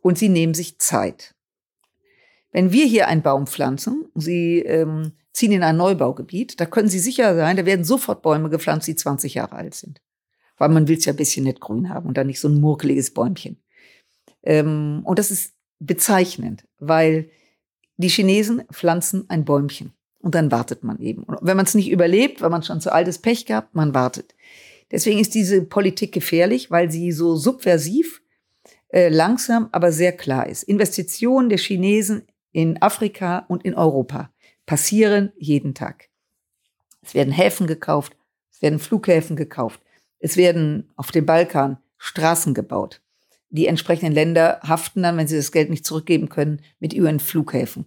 Und 0.00 0.18
sie 0.18 0.28
nehmen 0.28 0.54
sich 0.54 0.78
Zeit. 0.78 1.34
Wenn 2.50 2.72
wir 2.72 2.84
hier 2.84 3.08
einen 3.08 3.22
Baum 3.22 3.46
pflanzen, 3.46 4.06
sie 4.14 4.58
ähm, 4.58 5.12
ziehen 5.32 5.52
in 5.52 5.62
ein 5.62 5.76
Neubaugebiet, 5.76 6.60
da 6.60 6.66
können 6.66 6.88
Sie 6.88 6.98
sicher 6.98 7.34
sein, 7.34 7.56
da 7.56 7.64
werden 7.64 7.84
sofort 7.84 8.22
Bäume 8.22 8.50
gepflanzt, 8.50 8.86
die 8.86 8.94
20 8.94 9.34
Jahre 9.34 9.56
alt 9.56 9.74
sind. 9.74 10.02
Weil 10.58 10.68
man 10.68 10.86
will 10.88 10.98
es 10.98 11.04
ja 11.06 11.12
ein 11.12 11.16
bisschen 11.16 11.44
nicht 11.44 11.60
grün 11.60 11.88
haben 11.88 12.06
und 12.06 12.16
dann 12.16 12.26
nicht 12.26 12.40
so 12.40 12.48
ein 12.48 12.60
murkeliges 12.60 13.14
Bäumchen. 13.14 13.62
Ähm, 14.42 15.02
und 15.04 15.18
das 15.18 15.30
ist 15.30 15.54
bezeichnend, 15.78 16.64
weil 16.78 17.30
die 18.02 18.08
Chinesen 18.08 18.64
pflanzen 18.72 19.24
ein 19.28 19.44
Bäumchen 19.44 19.92
und 20.20 20.34
dann 20.34 20.50
wartet 20.50 20.84
man 20.84 21.00
eben. 21.00 21.24
Und 21.24 21.38
wenn 21.42 21.56
man 21.56 21.66
es 21.66 21.74
nicht 21.74 21.90
überlebt, 21.90 22.40
weil 22.40 22.50
man 22.50 22.62
schon 22.62 22.80
zu 22.80 22.92
altes 22.92 23.18
Pech 23.18 23.46
gehabt, 23.46 23.74
man 23.74 23.94
wartet. 23.94 24.34
Deswegen 24.90 25.18
ist 25.18 25.34
diese 25.34 25.62
Politik 25.62 26.12
gefährlich, 26.12 26.70
weil 26.70 26.90
sie 26.90 27.12
so 27.12 27.34
subversiv, 27.34 28.22
äh, 28.88 29.08
langsam, 29.08 29.68
aber 29.72 29.90
sehr 29.90 30.12
klar 30.12 30.46
ist. 30.46 30.62
Investitionen 30.64 31.48
der 31.48 31.58
Chinesen 31.58 32.22
in 32.52 32.80
Afrika 32.82 33.46
und 33.48 33.64
in 33.64 33.74
Europa 33.74 34.30
passieren 34.66 35.32
jeden 35.36 35.74
Tag. 35.74 36.08
Es 37.00 37.14
werden 37.14 37.32
Häfen 37.32 37.66
gekauft, 37.66 38.16
es 38.52 38.62
werden 38.62 38.78
Flughäfen 38.78 39.34
gekauft, 39.34 39.80
es 40.18 40.36
werden 40.36 40.90
auf 40.96 41.10
dem 41.10 41.26
Balkan 41.26 41.78
Straßen 41.96 42.52
gebaut. 42.52 43.00
Die 43.48 43.66
entsprechenden 43.66 44.12
Länder 44.12 44.60
haften 44.62 45.02
dann, 45.02 45.16
wenn 45.16 45.26
sie 45.26 45.36
das 45.36 45.52
Geld 45.52 45.70
nicht 45.70 45.84
zurückgeben 45.84 46.28
können, 46.28 46.60
mit 46.78 46.92
ihren 46.92 47.20
Flughäfen. 47.20 47.86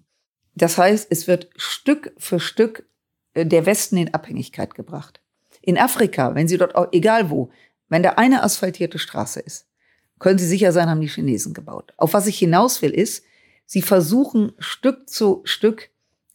Das 0.55 0.77
heißt, 0.77 1.07
es 1.09 1.27
wird 1.27 1.49
Stück 1.55 2.13
für 2.17 2.39
Stück 2.39 2.87
äh, 3.33 3.45
der 3.45 3.65
Westen 3.65 3.97
in 3.97 4.13
Abhängigkeit 4.13 4.73
gebracht. 4.73 5.21
In 5.61 5.77
Afrika, 5.77 6.35
wenn 6.35 6.47
Sie 6.47 6.57
dort, 6.57 6.75
auch, 6.75 6.87
egal 6.91 7.29
wo, 7.29 7.51
wenn 7.89 8.03
da 8.03 8.11
eine 8.11 8.43
asphaltierte 8.43 8.99
Straße 8.99 9.39
ist, 9.39 9.67
können 10.19 10.39
Sie 10.39 10.47
sicher 10.47 10.71
sein, 10.71 10.89
haben 10.89 11.01
die 11.01 11.07
Chinesen 11.07 11.53
gebaut. 11.53 11.93
Auf 11.97 12.13
was 12.13 12.27
ich 12.27 12.39
hinaus 12.39 12.81
will, 12.81 12.91
ist, 12.91 13.23
sie 13.65 13.81
versuchen 13.81 14.53
Stück 14.59 15.09
zu 15.09 15.41
Stück 15.43 15.89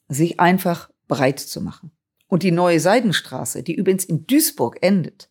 sich 0.09 0.41
einfach 0.41 0.91
breit 1.09 1.41
zu 1.41 1.61
machen. 1.61 1.91
Und 2.27 2.43
die 2.43 2.53
neue 2.53 2.81
Seidenstraße, 2.81 3.63
die 3.63 3.75
übrigens 3.75 4.05
in 4.05 4.27
Duisburg 4.27 4.79
endet, 4.83 5.29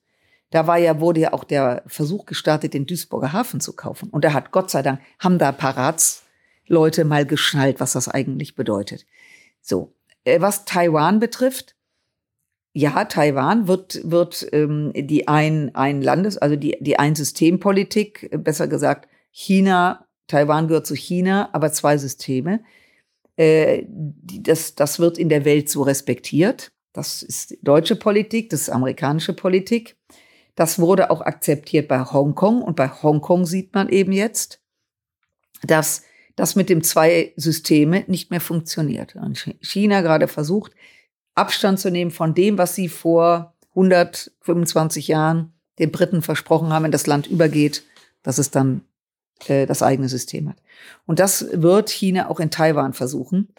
da 0.52 0.68
war 0.68 0.78
ja, 0.78 1.00
wurde 1.00 1.22
ja 1.22 1.34
auch 1.34 1.44
der 1.44 1.84
Versuch 1.86 2.26
gestartet, 2.26 2.74
den 2.74 2.86
Duisburger 2.86 3.34
Hafen 3.34 3.62
zu 3.62 3.74
kaufen. 3.74 4.10
Und 4.10 4.26
da 4.26 4.34
hat 4.34 4.52
Gott 4.52 4.72
sei 4.72 4.82
Dank, 4.82 5.00
haben 5.20 5.38
da 5.38 5.52
Paratsleute 6.70 7.04
mal 7.04 7.26
geschnallt, 7.26 7.80
was 7.80 7.94
das 7.94 8.08
eigentlich 8.08 8.56
bedeutet. 8.56 9.06
So. 9.62 9.94
Äh, 10.24 10.42
was 10.42 10.66
Taiwan 10.66 11.20
betrifft, 11.20 11.76
ja, 12.74 13.06
Taiwan 13.06 13.68
wird, 13.68 14.00
wird 14.04 14.48
ähm, 14.54 14.92
die 14.96 15.28
ein, 15.28 15.74
ein 15.76 16.02
Landes, 16.02 16.38
also 16.38 16.56
die, 16.56 16.78
die 16.80 17.00
Ein-System-Politik, 17.00 18.30
besser 18.44 18.68
gesagt, 18.68 19.10
China, 19.32 20.06
Taiwan 20.28 20.68
gehört 20.68 20.86
zu 20.86 20.96
China, 20.96 21.50
aber 21.52 21.72
zwei 21.72 21.98
Systeme. 21.98 22.64
Äh, 23.38 23.86
das, 23.88 24.76
das 24.76 25.00
wird 25.00 25.18
in 25.18 25.30
der 25.30 25.46
Welt 25.46 25.70
so 25.70 25.82
respektiert. 25.82 26.72
Das 26.94 27.24
ist 27.24 27.58
deutsche 27.64 27.96
Politik, 27.96 28.50
das 28.50 28.62
ist 28.62 28.70
amerikanische 28.70 29.34
Politik. 29.34 29.98
Das 30.56 30.78
wurde 30.78 31.10
auch 31.10 31.22
akzeptiert 31.22 31.88
bei 31.88 32.04
Hongkong 32.04 32.62
und 32.62 32.76
bei 32.76 32.90
Hongkong 32.90 33.46
sieht 33.46 33.74
man 33.74 33.90
eben 33.90 34.12
jetzt, 34.12 34.62
dass 35.64 36.04
das 36.40 36.56
mit 36.56 36.70
dem 36.70 36.84
zwei 36.84 37.34
Systeme 37.36 38.06
nicht 38.08 38.32
mehr 38.32 38.40
funktioniert. 38.40 39.16
Und 39.16 39.54
China 39.60 40.00
gerade 40.00 40.30
versucht, 40.30 40.72
Abstand 41.36 41.80
zu 41.80 41.92
nehmen 41.92 42.12
von 42.12 42.34
dem, 42.34 42.58
was 42.58 42.76
sie 42.76 42.88
vor 42.88 43.56
125 43.72 45.10
Jahren 45.10 45.52
den 45.80 45.92
Briten 45.92 46.22
versprochen 46.22 46.70
haben, 46.70 46.84
wenn 46.84 46.92
das 46.92 47.08
Land 47.08 47.28
übergeht, 47.28 47.84
dass 48.24 48.38
es 48.38 48.52
dann 48.52 48.82
äh, 49.48 49.66
das 49.66 49.84
eigene 49.84 50.08
System 50.08 50.50
hat. 50.50 50.58
Und 51.06 51.20
das 51.20 51.46
wird 51.52 51.90
China 51.90 52.30
auch 52.30 52.40
in 52.40 52.52
Taiwan 52.52 52.94
versuchen. 52.94 53.50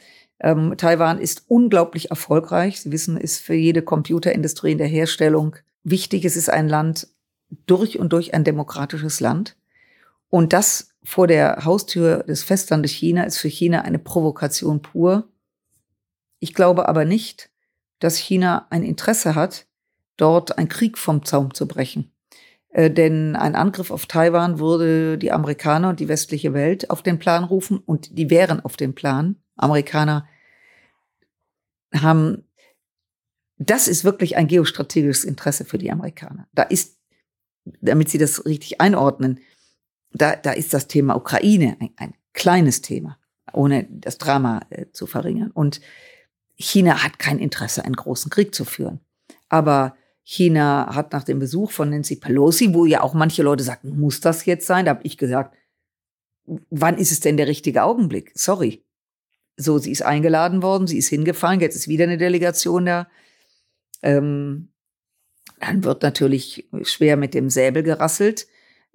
Ähm, 0.40 0.74
Taiwan 0.78 1.20
ist 1.20 1.44
unglaublich 1.48 2.08
erfolgreich. 2.08 2.80
Sie 2.80 2.92
wissen, 2.92 3.18
ist 3.18 3.40
für 3.40 3.54
jede 3.54 3.82
Computerindustrie 3.82 4.72
in 4.72 4.78
der 4.78 4.86
Herstellung 4.86 5.56
wichtig. 5.84 6.24
Es 6.24 6.36
ist 6.36 6.48
ein 6.48 6.68
Land 6.68 7.08
durch 7.66 7.98
und 7.98 8.14
durch 8.14 8.32
ein 8.32 8.44
demokratisches 8.44 9.20
Land. 9.20 9.56
Und 10.30 10.54
das 10.54 10.89
vor 11.02 11.26
der 11.26 11.64
Haustür 11.64 12.24
des 12.24 12.42
Festlandes 12.42 12.92
China 12.92 13.24
ist 13.24 13.38
für 13.38 13.48
China 13.48 13.82
eine 13.82 13.98
Provokation 13.98 14.82
pur. 14.82 15.28
Ich 16.38 16.54
glaube 16.54 16.88
aber 16.88 17.04
nicht, 17.04 17.50
dass 17.98 18.16
China 18.16 18.66
ein 18.70 18.82
Interesse 18.82 19.34
hat, 19.34 19.66
dort 20.16 20.58
einen 20.58 20.68
Krieg 20.68 20.98
vom 20.98 21.24
Zaum 21.24 21.54
zu 21.54 21.66
brechen. 21.66 22.12
Äh, 22.70 22.90
denn 22.90 23.36
ein 23.36 23.54
Angriff 23.54 23.90
auf 23.90 24.06
Taiwan 24.06 24.58
würde 24.58 25.18
die 25.18 25.32
Amerikaner 25.32 25.90
und 25.90 26.00
die 26.00 26.08
westliche 26.08 26.52
Welt 26.54 26.90
auf 26.90 27.02
den 27.02 27.18
Plan 27.18 27.44
rufen 27.44 27.78
und 27.78 28.16
die 28.16 28.30
wären 28.30 28.60
auf 28.60 28.76
dem 28.76 28.94
Plan. 28.94 29.36
Amerikaner 29.56 30.26
haben, 31.94 32.44
das 33.58 33.88
ist 33.88 34.04
wirklich 34.04 34.36
ein 34.36 34.46
geostrategisches 34.46 35.24
Interesse 35.24 35.64
für 35.64 35.78
die 35.78 35.90
Amerikaner. 35.90 36.48
Da 36.52 36.62
ist, 36.62 36.98
damit 37.80 38.08
sie 38.08 38.18
das 38.18 38.46
richtig 38.46 38.80
einordnen, 38.80 39.40
da, 40.12 40.36
da 40.36 40.52
ist 40.52 40.74
das 40.74 40.88
Thema 40.88 41.16
Ukraine 41.16 41.76
ein, 41.80 41.90
ein 41.96 42.14
kleines 42.32 42.82
Thema, 42.82 43.18
ohne 43.52 43.86
das 43.90 44.18
Drama 44.18 44.60
äh, 44.70 44.86
zu 44.92 45.06
verringern. 45.06 45.50
Und 45.50 45.80
China 46.56 47.02
hat 47.02 47.18
kein 47.18 47.38
Interesse, 47.38 47.84
einen 47.84 47.96
großen 47.96 48.30
Krieg 48.30 48.54
zu 48.54 48.64
führen. 48.64 49.00
Aber 49.48 49.96
China 50.22 50.94
hat 50.94 51.12
nach 51.12 51.24
dem 51.24 51.38
Besuch 51.38 51.70
von 51.70 51.90
Nancy 51.90 52.16
Pelosi, 52.16 52.74
wo 52.74 52.84
ja 52.84 53.02
auch 53.02 53.14
manche 53.14 53.42
Leute 53.42 53.64
sagten, 53.64 53.98
muss 53.98 54.20
das 54.20 54.44
jetzt 54.44 54.66
sein? 54.66 54.84
Da 54.84 54.92
habe 54.92 55.04
ich 55.04 55.16
gesagt, 55.16 55.56
wann 56.70 56.98
ist 56.98 57.12
es 57.12 57.20
denn 57.20 57.36
der 57.36 57.48
richtige 57.48 57.82
Augenblick? 57.82 58.32
Sorry. 58.34 58.84
So, 59.56 59.78
sie 59.78 59.90
ist 59.90 60.02
eingeladen 60.02 60.62
worden, 60.62 60.86
sie 60.86 60.98
ist 60.98 61.08
hingefahren, 61.08 61.60
jetzt 61.60 61.76
ist 61.76 61.88
wieder 61.88 62.04
eine 62.04 62.16
Delegation 62.16 62.86
da. 62.86 63.08
Ähm, 64.02 64.68
dann 65.58 65.84
wird 65.84 66.02
natürlich 66.02 66.68
schwer 66.82 67.16
mit 67.16 67.34
dem 67.34 67.50
Säbel 67.50 67.82
gerasselt. 67.82 68.46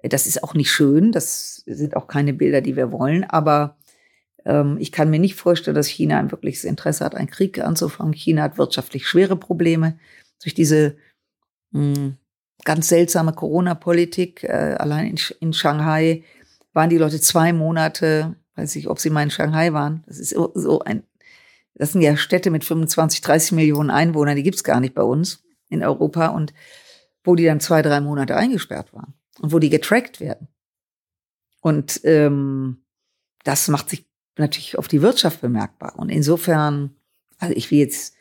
Das 0.02 0.26
ist 0.26 0.42
auch 0.42 0.54
nicht 0.54 0.70
schön, 0.70 1.10
das 1.12 1.62
sind 1.66 1.96
auch 1.96 2.06
keine 2.06 2.32
Bilder, 2.32 2.60
die 2.60 2.76
wir 2.76 2.92
wollen, 2.92 3.24
aber 3.24 3.76
ähm, 4.46 4.76
ich 4.78 4.92
kann 4.92 5.10
mir 5.10 5.18
nicht 5.18 5.34
vorstellen, 5.34 5.74
dass 5.74 5.88
China 5.88 6.18
ein 6.18 6.30
wirkliches 6.30 6.64
Interesse 6.64 7.04
hat, 7.04 7.14
einen 7.14 7.30
Krieg 7.30 7.58
anzufangen. 7.58 8.14
China 8.14 8.42
hat 8.42 8.58
wirtschaftlich 8.58 9.06
schwere 9.06 9.36
Probleme 9.36 9.98
durch 10.42 10.54
diese 10.54 10.96
mh, 11.72 11.96
hm, 11.96 12.16
ganz 12.64 12.88
seltsame 12.88 13.32
Corona-Politik. 13.32 14.44
Äh, 14.44 14.76
allein 14.78 15.06
in, 15.08 15.18
in 15.40 15.52
Shanghai 15.52 16.22
waren 16.72 16.90
die 16.90 16.98
Leute 16.98 17.20
zwei 17.20 17.52
Monate, 17.52 18.36
weiß 18.54 18.76
ich, 18.76 18.88
ob 18.88 19.00
sie 19.00 19.10
mal 19.10 19.22
in 19.22 19.30
Shanghai 19.30 19.72
waren. 19.72 20.04
Das 20.06 20.18
ist 20.18 20.30
so, 20.30 20.80
ein, 20.80 21.02
das 21.74 21.92
sind 21.92 22.02
ja 22.02 22.16
Städte 22.16 22.50
mit 22.50 22.64
25, 22.64 23.20
30 23.22 23.52
Millionen 23.52 23.90
Einwohnern, 23.90 24.36
die 24.36 24.42
gibt's 24.42 24.64
gar 24.64 24.80
nicht 24.80 24.94
bei 24.94 25.02
uns 25.02 25.42
in 25.68 25.82
Europa 25.82 26.28
und 26.28 26.54
wo 27.24 27.34
die 27.34 27.44
dann 27.44 27.60
zwei, 27.60 27.82
drei 27.82 28.00
Monate 28.00 28.36
eingesperrt 28.36 28.92
waren 28.94 29.14
und 29.40 29.52
wo 29.52 29.58
die 29.58 29.70
getrackt 29.70 30.20
werden. 30.20 30.48
Und 31.60 32.00
ähm, 32.04 32.84
das 33.44 33.68
macht 33.68 33.90
sich 33.90 34.06
natürlich 34.36 34.78
auf 34.78 34.88
die 34.88 35.02
Wirtschaft 35.02 35.40
bemerkbar. 35.40 35.94
Und 35.96 36.10
insofern, 36.10 36.94
also 37.38 37.54
ich 37.56 37.70
will 37.70 37.78
jetzt, 37.78 38.14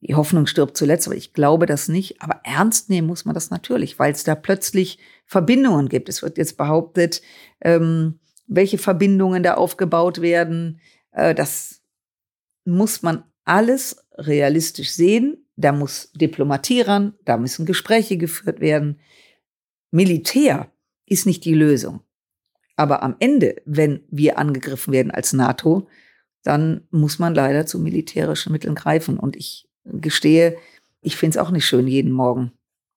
die 0.00 0.14
Hoffnung 0.14 0.46
stirbt 0.46 0.76
zuletzt, 0.76 1.06
aber 1.06 1.16
ich 1.16 1.32
glaube 1.32 1.66
das 1.66 1.88
nicht. 1.88 2.20
Aber 2.20 2.40
ernst 2.44 2.90
nehmen 2.90 3.06
muss 3.06 3.24
man 3.24 3.34
das 3.34 3.50
natürlich, 3.50 3.98
weil 3.98 4.12
es 4.12 4.24
da 4.24 4.34
plötzlich 4.34 4.98
Verbindungen 5.24 5.88
gibt. 5.88 6.08
Es 6.08 6.22
wird 6.22 6.36
jetzt 6.36 6.56
behauptet, 6.56 7.22
ähm, 7.60 8.18
welche 8.46 8.78
Verbindungen 8.78 9.42
da 9.42 9.54
aufgebaut 9.54 10.20
werden. 10.20 10.80
Äh, 11.12 11.34
das 11.34 11.80
muss 12.64 13.02
man 13.02 13.24
alles 13.44 14.04
realistisch 14.16 14.90
sehen. 14.92 15.46
Da 15.56 15.72
muss 15.72 16.10
Diplomatie 16.12 16.80
ran, 16.80 17.14
da 17.24 17.36
müssen 17.36 17.64
Gespräche 17.64 18.16
geführt 18.16 18.60
werden. 18.60 19.00
Militär 19.94 20.72
ist 21.06 21.24
nicht 21.24 21.44
die 21.44 21.54
Lösung. 21.54 22.00
Aber 22.74 23.04
am 23.04 23.14
Ende, 23.20 23.62
wenn 23.64 24.00
wir 24.10 24.38
angegriffen 24.38 24.92
werden 24.92 25.12
als 25.12 25.32
NATO, 25.32 25.88
dann 26.42 26.82
muss 26.90 27.20
man 27.20 27.32
leider 27.32 27.64
zu 27.64 27.78
militärischen 27.78 28.50
Mitteln 28.50 28.74
greifen. 28.74 29.20
Und 29.20 29.36
ich 29.36 29.68
gestehe, 29.84 30.56
ich 31.00 31.14
finde 31.14 31.38
es 31.38 31.44
auch 31.44 31.52
nicht 31.52 31.64
schön, 31.64 31.86
jeden 31.86 32.10
Morgen 32.10 32.50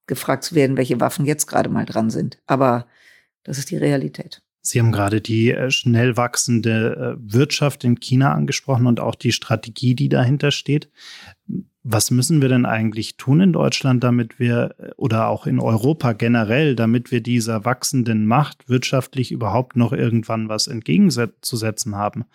gefragt 0.08 0.44
zu 0.44 0.56
werden, 0.56 0.76
welche 0.76 1.00
Waffen 1.00 1.28
jetzt 1.28 1.46
gerade 1.46 1.70
mal 1.70 1.86
dran 1.86 2.10
sind. 2.10 2.40
Aber 2.48 2.88
das 3.44 3.60
ist 3.60 3.70
die 3.70 3.78
Realität. 3.78 4.42
Sie 4.62 4.80
haben 4.80 4.92
gerade 4.92 5.22
die 5.22 5.52
äh, 5.52 5.70
schnell 5.70 6.18
wachsende 6.18 7.16
äh, 7.16 7.32
Wirtschaft 7.32 7.84
in 7.84 8.00
China 8.00 8.34
angesprochen 8.34 8.88
und 8.88 9.00
auch 9.00 9.14
die 9.14 9.32
Strategie, 9.32 9.94
die 9.94 10.10
dahinter 10.10 10.50
steht. 10.50 10.90
Was 11.90 12.12
müssen 12.12 12.42
wir 12.42 12.50
denn 12.50 12.66
eigentlich 12.66 13.16
tun 13.16 13.40
in 13.40 13.54
Deutschland, 13.54 14.04
damit 14.04 14.40
wir 14.40 14.76
oder 14.98 15.30
auch 15.30 15.48
in 15.48 15.58
Europa 15.58 16.12
generell, 16.12 16.76
damit 16.76 17.12
wir 17.12 17.22
dieser 17.22 17.64
wachsenden 17.64 18.26
Macht 18.26 18.68
wirtschaftlich 18.68 19.32
überhaupt 19.32 19.78
noch 19.78 19.94
irgendwann 19.94 20.50
was 20.50 20.68
entgegenzusetzen 20.68 21.96
haben? 21.96 22.26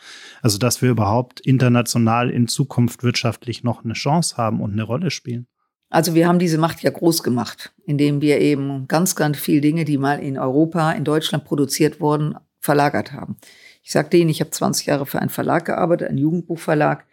Also, 0.41 0.57
dass 0.57 0.81
wir 0.81 0.89
überhaupt 0.89 1.41
international 1.41 2.31
in 2.31 2.49
Zukunft 2.49 3.03
wirtschaftlich 3.03 3.63
noch 3.63 3.85
eine 3.85 3.93
Chance 3.93 4.39
haben 4.39 4.63
und 4.63 4.73
eine 4.73 4.85
Rolle 4.85 5.11
spielen? 5.11 5.47
Also 5.91 6.15
wir 6.15 6.27
haben 6.27 6.39
diese 6.39 6.57
Macht 6.57 6.83
ja 6.83 6.89
groß 6.89 7.23
gemacht, 7.23 7.75
indem 7.85 8.23
wir 8.23 8.41
eben 8.41 8.89
ganz, 8.89 9.15
ganz 9.17 9.37
viele 9.39 9.61
Dinge, 9.61 9.85
die 9.85 9.99
mal 9.99 10.19
in 10.21 10.39
Europa, 10.39 10.93
in 10.93 11.05
Deutschland 11.05 11.45
produziert 11.45 12.01
wurden, 12.01 12.37
verlagert 12.59 13.13
haben. 13.13 13.37
Ich 13.83 13.93
sagte 13.93 14.17
Ihnen, 14.17 14.31
ich 14.31 14.41
habe 14.41 14.51
20 14.51 14.87
Jahre 14.87 15.05
für 15.05 15.21
einen 15.21 15.29
Verlag 15.29 15.67
gearbeitet, 15.67 16.09
einen 16.09 16.17
Jugendbuchverlag, 16.17 17.05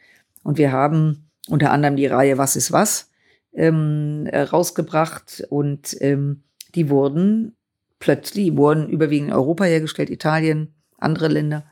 und 0.44 0.58
wir 0.58 0.72
haben 0.72 1.29
unter 1.50 1.72
anderem 1.72 1.96
die 1.96 2.08
Reihe 2.08 2.38
Was 2.38 2.56
ist 2.56 2.72
was 2.72 3.10
ähm, 3.54 4.28
äh, 4.28 4.42
rausgebracht 4.42 5.44
und 5.50 5.96
ähm, 6.02 6.44
die 6.76 6.90
wurden 6.90 7.56
plötzlich, 8.00 8.56
wurden 8.56 8.90
überwiegend 8.90 9.30
in 9.30 9.36
Europa 9.36 9.66
hergestellt, 9.66 10.10
Italien, 10.10 10.74
andere 10.98 11.28
Länder. 11.28 11.66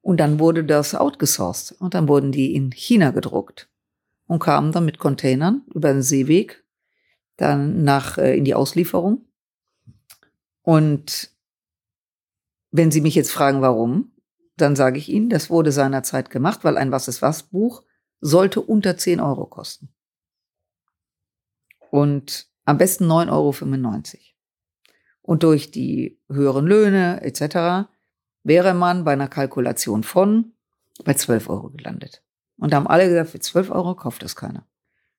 Und 0.00 0.20
dann 0.20 0.38
wurde 0.38 0.64
das 0.64 0.94
outgesourced 0.94 1.72
und 1.80 1.94
dann 1.94 2.08
wurden 2.08 2.32
die 2.32 2.54
in 2.54 2.70
China 2.70 3.10
gedruckt 3.10 3.68
und 4.26 4.38
kamen 4.38 4.72
dann 4.72 4.84
mit 4.84 4.98
Containern 4.98 5.62
über 5.74 5.92
den 5.92 6.02
Seeweg 6.02 6.64
dann 7.36 7.82
nach 7.82 8.18
äh, 8.18 8.36
in 8.36 8.44
die 8.44 8.54
Auslieferung. 8.54 9.24
Und 10.62 11.30
wenn 12.70 12.90
Sie 12.90 13.00
mich 13.00 13.14
jetzt 13.14 13.30
fragen, 13.30 13.62
warum, 13.62 14.12
dann 14.56 14.74
sage 14.74 14.98
ich 14.98 15.08
Ihnen, 15.08 15.28
das 15.28 15.50
wurde 15.50 15.72
seinerzeit 15.72 16.30
gemacht, 16.30 16.64
weil 16.64 16.78
ein 16.78 16.92
Was 16.92 17.08
ist 17.08 17.22
was 17.22 17.42
Buch 17.44 17.82
sollte 18.20 18.60
unter 18.60 18.96
10 18.96 19.20
Euro 19.20 19.46
kosten. 19.46 19.88
Und 21.90 22.48
am 22.64 22.78
besten 22.78 23.10
9,95 23.10 23.30
Euro. 23.30 24.22
Und 25.22 25.42
durch 25.42 25.70
die 25.70 26.20
höheren 26.28 26.66
Löhne 26.66 27.20
etc. 27.22 27.88
wäre 28.42 28.74
man 28.74 29.04
bei 29.04 29.12
einer 29.12 29.28
Kalkulation 29.28 30.02
von 30.02 30.52
bei 31.04 31.14
12 31.14 31.48
Euro 31.48 31.70
gelandet. 31.70 32.22
Und 32.58 32.72
da 32.72 32.76
haben 32.76 32.86
alle 32.86 33.08
gesagt, 33.08 33.30
für 33.30 33.40
12 33.40 33.70
Euro 33.70 33.94
kauft 33.94 34.22
das 34.22 34.36
keiner. 34.36 34.66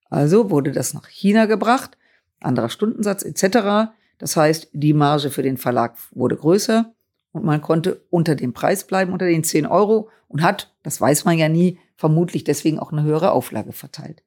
Also 0.09 0.49
wurde 0.49 0.71
das 0.71 0.93
nach 0.93 1.07
China 1.07 1.45
gebracht, 1.45 1.97
anderer 2.39 2.69
Stundensatz 2.69 3.23
etc. 3.23 3.91
Das 4.17 4.35
heißt, 4.35 4.69
die 4.73 4.93
Marge 4.93 5.29
für 5.29 5.43
den 5.43 5.57
Verlag 5.57 5.97
wurde 6.11 6.37
größer 6.37 6.93
und 7.31 7.43
man 7.43 7.61
konnte 7.61 8.05
unter 8.09 8.35
dem 8.35 8.53
Preis 8.53 8.85
bleiben, 8.85 9.13
unter 9.13 9.25
den 9.25 9.43
10 9.43 9.65
Euro 9.65 10.09
und 10.27 10.41
hat, 10.41 10.73
das 10.83 10.99
weiß 10.99 11.25
man 11.25 11.37
ja 11.37 11.49
nie, 11.49 11.79
vermutlich 11.97 12.43
deswegen 12.43 12.79
auch 12.79 12.91
eine 12.91 13.03
höhere 13.03 13.31
Auflage 13.31 13.73
verteilt. 13.73 14.23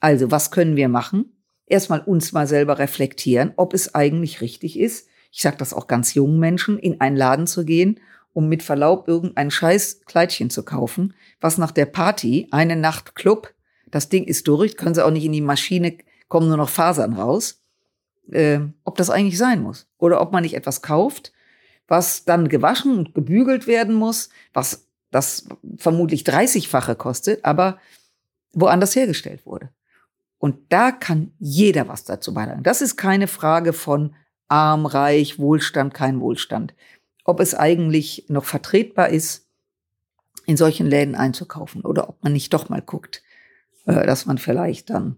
Also, 0.00 0.30
was 0.30 0.50
können 0.50 0.76
wir 0.76 0.88
machen? 0.88 1.32
Erstmal 1.66 2.00
uns 2.00 2.32
mal 2.32 2.46
selber 2.46 2.78
reflektieren, 2.78 3.52
ob 3.56 3.72
es 3.72 3.94
eigentlich 3.94 4.42
richtig 4.42 4.78
ist. 4.78 5.08
Ich 5.32 5.40
sage 5.40 5.56
das 5.56 5.72
auch 5.72 5.86
ganz 5.86 6.12
jungen 6.14 6.38
Menschen, 6.38 6.78
in 6.78 7.00
einen 7.00 7.16
Laden 7.16 7.46
zu 7.46 7.64
gehen, 7.64 8.00
um 8.34 8.48
mit 8.48 8.62
Verlaub 8.62 9.08
irgendein 9.08 9.50
scheiß 9.50 10.02
Kleidchen 10.04 10.50
zu 10.50 10.64
kaufen, 10.64 11.14
was 11.40 11.56
nach 11.56 11.70
der 11.70 11.86
Party, 11.86 12.48
eine 12.50 12.76
Nacht 12.76 13.14
Club, 13.14 13.54
das 13.90 14.08
Ding 14.08 14.24
ist 14.24 14.48
durch, 14.48 14.76
können 14.76 14.94
sie 14.94 15.04
auch 15.04 15.10
nicht 15.10 15.24
in 15.24 15.32
die 15.32 15.40
Maschine, 15.40 15.96
kommen 16.28 16.48
nur 16.48 16.56
noch 16.56 16.68
Fasern 16.68 17.12
raus, 17.12 17.62
äh, 18.30 18.58
ob 18.82 18.96
das 18.96 19.08
eigentlich 19.08 19.38
sein 19.38 19.62
muss. 19.62 19.86
Oder 19.98 20.20
ob 20.20 20.32
man 20.32 20.42
nicht 20.42 20.54
etwas 20.54 20.82
kauft, 20.82 21.32
was 21.86 22.24
dann 22.24 22.48
gewaschen 22.48 22.98
und 22.98 23.14
gebügelt 23.14 23.66
werden 23.66 23.94
muss, 23.94 24.30
was 24.52 24.88
das 25.14 25.46
vermutlich 25.78 26.24
30-fache 26.24 26.96
kostet, 26.96 27.44
aber 27.44 27.78
woanders 28.52 28.96
hergestellt 28.96 29.46
wurde. 29.46 29.70
Und 30.38 30.56
da 30.70 30.90
kann 30.90 31.32
jeder 31.38 31.86
was 31.88 32.04
dazu 32.04 32.34
beitragen. 32.34 32.64
Das 32.64 32.82
ist 32.82 32.96
keine 32.96 33.28
Frage 33.28 33.72
von 33.72 34.14
arm, 34.48 34.86
reich, 34.86 35.38
Wohlstand, 35.38 35.94
kein 35.94 36.20
Wohlstand. 36.20 36.74
Ob 37.24 37.40
es 37.40 37.54
eigentlich 37.54 38.26
noch 38.28 38.44
vertretbar 38.44 39.08
ist, 39.08 39.46
in 40.46 40.56
solchen 40.56 40.86
Läden 40.86 41.14
einzukaufen 41.14 41.82
oder 41.82 42.08
ob 42.08 42.22
man 42.22 42.32
nicht 42.32 42.52
doch 42.52 42.68
mal 42.68 42.82
guckt, 42.82 43.22
äh, 43.86 44.04
dass 44.04 44.26
man 44.26 44.36
vielleicht 44.36 44.90
dann 44.90 45.16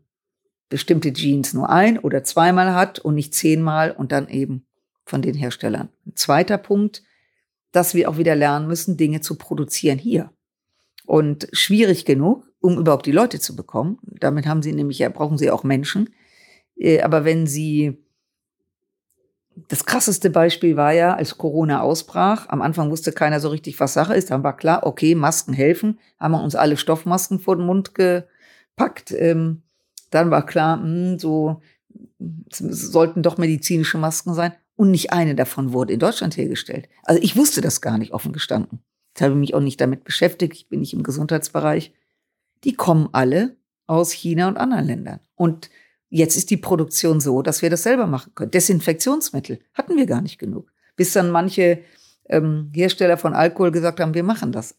bestimmte 0.69 1.13
Jeans 1.13 1.55
nur 1.55 1.71
ein 1.71 1.99
oder 1.99 2.23
zweimal 2.23 2.75
hat 2.75 2.99
und 2.99 3.15
nicht 3.15 3.35
zehnmal 3.35 3.91
und 3.91 4.13
dann 4.13 4.29
eben 4.29 4.67
von 5.05 5.23
den 5.23 5.35
Herstellern. 5.35 5.89
Ein 6.07 6.17
zweiter 6.17 6.59
Punkt, 6.59 7.03
dass 7.77 7.95
wir 7.95 8.09
auch 8.09 8.17
wieder 8.17 8.35
lernen 8.35 8.67
müssen, 8.67 8.97
Dinge 8.97 9.21
zu 9.21 9.37
produzieren 9.37 9.99
hier. 9.99 10.31
Und 11.05 11.47
schwierig 11.53 12.07
genug, 12.07 12.51
um 12.59 12.79
überhaupt 12.79 13.05
die 13.05 13.13
Leute 13.13 13.39
zu 13.39 13.55
bekommen. 13.55 13.99
Damit 14.03 14.47
haben 14.47 14.63
sie 14.63 14.73
nämlich 14.73 14.99
ja, 14.99 15.11
brauchen 15.11 15.37
sie 15.37 15.51
auch 15.51 15.63
Menschen. 15.63 16.09
Äh, 16.77 17.03
aber 17.03 17.27
wenn 17.27 17.47
sie, 17.47 18.03
das 19.69 19.85
krasseste 19.85 20.31
Beispiel 20.31 20.77
war 20.77 20.93
ja, 20.93 21.15
als 21.15 21.37
Corona 21.37 21.83
ausbrach, 21.83 22.49
am 22.49 22.63
Anfang 22.63 22.91
wusste 22.91 23.13
keiner 23.13 23.41
so 23.41 23.51
richtig, 23.51 23.79
was 23.79 23.93
Sache 23.93 24.15
ist. 24.15 24.31
Dann 24.31 24.43
war 24.43 24.57
klar, 24.57 24.87
okay, 24.87 25.15
Masken 25.15 25.53
helfen, 25.53 26.01
haben 26.19 26.33
wir 26.33 26.43
uns 26.43 26.55
alle 26.57 26.79
Stoffmasken 26.79 27.41
vor 27.41 27.57
den 27.57 27.67
Mund 27.67 27.95
gepackt. 27.95 29.13
Ähm, 29.13 29.63
dann 30.11 30.31
war 30.31 30.47
klar, 30.47 30.81
hm, 30.81 31.19
so 31.19 31.61
sollten 32.49 33.23
doch 33.23 33.37
medizinische 33.37 33.99
Masken 33.99 34.33
sein 34.33 34.53
und 34.77 34.91
nicht 34.91 35.13
eine 35.13 35.35
davon 35.35 35.73
wurde 35.73 35.93
in 35.93 35.99
Deutschland 35.99 36.37
hergestellt. 36.37 36.89
Also 37.03 37.21
ich 37.23 37.37
wusste 37.37 37.61
das 37.61 37.81
gar 37.81 37.99
nicht 37.99 38.13
offen 38.13 38.33
gestanden. 38.33 38.81
Ich 39.17 39.23
habe 39.23 39.35
mich 39.35 39.55
auch 39.55 39.61
nicht 39.61 39.81
damit 39.81 40.05
beschäftigt, 40.05 40.55
ich 40.55 40.69
bin 40.69 40.81
nicht 40.81 40.93
im 40.93 41.03
Gesundheitsbereich. 41.03 41.95
Die 42.65 42.75
kommen 42.75 43.09
alle 43.13 43.57
aus 43.87 44.13
China 44.13 44.49
und 44.49 44.59
anderen 44.59 44.87
Ländern. 44.87 45.21
Und 45.35 45.71
jetzt 46.11 46.37
ist 46.37 46.51
die 46.51 46.59
Produktion 46.59 47.21
so, 47.21 47.41
dass 47.43 47.63
wir 47.63 47.71
das 47.71 47.83
selber 47.83 48.07
machen 48.07 48.35
können. 48.35 48.51
Desinfektionsmittel 48.51 49.61
hatten 49.73 49.97
wir 49.97 50.07
gar 50.07 50.21
nicht 50.21 50.39
genug. 50.39 50.71
Bis 50.97 51.13
dann 51.13 51.31
manche 51.31 51.83
ähm, 52.29 52.71
Hersteller 52.75 53.17
von 53.17 53.35
Alkohol 53.35 53.71
gesagt 53.71 54.01
haben, 54.01 54.15
wir 54.15 54.23
machen 54.23 54.53
das. 54.53 54.77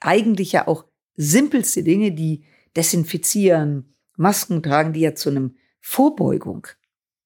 Eigentlich 0.00 0.52
ja 0.52 0.66
auch 0.66 0.84
simpelste 1.16 1.82
Dinge, 1.82 2.12
die 2.12 2.44
desinfizieren, 2.76 3.94
Masken 4.16 4.62
tragen, 4.62 4.92
die 4.92 5.00
ja 5.00 5.14
zu 5.14 5.30
einem 5.30 5.56
Vorbeugung, 5.80 6.66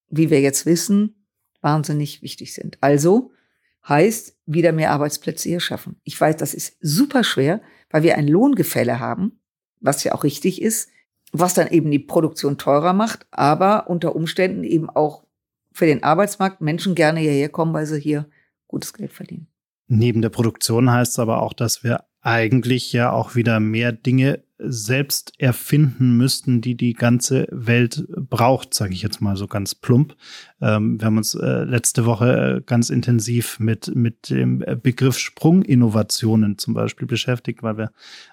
wie 0.08 0.30
wir 0.30 0.40
jetzt 0.40 0.66
wissen, 0.66 1.19
wahnsinnig 1.60 2.22
wichtig 2.22 2.54
sind. 2.54 2.78
Also 2.80 3.32
heißt 3.88 4.36
wieder 4.46 4.72
mehr 4.72 4.90
Arbeitsplätze 4.92 5.48
hier 5.48 5.60
schaffen. 5.60 6.00
Ich 6.04 6.20
weiß, 6.20 6.36
das 6.36 6.54
ist 6.54 6.76
super 6.80 7.24
schwer, 7.24 7.60
weil 7.90 8.02
wir 8.02 8.16
ein 8.16 8.28
Lohngefälle 8.28 9.00
haben, 9.00 9.40
was 9.80 10.04
ja 10.04 10.14
auch 10.14 10.24
richtig 10.24 10.60
ist, 10.60 10.90
was 11.32 11.54
dann 11.54 11.68
eben 11.68 11.90
die 11.90 11.98
Produktion 11.98 12.58
teurer 12.58 12.92
macht, 12.92 13.26
aber 13.30 13.88
unter 13.88 14.14
Umständen 14.16 14.64
eben 14.64 14.90
auch 14.90 15.24
für 15.72 15.86
den 15.86 16.02
Arbeitsmarkt 16.02 16.60
Menschen 16.60 16.94
gerne 16.94 17.20
hierher 17.20 17.48
kommen, 17.48 17.72
weil 17.72 17.86
sie 17.86 18.00
hier 18.00 18.28
gutes 18.66 18.92
Geld 18.92 19.12
verdienen. 19.12 19.46
Neben 19.86 20.22
der 20.22 20.28
Produktion 20.28 20.90
heißt 20.90 21.12
es 21.12 21.18
aber 21.18 21.42
auch, 21.42 21.52
dass 21.52 21.82
wir 21.82 22.04
eigentlich 22.22 22.92
ja 22.92 23.12
auch 23.12 23.34
wieder 23.34 23.60
mehr 23.60 23.92
Dinge 23.92 24.42
selbst 24.62 25.32
erfinden 25.38 26.16
müssten, 26.16 26.60
die 26.60 26.76
die 26.76 26.92
ganze 26.92 27.46
Welt 27.50 28.06
braucht, 28.14 28.74
sage 28.74 28.92
ich 28.92 29.02
jetzt 29.02 29.22
mal 29.22 29.36
so 29.36 29.46
ganz 29.46 29.74
plump. 29.74 30.16
Ähm, 30.60 31.00
wir 31.00 31.06
haben 31.06 31.16
uns 31.16 31.34
äh, 31.34 31.64
letzte 31.64 32.04
Woche 32.04 32.58
äh, 32.58 32.62
ganz 32.64 32.90
intensiv 32.90 33.58
mit, 33.58 33.94
mit 33.94 34.28
dem 34.28 34.62
Begriff 34.82 35.18
Sprunginnovationen 35.18 36.58
zum 36.58 36.74
Beispiel 36.74 37.06
beschäftigt, 37.06 37.62
weil 37.62 37.78
wir 37.78 37.92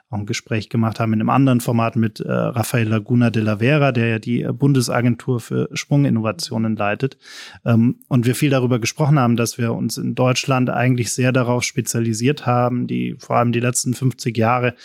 auch 0.10 0.20
ein 0.20 0.26
Gespräch 0.26 0.70
gemacht 0.70 1.00
haben 1.00 1.14
in 1.14 1.20
einem 1.20 1.30
anderen 1.30 1.60
Format 1.60 1.96
mit 1.98 2.22
äh, 2.22 2.32
Rafael 2.32 2.88
Laguna 2.88 3.30
de 3.30 3.44
la 3.44 3.58
Vera, 3.58 3.92
der 3.92 4.08
ja 4.08 4.20
die 4.20 4.44
Bundesagentur 4.44 5.40
für 5.40 5.70
Sprunginnovationen 5.74 6.78
leitet. 6.78 7.18
Ähm, 7.66 8.00
und 8.08 8.26
wir 8.26 8.36
viel 8.36 8.50
darüber 8.50 8.80
gesprochen 8.80 9.20
haben, 9.20 9.36
dass 9.36 9.58
wir 9.58 9.74
uns 9.74 9.98
in 9.98 10.16
Deutschland 10.16 10.70
eigentlich 10.70 11.12
sehr 11.12 11.34
darauf 11.34 11.64
spezialisiert 11.64 12.46
haben, 12.46 12.88
die 12.88 13.16
vor 13.20 13.36
allem 13.36 13.52
die 13.52 13.60
letzten 13.60 13.94
50 13.94 14.38
Jahre 14.38 14.76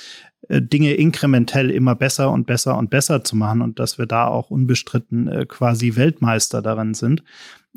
äh, 0.48 0.60
Dinge 0.60 0.94
inkrementell 0.94 1.70
immer 1.70 1.94
besser 1.94 2.32
und 2.32 2.46
besser 2.46 2.76
und 2.76 2.90
besser 2.90 3.22
zu 3.22 3.36
machen 3.36 3.62
und 3.62 3.78
dass 3.78 3.98
wir 3.98 4.06
da 4.06 4.26
auch 4.26 4.50
unbestritten 4.50 5.28
äh, 5.28 5.46
quasi 5.46 5.94
Weltmeister 5.94 6.62
daran 6.62 6.94
sind. 6.94 7.22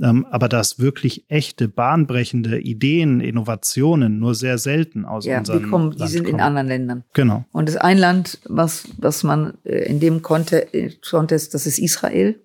Ähm, 0.01 0.25
aber 0.29 0.49
dass 0.49 0.77
wirklich 0.77 1.25
echte, 1.29 1.69
bahnbrechende 1.69 2.59
Ideen, 2.59 3.21
Innovationen 3.21 4.19
nur 4.19 4.35
sehr 4.35 4.57
selten 4.57 5.05
aus 5.05 5.25
ja, 5.25 5.39
unserem 5.39 5.63
die 5.63 5.69
kommen, 5.69 5.91
Land 5.91 6.01
Die 6.01 6.07
sind 6.07 6.25
kommen. 6.25 6.35
in 6.35 6.41
anderen 6.41 6.67
Ländern. 6.67 7.03
Genau. 7.13 7.45
Und 7.53 7.69
das 7.69 7.77
ein 7.77 7.97
Land, 7.97 8.39
was, 8.45 8.89
was 8.97 9.23
man 9.23 9.53
äh, 9.63 9.85
in 9.85 10.01
dem 10.01 10.21
konnte, 10.21 10.67
Contest, 11.07 11.53
das 11.53 11.65
ist 11.65 11.79
Israel. 11.79 12.39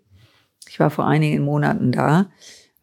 Ich 0.68 0.78
war 0.78 0.90
vor 0.90 1.06
einigen 1.06 1.42
Monaten 1.42 1.90
da. 1.90 2.30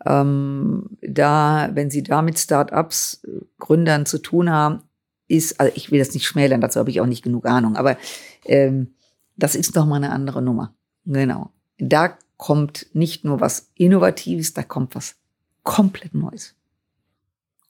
Ähm, 0.05 0.97
da, 1.01 1.69
wenn 1.73 1.89
Sie 1.89 2.03
da 2.03 2.21
mit 2.21 2.37
Start-ups, 2.37 3.25
Gründern 3.59 4.05
zu 4.05 4.17
tun 4.17 4.49
haben, 4.49 4.81
ist, 5.29 5.59
also 5.59 5.71
ich 5.75 5.91
will 5.91 5.99
das 5.99 6.13
nicht 6.13 6.25
schmälern, 6.25 6.61
dazu 6.61 6.79
habe 6.79 6.89
ich 6.89 7.01
auch 7.01 7.05
nicht 7.05 7.23
genug 7.23 7.45
Ahnung, 7.45 7.75
aber 7.75 7.97
ähm, 8.45 8.93
das 9.35 9.55
ist 9.55 9.75
doch 9.75 9.85
mal 9.85 9.95
eine 9.97 10.11
andere 10.11 10.41
Nummer. 10.41 10.73
Genau. 11.05 11.51
Da 11.77 12.17
kommt 12.37 12.87
nicht 12.93 13.25
nur 13.25 13.41
was 13.41 13.71
Innovatives, 13.75 14.53
da 14.53 14.63
kommt 14.63 14.95
was 14.95 15.15
komplett 15.63 16.13
Neues. 16.13 16.55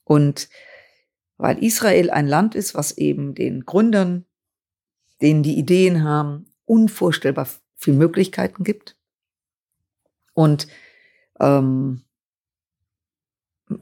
Und 0.03 0.49
weil 1.38 1.63
Israel 1.63 2.09
ein 2.09 2.28
Land 2.28 2.55
ist, 2.55 2.76
was 2.76 2.97
eben 2.97 3.36
den 3.36 3.65
Gründern, 3.65 4.26
denen 5.22 5.43
die 5.43 5.57
Ideen 5.57 6.03
haben, 6.03 6.47
unvorstellbar 6.65 7.47
viel 7.76 7.93
Möglichkeiten 7.93 8.63
gibt. 8.63 8.97
Und 10.34 10.68
ähm, 11.39 12.03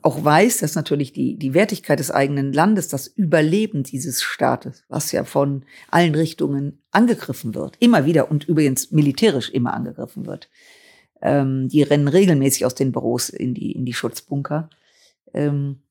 auch 0.02 0.24
weiß, 0.24 0.60
dass 0.60 0.76
natürlich 0.76 1.14
die, 1.14 1.38
die 1.38 1.54
Wertigkeit 1.54 2.00
des 2.00 2.10
eigenen 2.10 2.54
Landes, 2.54 2.88
das 2.88 3.08
Überleben 3.08 3.84
dieses 3.84 4.24
Staates, 4.24 4.84
was 4.88 5.12
ja 5.12 5.24
von 5.24 5.64
allen 5.90 6.16
Richtungen 6.16 6.82
angegriffen 6.92 7.54
wird, 7.54 7.78
immer 7.80 8.06
wieder 8.06 8.32
und 8.32 8.46
übrigens 8.46 8.92
militärisch 8.92 9.50
immer 9.50 9.74
angegriffen 9.74 10.26
wird. 10.26 10.50
Ähm, 11.22 11.70
die 11.70 11.84
rennen 11.84 12.08
regelmäßig 12.08 12.66
aus 12.66 12.76
den 12.76 12.92
Büros 12.92 13.30
in 13.30 13.54
die, 13.54 13.74
in 13.74 13.86
die 13.86 13.94
Schutzbunker. 13.94 14.70
Ähm, 15.34 15.82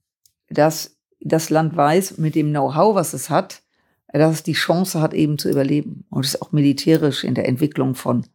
dass 0.49 0.97
das 1.21 1.51
Land 1.51 1.77
weiß, 1.77 2.19
mit 2.19 2.35
dem 2.35 2.51
Know-how, 2.51 2.95
was 2.95 3.15
es 3.15 3.31
hat, 3.31 3.63
dass 4.13 4.35
es 4.35 4.43
die 4.43 4.53
Chance 4.53 5.01
hat, 5.01 5.15
eben 5.15 5.39
zu 5.39 5.49
überleben. 5.51 6.05
Und 6.11 6.25
es 6.25 6.35
ist 6.35 6.43
auch 6.43 6.53
militärisch 6.53 7.25
in 7.25 7.35
der 7.35 7.49
Entwicklung 7.49 7.95
von 7.95 8.27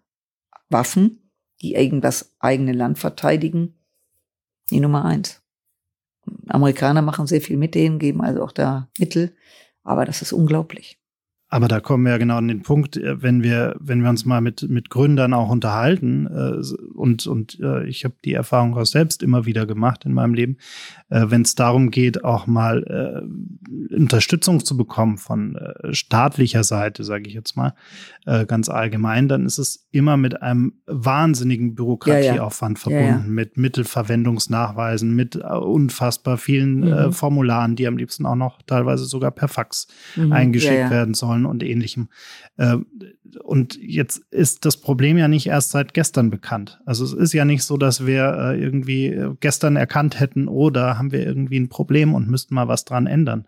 Waffen, 0.70 1.32
die 1.62 1.76
eben 1.76 2.02
das 2.02 2.36
eigene 2.40 2.74
Land 2.74 3.00
verteidigen, 3.00 3.76
die 4.70 4.80
Nummer 4.80 5.06
eins. 5.06 5.39
Amerikaner 6.48 7.02
machen 7.02 7.28
sehr 7.28 7.42
viel 7.42 7.58
mit 7.58 7.76
denen, 7.76 8.00
geben 8.00 8.22
also 8.22 8.44
auch 8.44 8.52
da 8.52 8.90
Mittel. 8.98 9.36
Aber 9.84 10.06
das 10.06 10.22
ist 10.22 10.34
unglaublich. 10.34 10.99
Aber 11.52 11.68
da 11.68 11.80
kommen 11.80 12.06
wir 12.06 12.12
ja 12.12 12.18
genau 12.20 12.38
an 12.38 12.48
den 12.48 12.62
Punkt, 12.62 12.96
äh, 12.96 13.22
wenn 13.22 13.42
wir, 13.42 13.76
wenn 13.80 14.04
wir 14.04 14.10
uns 14.10 14.24
mal 14.24 14.40
mit, 14.40 14.70
mit 14.70 14.90
Gründern 14.90 15.34
auch 15.34 15.50
unterhalten, 15.50 16.28
äh, 16.28 16.60
und, 16.96 17.26
und 17.26 17.60
äh, 17.60 17.86
ich 17.86 18.06
habe 18.06 18.16
die 18.24 18.34
Erfahrung 18.34 18.78
auch 18.78 18.86
selbst 18.86 19.24
immer 19.24 19.46
wieder 19.46 19.66
gemacht 19.66 20.06
in 20.06 20.14
meinem 20.14 20.36
Leben, 20.36 20.58
äh, 21.10 21.26
wenn 21.30 21.42
es 21.42 21.56
darum 21.56 21.90
geht, 21.90 22.24
auch 22.24 22.46
mal 22.46 22.84
äh, 22.84 23.96
Unterstützung 23.96 24.64
zu 24.64 24.78
bekommen 24.78 25.18
von 25.18 25.56
äh, 25.56 25.94
staatlicher 25.94 26.64
Seite, 26.64 27.04
sage 27.04 27.28
ich 27.28 27.34
jetzt 27.34 27.58
mal, 27.58 27.74
äh, 28.28 28.46
ganz 28.46 28.70
allgemein, 28.70 29.28
dann 29.28 29.46
ist 29.46 29.58
es 29.58 29.88
immer 29.92 30.18
mit 30.18 30.42
einem 30.42 30.74
wahnsinnigen 30.86 31.74
Bürokratieaufwand 31.74 32.78
ja, 32.78 32.92
ja. 32.92 32.98
verbunden, 33.00 33.28
ja, 33.28 33.34
mit 33.34 33.58
Mittelverwendungsnachweisen, 33.58 35.16
mit 35.16 35.36
äh, 35.36 35.40
unfassbar 35.40 36.38
vielen 36.38 36.84
äh, 36.84 37.08
mhm. 37.08 37.14
Formularen, 37.14 37.76
die 37.76 37.88
am 37.88 37.98
liebsten 37.98 38.28
auch 38.28 38.36
noch 38.36 38.62
teilweise 38.62 39.06
sogar 39.06 39.32
per 39.32 39.48
Fax 39.48 39.88
mhm. 40.16 40.32
eingeschickt 40.32 40.92
werden 40.92 41.16
sollen 41.16 41.39
sollen 41.40 41.46
und 41.46 41.64
ähnlichem. 41.64 42.10
Äh, 43.36 43.40
und 43.40 43.78
jetzt 43.82 44.22
ist 44.32 44.66
das 44.66 44.78
Problem 44.78 45.18
ja 45.18 45.28
nicht 45.28 45.48
erst 45.48 45.72
seit 45.72 45.94
gestern 45.94 46.30
bekannt. 46.30 46.80
Also 46.86 47.04
es 47.04 47.14
ist 47.14 47.34
ja 47.34 47.46
nicht 47.46 47.64
so, 47.64 47.78
dass 47.78 48.06
wir 48.06 48.34
äh, 48.38 48.62
irgendwie 48.62 49.18
gestern 49.40 49.76
erkannt 49.76 50.20
hätten, 50.20 50.48
oh, 50.48 50.70
da 50.70 50.98
haben 50.98 51.12
wir 51.12 51.26
irgendwie 51.26 51.60
ein 51.60 51.70
Problem 51.70 52.14
und 52.14 52.30
müssten 52.30 52.56
mal 52.56 52.68
was 52.68 52.86
dran 52.86 53.08
ändern. 53.08 53.46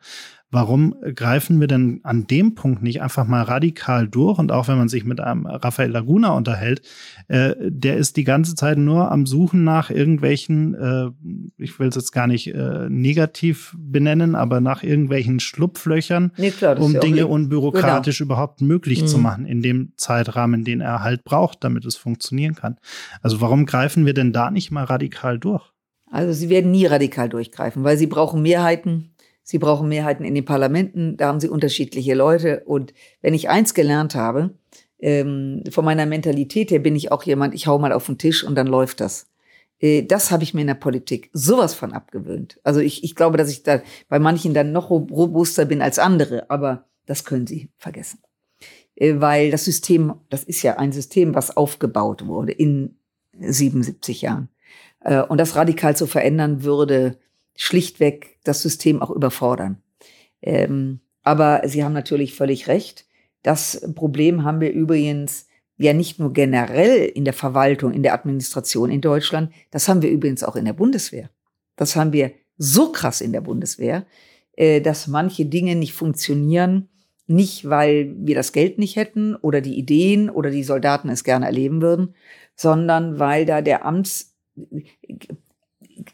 Warum 0.53 0.95
greifen 1.15 1.61
wir 1.61 1.67
denn 1.67 2.01
an 2.03 2.27
dem 2.27 2.55
Punkt 2.55 2.83
nicht 2.83 3.01
einfach 3.01 3.25
mal 3.25 3.41
radikal 3.41 4.05
durch? 4.05 4.37
Und 4.37 4.51
auch 4.51 4.67
wenn 4.67 4.77
man 4.77 4.89
sich 4.89 5.05
mit 5.05 5.21
einem 5.21 5.45
Raphael 5.45 5.89
Laguna 5.89 6.31
unterhält, 6.31 6.81
äh, 7.29 7.55
der 7.57 7.95
ist 7.95 8.17
die 8.17 8.25
ganze 8.25 8.53
Zeit 8.55 8.77
nur 8.77 9.11
am 9.11 9.25
Suchen 9.25 9.63
nach 9.63 9.89
irgendwelchen, 9.89 10.75
äh, 10.75 11.09
ich 11.57 11.79
will 11.79 11.87
es 11.87 11.95
jetzt 11.95 12.11
gar 12.11 12.27
nicht 12.27 12.53
äh, 12.53 12.89
negativ 12.89 13.73
benennen, 13.79 14.35
aber 14.35 14.59
nach 14.59 14.83
irgendwelchen 14.83 15.39
Schlupflöchern, 15.39 16.33
nee, 16.35 16.51
klar, 16.51 16.77
um 16.81 16.99
Dinge 16.99 17.27
unbürokratisch 17.27 18.17
genau. 18.17 18.33
überhaupt 18.33 18.59
möglich 18.59 19.03
mhm. 19.03 19.07
zu 19.07 19.19
machen 19.19 19.45
in 19.45 19.61
dem 19.71 19.93
Zeitrahmen, 19.97 20.63
den 20.63 20.81
er 20.81 21.03
halt 21.03 21.23
braucht, 21.23 21.63
damit 21.63 21.85
es 21.85 21.95
funktionieren 21.95 22.55
kann. 22.55 22.77
Also 23.21 23.41
warum 23.41 23.65
greifen 23.65 24.05
wir 24.05 24.13
denn 24.13 24.33
da 24.33 24.51
nicht 24.51 24.71
mal 24.71 24.83
radikal 24.83 25.39
durch? 25.39 25.63
Also 26.09 26.33
sie 26.33 26.49
werden 26.49 26.71
nie 26.71 26.85
radikal 26.85 27.29
durchgreifen, 27.29 27.83
weil 27.83 27.97
sie 27.97 28.07
brauchen 28.07 28.41
Mehrheiten 28.41 29.11
Sie 29.43 29.57
brauchen 29.57 29.89
Mehrheiten 29.89 30.23
in 30.23 30.35
den 30.35 30.45
Parlamenten, 30.45 31.17
da 31.17 31.27
haben 31.27 31.39
sie 31.39 31.49
unterschiedliche 31.49 32.13
Leute. 32.13 32.63
Und 32.65 32.93
wenn 33.21 33.33
ich 33.33 33.49
eins 33.49 33.73
gelernt 33.73 34.15
habe, 34.15 34.51
ähm, 34.99 35.63
von 35.69 35.83
meiner 35.83 36.05
Mentalität 36.05 36.71
her 36.71 36.79
bin 36.79 36.95
ich 36.95 37.11
auch 37.11 37.23
jemand, 37.23 37.55
ich 37.55 37.67
hau 37.67 37.79
mal 37.79 37.91
auf 37.91 38.05
den 38.05 38.17
Tisch 38.17 38.43
und 38.43 38.55
dann 38.55 38.67
läuft 38.67 39.01
das. 39.01 39.27
Äh, 39.79 40.03
das 40.03 40.31
habe 40.31 40.43
ich 40.43 40.53
mir 40.53 40.61
in 40.61 40.67
der 40.67 40.75
Politik 40.75 41.29
sowas 41.33 41.73
von 41.73 41.91
abgewöhnt. 41.91 42.59
Also 42.63 42.79
ich, 42.79 43.03
ich 43.03 43.15
glaube, 43.15 43.37
dass 43.37 43.49
ich 43.49 43.63
da 43.63 43.81
bei 44.09 44.19
manchen 44.19 44.53
dann 44.53 44.71
noch 44.71 44.89
robuster 44.89 45.65
bin 45.65 45.81
als 45.81 45.97
andere, 45.97 46.49
aber 46.49 46.85
das 47.07 47.25
können 47.25 47.47
Sie 47.47 47.69
vergessen. 47.77 48.19
Äh, 49.01 49.19
weil 49.19 49.49
das 49.49 49.65
System, 49.65 50.13
das 50.29 50.43
ist 50.43 50.61
ja 50.61 50.77
ein 50.77 50.91
System, 50.91 51.33
was 51.33 51.57
aufgebaut 51.57 52.27
wurde 52.27 52.51
in 52.51 52.97
77 53.39 54.21
Jahren. 54.21 54.49
Äh, 54.99 55.23
und 55.23 55.39
das 55.39 55.55
radikal 55.55 55.95
zu 55.95 56.05
verändern 56.05 56.63
würde, 56.63 57.17
schlichtweg 57.55 58.37
das 58.43 58.61
System 58.61 59.01
auch 59.01 59.09
überfordern. 59.09 59.81
Ähm, 60.41 60.99
aber 61.23 61.63
Sie 61.65 61.83
haben 61.83 61.93
natürlich 61.93 62.35
völlig 62.35 62.67
recht. 62.67 63.05
Das 63.41 63.91
Problem 63.95 64.43
haben 64.43 64.61
wir 64.61 64.71
übrigens 64.71 65.47
ja 65.77 65.93
nicht 65.93 66.19
nur 66.19 66.31
generell 66.31 67.05
in 67.05 67.25
der 67.25 67.33
Verwaltung, 67.33 67.93
in 67.93 68.03
der 68.03 68.13
Administration 68.13 68.91
in 68.91 69.01
Deutschland, 69.01 69.51
das 69.71 69.89
haben 69.89 70.03
wir 70.03 70.11
übrigens 70.11 70.43
auch 70.43 70.55
in 70.55 70.65
der 70.65 70.73
Bundeswehr. 70.73 71.31
Das 71.75 71.95
haben 71.95 72.13
wir 72.13 72.33
so 72.57 72.91
krass 72.91 73.21
in 73.21 73.31
der 73.33 73.41
Bundeswehr, 73.41 74.05
äh, 74.53 74.79
dass 74.79 75.07
manche 75.07 75.45
Dinge 75.45 75.75
nicht 75.75 75.93
funktionieren, 75.93 76.87
nicht 77.31 77.69
weil 77.69 78.13
wir 78.17 78.35
das 78.35 78.51
Geld 78.51 78.77
nicht 78.77 78.95
hätten 78.95 79.35
oder 79.35 79.61
die 79.61 79.77
Ideen 79.77 80.29
oder 80.29 80.51
die 80.51 80.63
Soldaten 80.63 81.09
es 81.09 81.23
gerne 81.23 81.45
erleben 81.45 81.81
würden, 81.81 82.15
sondern 82.55 83.19
weil 83.19 83.45
da 83.45 83.61
der 83.61 83.85
Amts, 83.85 84.35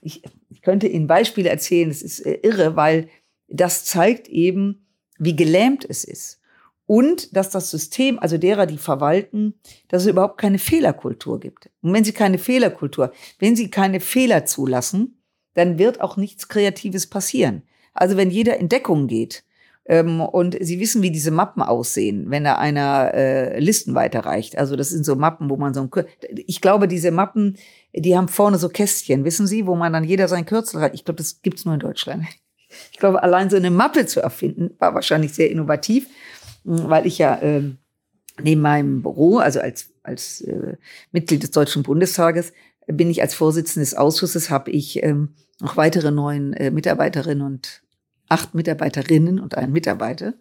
ich, 0.02 0.22
könnte 0.68 0.88
Ihnen 0.88 1.08
Beispiele 1.08 1.50
erzählen, 1.50 1.90
es 1.90 2.02
ist 2.02 2.20
äh, 2.20 2.40
irre, 2.44 2.76
weil 2.76 3.08
das 3.48 3.86
zeigt 3.86 4.28
eben, 4.28 4.86
wie 5.18 5.36
gelähmt 5.36 5.86
es 5.88 6.04
ist. 6.04 6.42
Und 6.86 7.36
dass 7.36 7.50
das 7.50 7.72
System, 7.72 8.20
also 8.20 8.38
derer, 8.38 8.66
die 8.66 8.78
verwalten, 8.78 9.54
dass 9.88 10.04
es 10.04 10.10
überhaupt 10.10 10.38
keine 10.38 10.60
Fehlerkultur 10.60 11.40
gibt. 11.40 11.70
Und 11.82 11.94
wenn 11.94 12.04
Sie 12.04 12.12
keine 12.12 12.38
Fehlerkultur, 12.38 13.14
wenn 13.40 13.56
Sie 13.56 13.70
keine 13.70 14.02
Fehler 14.02 14.46
zulassen, 14.46 15.22
dann 15.54 15.80
wird 15.80 16.02
auch 16.02 16.18
nichts 16.18 16.50
Kreatives 16.50 17.08
passieren. 17.08 17.64
Also 17.94 18.16
wenn 18.16 18.30
jeder 18.30 18.58
in 18.58 18.70
Deckung 18.70 19.08
geht, 19.08 19.44
und 19.90 20.58
Sie 20.60 20.80
wissen, 20.82 21.02
wie 21.02 21.12
diese 21.12 21.32
Mappen 21.32 21.62
aussehen, 21.62 22.30
wenn 22.30 22.44
da 22.44 22.56
einer 22.56 23.14
äh, 23.14 23.60
Listen 23.60 23.96
weiterreicht. 23.96 24.58
Also 24.58 24.76
das 24.76 24.90
sind 24.90 25.06
so 25.06 25.16
Mappen, 25.16 25.50
wo 25.50 25.56
man 25.56 25.74
so 25.74 25.82
ein, 25.82 25.90
ich 26.46 26.60
glaube, 26.60 26.90
diese 26.90 27.12
Mappen, 27.12 27.58
die 27.94 28.18
haben 28.18 28.28
vorne 28.28 28.58
so 28.58 28.68
Kästchen, 28.68 29.24
wissen 29.24 29.48
Sie, 29.48 29.66
wo 29.66 29.76
man 29.76 29.94
dann 29.94 30.04
jeder 30.04 30.28
sein 30.28 30.46
Kürzel 30.46 30.82
hat. 30.82 30.94
Ich 30.94 31.06
glaube, 31.06 31.20
das 31.20 31.42
gibt's 31.42 31.64
nur 31.66 31.74
in 31.74 31.80
Deutschland. 31.80 32.26
Ich 32.92 33.00
glaube, 33.00 33.24
allein 33.24 33.50
so 33.50 33.56
eine 33.56 33.72
Mappe 33.72 34.06
zu 34.08 34.20
erfinden, 34.20 34.72
war 34.78 34.94
wahrscheinlich 34.94 35.34
sehr 35.34 35.50
innovativ, 35.50 36.06
hm, 36.66 36.90
weil 36.90 37.08
ich 37.08 37.18
ja 37.18 37.36
äh, 37.38 37.64
neben 38.44 38.60
meinem 38.60 39.02
Büro, 39.02 39.38
also 39.38 39.62
als, 39.62 39.94
als 40.04 40.42
äh, 40.42 40.76
Mitglied 41.14 41.44
des 41.44 41.52
Deutschen 41.52 41.84
Bundestages, 41.84 42.52
bin 42.86 43.10
ich 43.10 43.22
als 43.22 43.34
Vorsitzende 43.34 43.86
des 43.86 43.96
Ausschusses, 43.96 44.50
habe 44.50 44.70
ich 44.72 45.02
ähm, 45.02 45.36
noch 45.62 45.78
weitere 45.78 46.12
neun 46.12 46.52
äh, 46.54 46.70
Mitarbeiterinnen 46.70 47.42
und 47.42 47.84
acht 48.30 48.54
Mitarbeiterinnen 48.54 49.40
und 49.40 49.56
einen 49.56 49.74
Mitarbeiter. 49.74 50.34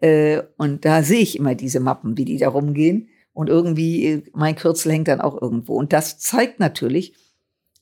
Äh, 0.00 0.42
und 0.56 0.84
da 0.84 1.02
sehe 1.02 1.20
ich 1.20 1.38
immer 1.38 1.54
diese 1.54 1.80
Mappen, 1.80 2.16
wie 2.16 2.24
die 2.24 2.38
da 2.38 2.48
rumgehen. 2.48 3.08
Und 3.32 3.48
irgendwie, 3.48 4.06
äh, 4.06 4.22
mein 4.32 4.56
Kürzel 4.56 4.92
hängt 4.92 5.08
dann 5.08 5.20
auch 5.20 5.40
irgendwo. 5.40 5.74
Und 5.74 5.92
das 5.92 6.18
zeigt 6.18 6.60
natürlich, 6.60 7.14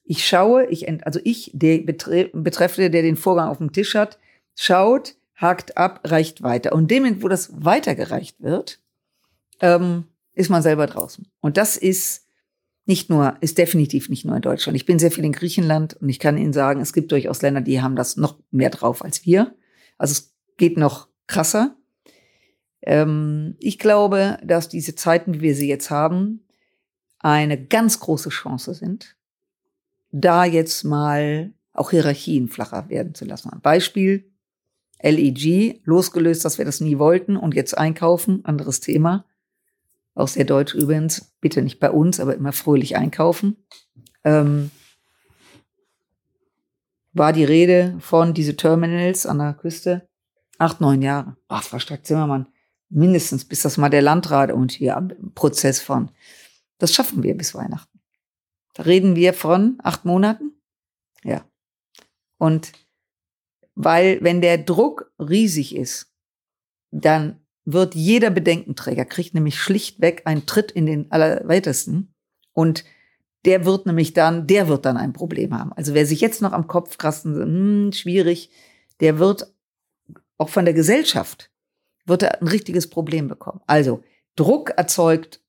ich 0.04 0.26
schaue, 0.26 0.66
ich, 0.66 0.88
also 1.06 1.20
ich, 1.24 1.50
der 1.54 1.78
Betreffende, 1.78 2.90
der 2.90 3.02
den 3.02 3.16
Vorgang 3.16 3.48
auf 3.48 3.58
dem 3.58 3.72
Tisch 3.72 3.94
hat, 3.94 4.18
schaut, 4.54 5.14
hakt 5.36 5.76
ab, 5.76 6.00
reicht 6.04 6.42
weiter. 6.42 6.72
Und 6.72 6.90
dem, 6.90 7.22
wo 7.22 7.28
das 7.28 7.50
weitergereicht 7.64 8.40
wird, 8.40 8.80
ähm, 9.60 10.04
ist 10.34 10.50
man 10.50 10.62
selber 10.62 10.86
draußen. 10.86 11.26
Und 11.40 11.56
das 11.56 11.76
ist 11.76 12.21
nicht 12.84 13.10
nur, 13.10 13.36
ist 13.40 13.58
definitiv 13.58 14.08
nicht 14.08 14.24
nur 14.24 14.34
in 14.36 14.42
Deutschland. 14.42 14.76
Ich 14.76 14.86
bin 14.86 14.98
sehr 14.98 15.12
viel 15.12 15.24
in 15.24 15.32
Griechenland 15.32 15.94
und 15.94 16.08
ich 16.08 16.18
kann 16.18 16.36
Ihnen 16.36 16.52
sagen, 16.52 16.80
es 16.80 16.92
gibt 16.92 17.12
durchaus 17.12 17.42
Länder, 17.42 17.60
die 17.60 17.80
haben 17.80 17.96
das 17.96 18.16
noch 18.16 18.38
mehr 18.50 18.70
drauf 18.70 19.04
als 19.04 19.24
wir. 19.24 19.54
Also 19.98 20.12
es 20.12 20.34
geht 20.56 20.76
noch 20.76 21.08
krasser. 21.26 21.76
Ähm, 22.82 23.54
ich 23.60 23.78
glaube, 23.78 24.38
dass 24.44 24.68
diese 24.68 24.96
Zeiten, 24.96 25.34
wie 25.34 25.40
wir 25.40 25.54
sie 25.54 25.68
jetzt 25.68 25.90
haben, 25.90 26.40
eine 27.20 27.64
ganz 27.64 28.00
große 28.00 28.30
Chance 28.30 28.74
sind, 28.74 29.16
da 30.10 30.44
jetzt 30.44 30.82
mal 30.82 31.52
auch 31.72 31.90
Hierarchien 31.90 32.48
flacher 32.48 32.88
werden 32.88 33.14
zu 33.14 33.24
lassen. 33.24 33.50
Beispiel 33.62 34.28
LEG, 35.00 35.80
losgelöst, 35.84 36.44
dass 36.44 36.58
wir 36.58 36.64
das 36.64 36.80
nie 36.80 36.98
wollten 36.98 37.36
und 37.36 37.54
jetzt 37.54 37.78
einkaufen, 37.78 38.44
anderes 38.44 38.80
Thema 38.80 39.24
auch 40.14 40.28
sehr 40.28 40.44
deutsch 40.44 40.74
übrigens, 40.74 41.32
bitte 41.40 41.62
nicht 41.62 41.80
bei 41.80 41.90
uns, 41.90 42.20
aber 42.20 42.34
immer 42.34 42.52
fröhlich 42.52 42.96
einkaufen, 42.96 43.56
ähm, 44.24 44.70
war 47.12 47.32
die 47.32 47.44
Rede 47.44 47.96
von 48.00 48.34
diese 48.34 48.56
Terminals 48.56 49.26
an 49.26 49.38
der 49.38 49.54
Küste. 49.54 50.08
Acht, 50.58 50.80
neun 50.80 51.02
Jahre. 51.02 51.36
Ach, 51.48 51.62
Frau 51.62 51.78
Strack-Zimmermann, 51.78 52.46
mindestens, 52.88 53.44
bis 53.44 53.62
das 53.62 53.76
mal 53.76 53.88
der 53.88 54.02
Landrat 54.02 54.52
und 54.52 54.72
hier 54.72 54.96
am 54.96 55.10
Prozess 55.34 55.80
von. 55.80 56.10
Das 56.78 56.94
schaffen 56.94 57.22
wir 57.22 57.36
bis 57.36 57.54
Weihnachten. 57.54 58.00
Da 58.74 58.84
reden 58.84 59.16
wir 59.16 59.34
von 59.34 59.78
acht 59.82 60.04
Monaten. 60.04 60.52
Ja. 61.22 61.44
Und 62.38 62.72
weil, 63.74 64.18
wenn 64.22 64.40
der 64.40 64.58
Druck 64.58 65.12
riesig 65.18 65.76
ist, 65.76 66.12
dann 66.90 67.41
wird 67.64 67.94
jeder 67.94 68.30
Bedenkenträger, 68.30 69.04
kriegt 69.04 69.34
nämlich 69.34 69.58
schlichtweg 69.58 70.22
einen 70.24 70.46
Tritt 70.46 70.72
in 70.72 70.86
den 70.86 71.10
Allerweitesten. 71.12 72.14
Und 72.52 72.84
der 73.44 73.64
wird 73.64 73.86
nämlich 73.86 74.12
dann, 74.12 74.46
der 74.46 74.68
wird 74.68 74.84
dann 74.84 74.96
ein 74.96 75.12
Problem 75.12 75.56
haben. 75.56 75.72
Also 75.72 75.94
wer 75.94 76.06
sich 76.06 76.20
jetzt 76.20 76.42
noch 76.42 76.52
am 76.52 76.66
Kopf 76.66 76.98
krassen, 76.98 77.34
hm, 77.34 77.92
schwierig, 77.92 78.50
der 79.00 79.18
wird 79.18 79.52
auch 80.38 80.48
von 80.48 80.64
der 80.64 80.74
Gesellschaft, 80.74 81.50
wird 82.04 82.22
er 82.22 82.40
ein 82.40 82.48
richtiges 82.48 82.88
Problem 82.88 83.28
bekommen. 83.28 83.60
Also 83.66 84.02
Druck 84.36 84.70
erzeugt 84.70 85.40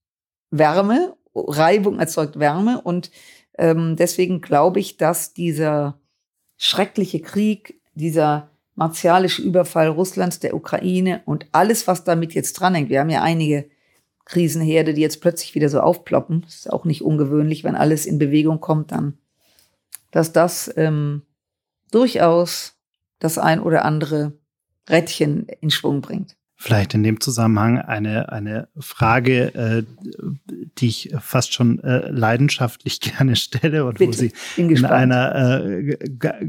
Wärme, 0.50 1.16
Reibung 1.36 2.00
erzeugt 2.00 2.40
Wärme 2.40 2.82
und 2.82 3.12
ähm, 3.58 3.96
deswegen 3.96 4.42
glaube 4.42 4.80
ich, 4.80 4.98
dass 4.98 5.34
dieser 5.34 6.00
schreckliche 6.58 7.22
Krieg, 7.22 7.82
dieser 7.94 8.52
martialische 8.76 9.42
Überfall 9.42 9.88
Russlands, 9.88 10.40
der 10.40 10.56
Ukraine 10.56 11.22
und 11.26 11.48
alles, 11.52 11.88
was 11.88 12.04
damit 12.04 12.34
jetzt 12.34 12.54
dranhängt. 12.54 12.90
Wir 12.90 13.00
haben 13.00 13.10
ja 13.10 13.22
einige 13.22 13.70
Krisenherde, 14.26 14.94
die 14.94 15.02
jetzt 15.02 15.22
plötzlich 15.22 15.54
wieder 15.54 15.70
so 15.70 15.80
aufploppen. 15.80 16.42
Das 16.42 16.56
ist 16.56 16.74
auch 16.74 16.86
nicht 16.86 17.02
ungewöhnlich, 17.02 17.64
wenn 17.64 17.76
alles 17.76 18.06
in 18.06 18.20
Bewegung 18.20 18.60
kommt, 18.60 18.92
dann, 18.92 19.18
dass 20.12 20.32
das 20.32 20.74
ähm, 20.78 21.24
durchaus 21.92 22.78
das 23.20 23.38
ein 23.38 23.62
oder 23.62 23.86
andere 23.86 24.34
Rädchen 24.90 25.48
in 25.62 25.70
Schwung 25.70 26.02
bringt. 26.02 26.36
Vielleicht 26.64 26.94
in 26.94 27.04
dem 27.04 27.20
Zusammenhang 27.20 27.78
eine, 27.78 28.32
eine 28.32 28.70
Frage, 28.80 29.54
äh, 29.54 29.84
die 30.78 30.88
ich 30.88 31.14
fast 31.20 31.54
schon 31.54 31.84
äh, 31.84 32.10
leidenschaftlich 32.10 33.02
gerne 33.02 33.36
stelle 33.36 33.84
und 33.84 33.98
Bitte, 33.98 34.08
wo 34.08 34.14
Sie 34.14 34.32
in 34.56 34.86
einer 34.86 35.66
äh, 35.66 35.98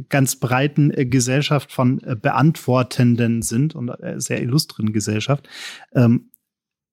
ganz 0.08 0.36
breiten 0.36 0.92
äh, 0.92 1.04
Gesellschaft 1.04 1.72
von 1.72 2.00
äh, 2.04 2.14
Beantwortenden 2.14 3.42
sind 3.42 3.74
und 3.74 3.88
äh, 3.88 4.20
sehr 4.20 4.40
illustren 4.40 4.92
Gesellschaft. 4.92 5.48
Ähm, 5.96 6.30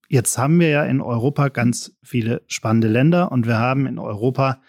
jetzt 0.09 0.39
haben 0.39 0.59
wir 0.59 0.69
ja 0.69 0.83
in 0.83 0.99
Europa 0.99 1.49
ganz 1.49 1.95
viele 2.01 2.41
spannende 2.47 2.87
Länder 2.87 3.31
und 3.31 3.45
wir 3.45 3.59
haben 3.59 3.85
in 3.85 3.99
Europa 3.99 4.63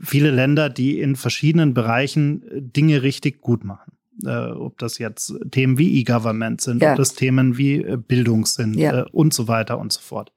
viele 0.00 0.30
Länder, 0.30 0.70
die 0.70 0.98
in 0.98 1.14
verschiedenen 1.14 1.74
Bereichen 1.74 2.42
Dinge 2.54 3.02
richtig 3.02 3.42
gut 3.42 3.64
machen 3.64 3.95
äh, 4.24 4.50
ob 4.50 4.78
das 4.78 4.98
jetzt 4.98 5.34
Themen 5.50 5.78
wie 5.78 6.00
E-Government 6.00 6.60
sind, 6.60 6.82
ja. 6.82 6.92
ob 6.92 6.96
das 6.96 7.14
Themen 7.14 7.58
wie 7.58 7.76
äh, 7.76 7.96
Bildung 7.96 8.46
sind 8.46 8.74
ja. 8.74 9.00
äh, 9.00 9.04
und 9.12 9.34
so 9.34 9.48
weiter 9.48 9.78
und 9.78 9.92
so 9.92 10.00
fort. 10.00 10.32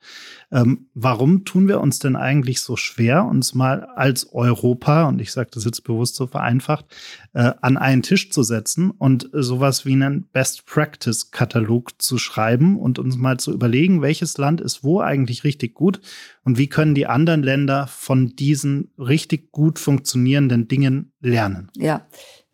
Ähm, 0.51 0.87
warum 0.95 1.45
tun 1.45 1.67
wir 1.67 1.79
uns 1.79 1.99
denn 1.99 2.15
eigentlich 2.15 2.61
so 2.61 2.75
schwer, 2.75 3.25
uns 3.25 3.53
mal 3.53 3.83
als 3.83 4.33
Europa, 4.33 5.03
und 5.03 5.21
ich 5.21 5.31
sage 5.31 5.49
das 5.53 5.63
jetzt 5.63 5.83
bewusst 5.83 6.15
so 6.15 6.25
vereinfacht, 6.25 6.85
äh, 7.33 7.53
an 7.61 7.77
einen 7.77 8.01
Tisch 8.01 8.31
zu 8.31 8.41
setzen 8.41 8.89
und 8.89 9.29
sowas 9.31 9.85
wie 9.85 9.93
einen 9.93 10.27
Best-Practice-Katalog 10.31 12.01
zu 12.01 12.17
schreiben 12.17 12.79
und 12.79 12.97
uns 12.97 13.15
mal 13.17 13.37
zu 13.37 13.53
überlegen, 13.53 14.01
welches 14.01 14.37
Land 14.37 14.59
ist 14.61 14.83
wo 14.83 15.01
eigentlich 15.01 15.43
richtig 15.43 15.75
gut 15.75 16.01
und 16.43 16.57
wie 16.57 16.67
können 16.67 16.95
die 16.95 17.05
anderen 17.05 17.43
Länder 17.43 17.87
von 17.87 18.35
diesen 18.35 18.91
richtig 18.97 19.51
gut 19.51 19.77
funktionierenden 19.77 20.67
Dingen 20.67 21.11
lernen? 21.21 21.69
Ja, 21.75 22.07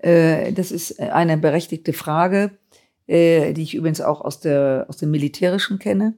das 0.05 0.71
ist 0.71 0.99
eine 0.99 1.35
berechtigte 1.35 1.91
Frage, 1.91 2.59
äh, 3.07 3.53
die 3.53 3.63
ich 3.63 3.73
übrigens 3.73 4.01
auch 4.01 4.21
aus, 4.21 4.39
der, 4.39 4.85
aus 4.87 4.97
dem 4.97 5.11
Militärischen 5.11 5.79
kenne, 5.79 6.17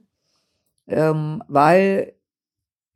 ähm, 0.86 1.42
weil 1.48 2.14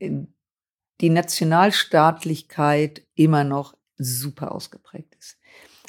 die 0.01 1.11
Nationalstaatlichkeit 1.11 3.07
immer 3.15 3.45
noch 3.45 3.75
super 3.97 4.53
ausgeprägt 4.53 5.15
ist. 5.19 5.39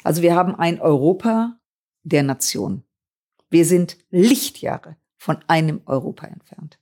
Also 0.04 0.22
wir 0.22 0.34
haben 0.34 0.54
ein 0.54 0.80
Europa 0.80 1.58
der 2.02 2.22
Nation. 2.22 2.84
Wir 3.50 3.64
sind 3.64 3.98
Lichtjahre 4.10 4.96
von 5.16 5.38
einem 5.48 5.80
Europa 5.86 6.26
entfernt. 6.26 6.78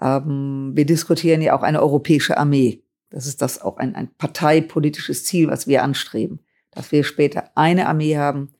Ähm, 0.00 0.72
wir 0.74 0.86
diskutieren 0.86 1.42
ja 1.42 1.56
auch 1.56 1.62
eine 1.62 1.82
europäische 1.82 2.38
Armee. 2.38 2.82
Das 3.10 3.26
ist 3.26 3.42
das 3.42 3.60
auch 3.60 3.78
ein, 3.78 3.94
ein 3.94 4.14
parteipolitisches 4.16 5.24
Ziel, 5.24 5.48
was 5.48 5.66
wir 5.66 5.82
anstreben 5.82 6.40
dass 6.70 6.92
wir 6.92 7.04
später 7.04 7.50
eine 7.54 7.86
Armee 7.86 8.16
haben, 8.16 8.52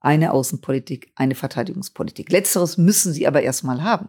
eine 0.00 0.32
Außenpolitik, 0.32 1.12
eine 1.16 1.34
Verteidigungspolitik. 1.34 2.30
Letzteres 2.30 2.78
müssen 2.78 3.12
sie 3.12 3.26
aber 3.26 3.42
erstmal 3.42 3.82
haben. 3.82 4.08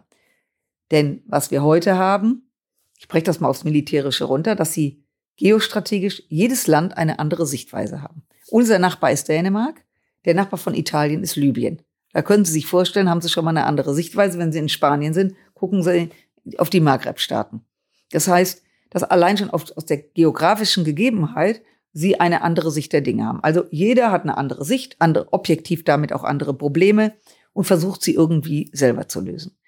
Denn 0.90 1.22
was 1.26 1.50
wir 1.50 1.62
heute 1.62 1.96
haben, 1.96 2.50
ich 2.98 3.08
breche 3.08 3.24
das 3.24 3.40
mal 3.40 3.48
aufs 3.48 3.64
Militärische 3.64 4.24
runter, 4.24 4.54
dass 4.54 4.72
sie 4.72 5.04
geostrategisch 5.36 6.22
jedes 6.28 6.66
Land 6.66 6.96
eine 6.96 7.18
andere 7.18 7.46
Sichtweise 7.46 8.02
haben. 8.02 8.22
Unser 8.48 8.78
Nachbar 8.78 9.12
ist 9.12 9.28
Dänemark, 9.28 9.84
der 10.24 10.34
Nachbar 10.34 10.58
von 10.58 10.74
Italien 10.74 11.22
ist 11.22 11.36
Libyen. 11.36 11.82
Da 12.12 12.22
können 12.22 12.44
Sie 12.44 12.52
sich 12.52 12.66
vorstellen, 12.66 13.08
haben 13.08 13.20
Sie 13.20 13.28
schon 13.28 13.44
mal 13.44 13.50
eine 13.50 13.66
andere 13.66 13.94
Sichtweise. 13.94 14.38
Wenn 14.38 14.52
Sie 14.52 14.58
in 14.58 14.68
Spanien 14.68 15.12
sind, 15.12 15.34
gucken 15.54 15.82
Sie 15.82 16.10
auf 16.56 16.70
die 16.70 16.80
Maghreb-Staaten. 16.80 17.64
Das 18.10 18.26
heißt, 18.26 18.62
dass 18.90 19.04
allein 19.04 19.36
schon 19.36 19.50
aus 19.50 19.84
der 19.86 19.98
geografischen 19.98 20.84
Gegebenheit 20.84 21.62
sie 21.98 22.20
eine 22.20 22.42
andere 22.42 22.70
Sicht 22.70 22.92
der 22.92 23.00
Dinge 23.00 23.26
haben. 23.26 23.42
Also 23.42 23.64
jeder 23.70 24.12
hat 24.12 24.22
eine 24.22 24.38
andere 24.38 24.64
Sicht, 24.64 24.96
andere, 25.00 25.32
objektiv 25.32 25.82
damit 25.84 26.12
auch 26.12 26.22
andere 26.22 26.54
Probleme 26.54 27.14
und 27.52 27.64
versucht 27.64 28.02
sie 28.02 28.14
irgendwie 28.14 28.70
selber 28.72 29.08
zu 29.08 29.20
lösen. 29.20 29.58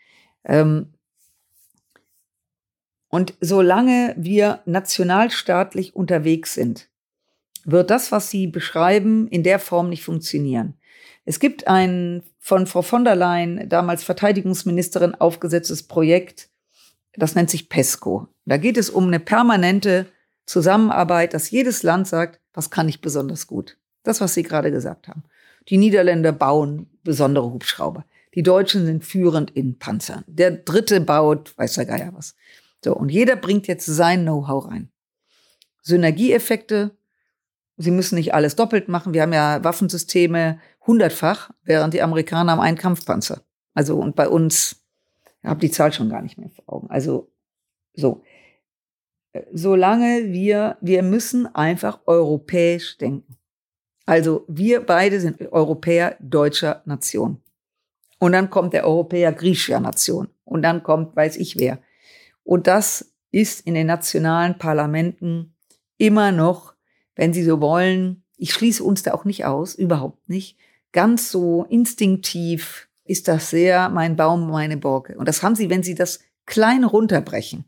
Ähm 0.45 0.93
und 3.09 3.35
solange 3.41 4.15
wir 4.17 4.61
nationalstaatlich 4.65 5.97
unterwegs 5.97 6.55
sind, 6.55 6.89
wird 7.65 7.91
das, 7.91 8.13
was 8.13 8.31
Sie 8.31 8.47
beschreiben, 8.47 9.27
in 9.27 9.43
der 9.43 9.59
Form 9.59 9.89
nicht 9.89 10.05
funktionieren. 10.05 10.75
Es 11.25 11.41
gibt 11.41 11.67
ein 11.67 12.23
von 12.39 12.69
Frau 12.69 12.83
von 12.83 13.05
der 13.05 13.17
Leyen, 13.17 13.69
damals 13.69 14.05
Verteidigungsministerin, 14.05 15.17
aufgesetztes 15.17 15.83
Projekt, 15.83 16.49
das 17.15 17.35
nennt 17.35 17.51
sich 17.51 17.69
PESCO. 17.69 18.29
Da 18.45 18.57
geht 18.57 18.77
es 18.77 18.89
um 18.89 19.09
eine 19.09 19.19
permanente 19.19 20.07
Zusammenarbeit, 20.51 21.33
dass 21.33 21.53
jedes 21.53 21.85
Land 21.85 22.09
sagt, 22.09 22.41
was 22.53 22.71
kann 22.71 22.89
ich 22.89 23.01
besonders 23.01 23.47
gut. 23.47 23.79
Das, 24.03 24.21
was 24.21 24.35
Sie 24.35 24.43
gerade 24.43 24.73
gesagt 24.73 25.07
haben. 25.07 25.23
Die 25.69 25.77
Niederländer 25.77 26.33
bauen 26.33 26.91
besondere 27.05 27.53
Hubschrauber. 27.53 28.05
Die 28.35 28.43
Deutschen 28.43 28.85
sind 28.85 29.05
führend 29.05 29.53
in 29.53 29.79
Panzern. 29.79 30.25
Der 30.27 30.51
Dritte 30.51 31.01
baut, 31.01 31.57
weiß 31.57 31.75
der 31.75 31.87
Geier 31.87 32.13
was. 32.15 32.35
So, 32.85 32.97
und 32.97 33.11
jeder 33.11 33.37
bringt 33.37 33.69
jetzt 33.69 33.87
sein 33.87 34.23
Know-how 34.23 34.67
rein. 34.67 34.91
Synergieeffekte. 35.83 36.97
Sie 37.77 37.93
müssen 37.93 38.17
nicht 38.17 38.35
alles 38.35 38.57
doppelt 38.57 38.89
machen. 38.89 39.15
Wir 39.15 39.23
haben 39.23 39.33
ja 39.33 39.63
Waffensysteme 39.63 40.59
hundertfach, 40.85 41.53
während 41.63 41.95
die 41.95 42.03
Amerikaner 42.03 42.53
haben 42.53 42.61
einen 42.61 42.77
Kampfpanzer. 42.77 43.43
Also, 43.73 43.97
und 43.97 44.17
bei 44.17 44.29
uns, 44.29 44.83
ich 45.43 45.49
habe 45.49 45.61
die 45.61 45.71
Zahl 45.71 45.93
schon 45.93 46.11
gar 46.11 46.23
nicht 46.23 46.39
mehr 46.39 46.51
vor 46.51 46.65
Augen. 46.67 46.91
Also, 46.91 47.31
so 47.95 48.25
solange 49.53 50.33
wir, 50.33 50.77
wir 50.81 51.03
müssen 51.03 51.47
einfach 51.55 52.01
europäisch 52.07 52.99
denken. 52.99 53.37
Also 54.07 54.45
wir 54.49 54.81
beide 54.81 55.21
sind 55.21 55.53
Europäer 55.53 56.17
deutscher 56.21 56.83
Nation. 56.85 57.41
Und 58.19 58.33
dann 58.33 58.51
kommt 58.51 58.75
der 58.75 58.85
Europäer 58.85 59.33
griechischer 59.33 59.81
Nation. 59.81 60.29
Und 60.45 60.63
dann 60.63 60.83
kommt 60.83 61.17
weiß 61.17 61.37
ich 61.37 61.59
wer. 61.59 61.79
Und 62.43 62.67
das 62.67 63.13
ist 63.31 63.67
in 63.67 63.75
den 63.75 63.87
nationalen 63.87 64.59
Parlamenten 64.59 65.55
immer 65.97 66.33
noch, 66.33 66.75
wenn 67.15 67.33
Sie 67.33 67.45
so 67.45 67.61
wollen, 67.61 68.25
ich 68.37 68.53
schließe 68.53 68.83
uns 68.83 69.03
da 69.03 69.15
auch 69.15 69.25
nicht 69.25 69.45
aus, 69.45 69.75
überhaupt 69.75 70.29
nicht, 70.29 70.59
ganz 70.93 71.31
so 71.31 71.67
instinktiv 71.69 72.89
ist 73.05 73.29
das 73.29 73.51
sehr 73.51 73.89
mein 73.91 74.17
Baum, 74.17 74.51
meine 74.51 74.77
Borke. 74.77 75.17
Und 75.17 75.29
das 75.29 75.43
haben 75.43 75.55
Sie, 75.55 75.71
wenn 75.71 75.83
Sie 75.83 75.95
das 75.95 76.21
klein 76.47 76.85
runterbrechen 76.85 77.65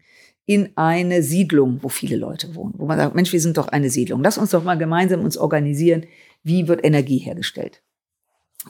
in 0.46 0.72
eine 0.76 1.22
Siedlung, 1.22 1.82
wo 1.82 1.88
viele 1.88 2.16
Leute 2.16 2.54
wohnen, 2.54 2.74
wo 2.76 2.86
man 2.86 2.98
sagt, 2.98 3.14
Mensch, 3.14 3.32
wir 3.32 3.40
sind 3.40 3.56
doch 3.56 3.68
eine 3.68 3.90
Siedlung. 3.90 4.22
Lass 4.22 4.38
uns 4.38 4.50
doch 4.50 4.64
mal 4.64 4.76
gemeinsam 4.76 5.22
uns 5.22 5.38
organisieren, 5.38 6.06
wie 6.42 6.68
wird 6.68 6.84
Energie 6.84 7.18
hergestellt. 7.18 7.82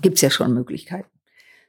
Gibt's 0.02 0.20
ja 0.20 0.30
schon 0.30 0.52
Möglichkeiten. 0.52 1.08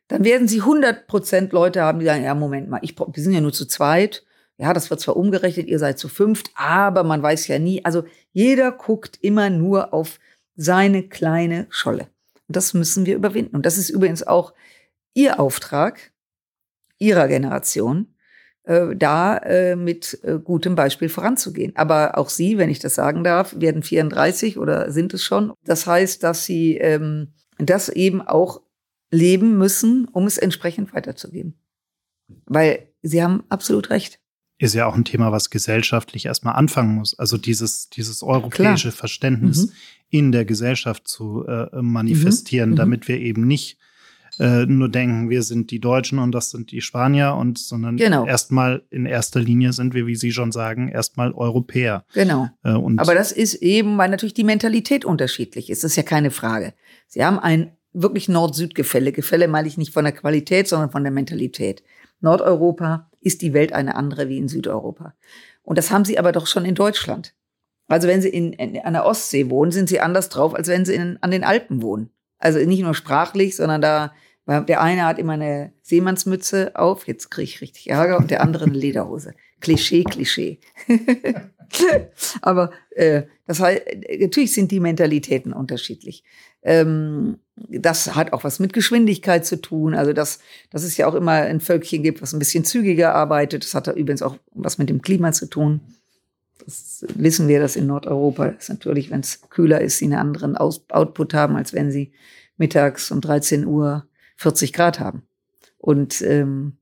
Dann 0.08 0.26
werden 0.26 0.48
sie 0.48 0.60
100 0.60 1.08
Prozent 1.08 1.54
Leute 1.54 1.82
haben, 1.82 2.00
die 2.00 2.06
sagen, 2.06 2.24
ja, 2.24 2.36
Moment 2.36 2.70
mal, 2.70 2.80
ich, 2.82 2.98
wir 2.98 3.24
sind 3.24 3.34
ja 3.34 3.42
nur 3.42 3.54
zu 3.54 3.66
zweit. 3.66 4.24
Ja, 4.58 4.74
das 4.74 4.90
wird 4.90 5.00
zwar 5.00 5.18
umgerechnet, 5.18 5.68
ihr 5.68 5.80
seid 5.80 5.98
zu 5.98 6.08
fünft, 6.08 6.52
aber 6.56 7.04
man 7.04 7.24
weiß 7.24 7.48
ja 7.48 7.58
nie. 7.58 7.84
Also 7.84 8.04
jeder 8.32 8.72
guckt 8.72 9.18
immer 9.22 9.50
nur 9.50 9.94
auf 9.94 10.20
seine 10.56 11.04
kleine 11.04 11.66
Scholle. 11.70 12.08
Und 12.48 12.56
das 12.56 12.74
müssen 12.74 13.06
wir 13.06 13.16
überwinden. 13.16 13.56
Und 13.56 13.66
das 13.66 13.78
ist 13.78 13.90
übrigens 13.90 14.26
auch 14.26 14.54
Ihr 15.14 15.40
Auftrag, 15.40 16.12
Ihrer 17.00 17.28
Generation, 17.28 18.13
da 18.66 19.38
äh, 19.38 19.76
mit 19.76 20.20
äh, 20.24 20.40
gutem 20.40 20.76
Beispiel 20.76 21.10
voranzugehen. 21.10 21.76
Aber 21.76 22.18
auch 22.18 22.30
Sie, 22.30 22.58
wenn 22.58 22.70
ich 22.70 22.80
das 22.80 22.96
sagen 22.96 23.24
darf, 23.24 23.56
werden 23.60 23.84
34 23.84 24.58
oder 24.58 24.92
sind 24.92 25.14
es 25.14 25.24
schon. 25.24 25.54
Das 25.66 25.86
heißt, 25.86 26.24
dass 26.24 26.46
Sie 26.46 26.78
ähm, 26.78 27.34
das 27.58 27.90
eben 27.90 28.22
auch 28.22 28.62
leben 29.12 29.58
müssen, 29.58 30.06
um 30.06 30.26
es 30.26 30.38
entsprechend 30.38 30.94
weiterzugeben. 30.94 31.56
Weil 32.46 32.88
Sie 33.02 33.22
haben 33.22 33.44
absolut 33.50 33.90
recht. 33.90 34.20
Ist 34.60 34.76
ja 34.76 34.86
auch 34.86 34.96
ein 34.96 35.04
Thema, 35.04 35.32
was 35.32 35.50
gesellschaftlich 35.50 36.26
erstmal 36.26 36.56
anfangen 36.56 36.96
muss. 36.96 37.20
Also 37.20 37.38
dieses, 37.38 37.90
dieses 37.90 38.24
europäische 38.24 38.90
Klar. 38.90 38.98
Verständnis 38.98 39.66
mhm. 39.66 39.72
in 40.10 40.32
der 40.32 40.46
Gesellschaft 40.46 41.08
zu 41.08 41.46
äh, 41.46 41.82
manifestieren, 41.82 42.72
mhm. 42.72 42.76
damit 42.78 43.08
wir 43.10 43.20
eben 43.20 43.46
nicht 43.46 43.78
äh, 44.40 44.66
nur 44.66 44.90
denken, 44.90 45.30
wir 45.30 45.44
sind 45.44 45.72
die 45.72 45.80
Deutschen 45.80 46.20
und 46.20 46.32
das 46.32 46.50
sind 46.50 46.72
die 46.72 46.82
Spanier 46.82 47.36
und 47.36 47.58
sondern 47.58 47.98
genau. 47.98 48.26
erstmal 48.26 48.84
in 48.90 49.06
erster 49.06 49.40
Linie 49.40 49.74
sind 49.74 49.94
wir, 49.94 50.08
wie 50.08 50.16
Sie 50.16 50.32
schon 50.32 50.52
sagen, 50.52 50.90
erstmal 50.90 51.32
Europäer. 51.34 52.06
Genau. 52.14 52.50
Äh, 52.64 52.70
Aber 52.70 53.14
das 53.14 53.32
ist 53.32 53.56
eben, 53.56 53.98
weil 53.98 54.10
natürlich 54.10 54.34
die 54.34 54.44
Mentalität 54.44 55.06
unterschiedlich 55.06 55.70
ist. 55.70 55.84
Das 55.84 55.92
ist 55.92 55.98
ja 55.98 56.04
keine 56.04 56.32
Frage. 56.32 56.74
Sie 57.08 57.24
haben 57.24 57.40
ein 57.40 57.72
wirklich 57.94 58.28
Nord-Süd-Gefälle. 58.28 59.12
Gefälle 59.12 59.48
meine 59.48 59.68
ich 59.68 59.78
nicht 59.78 59.94
von 59.94 60.04
der 60.04 60.14
Qualität, 60.14 60.68
sondern 60.68 60.90
von 60.90 61.04
der 61.04 61.12
Mentalität. 61.12 61.84
Nordeuropa 62.22 63.10
ist 63.22 63.42
die 63.42 63.54
Welt 63.54 63.74
eine 63.74 63.96
andere 63.96 64.30
wie 64.30 64.38
in 64.38 64.48
Südeuropa. 64.48 65.14
Und 65.62 65.78
das 65.78 65.92
haben 65.92 66.06
sie 66.06 66.18
aber 66.18 66.32
doch 66.32 66.48
schon 66.48 66.66
in 66.66 66.76
Deutschland. 66.76 67.34
Also 67.88 68.08
wenn 68.08 68.22
sie 68.22 68.30
in, 68.30 68.54
in, 68.54 68.80
an 68.82 68.94
der 68.94 69.06
Ostsee 69.06 69.50
wohnen, 69.50 69.72
sind 69.72 69.90
sie 69.90 70.00
anders 70.00 70.30
drauf, 70.30 70.56
als 70.56 70.68
wenn 70.68 70.86
sie 70.86 70.96
in, 70.96 71.18
an 71.22 71.32
den 71.32 71.44
Alpen 71.44 71.82
wohnen. 71.82 72.10
Also 72.40 72.60
nicht 72.60 72.82
nur 72.82 72.96
sprachlich, 72.96 73.56
sondern 73.56 73.82
da 73.82 74.14
weil 74.46 74.64
der 74.66 74.82
eine 74.82 75.06
hat 75.06 75.20
immer 75.20 75.34
eine 75.34 75.74
Seemannsmütze 75.82 76.76
auf, 76.76 77.08
jetzt 77.08 77.32
kriege 77.32 77.46
ich 77.46 77.62
richtig 77.62 77.90
Ärger, 77.90 78.18
und 78.18 78.32
der 78.32 78.42
andere 78.42 78.66
eine 78.66 78.74
Lederhose. 78.74 79.34
Klischee, 79.62 80.04
Klischee. 80.04 80.60
Aber 82.42 82.72
äh, 82.92 83.24
das 83.48 83.60
heißt, 83.60 83.82
natürlich 84.20 84.54
sind 84.54 84.72
die 84.72 84.80
Mentalitäten 84.80 85.54
unterschiedlich. 85.54 86.24
Ähm, 86.62 87.40
das 87.56 88.16
hat 88.16 88.34
auch 88.34 88.44
was 88.44 88.60
mit 88.60 88.74
Geschwindigkeit 88.74 89.46
zu 89.46 89.62
tun. 89.62 89.96
Also 89.96 90.14
dass, 90.14 90.40
dass 90.70 90.84
es 90.84 90.98
ja 90.98 91.08
auch 91.08 91.16
immer 91.16 91.32
ein 91.32 91.62
Völkchen 91.62 92.04
gibt, 92.04 92.22
was 92.22 92.34
ein 92.34 92.40
bisschen 92.40 92.66
zügiger 92.66 93.16
arbeitet. 93.16 93.64
Das 93.64 93.74
hat 93.74 93.88
da 93.88 93.94
übrigens 93.94 94.22
auch 94.22 94.38
was 94.52 94.78
mit 94.78 94.90
dem 94.90 95.02
Klima 95.02 95.32
zu 95.32 95.48
tun. 95.48 95.82
Das 96.66 97.06
wissen 97.16 97.48
wir, 97.48 97.60
dass 97.60 97.76
in 97.76 97.88
Nordeuropa 97.88 98.46
ist 98.46 98.70
natürlich, 98.70 99.12
wenn 99.12 99.20
es 99.20 99.42
kühler 99.50 99.82
ist, 99.82 99.98
sie 99.98 100.06
einen 100.06 100.14
anderen 100.16 100.56
Aus 100.56 100.86
Output 100.90 101.34
haben, 101.34 101.56
als 101.56 101.74
wenn 101.74 101.92
sie 101.92 102.12
mittags 102.58 103.12
um 103.12 103.20
13 103.20 103.66
Uhr 103.66 104.08
40 104.44 104.74
Grad 104.74 105.00
haben. 105.00 105.24
Und 105.78 106.22
ähm, 106.22 106.78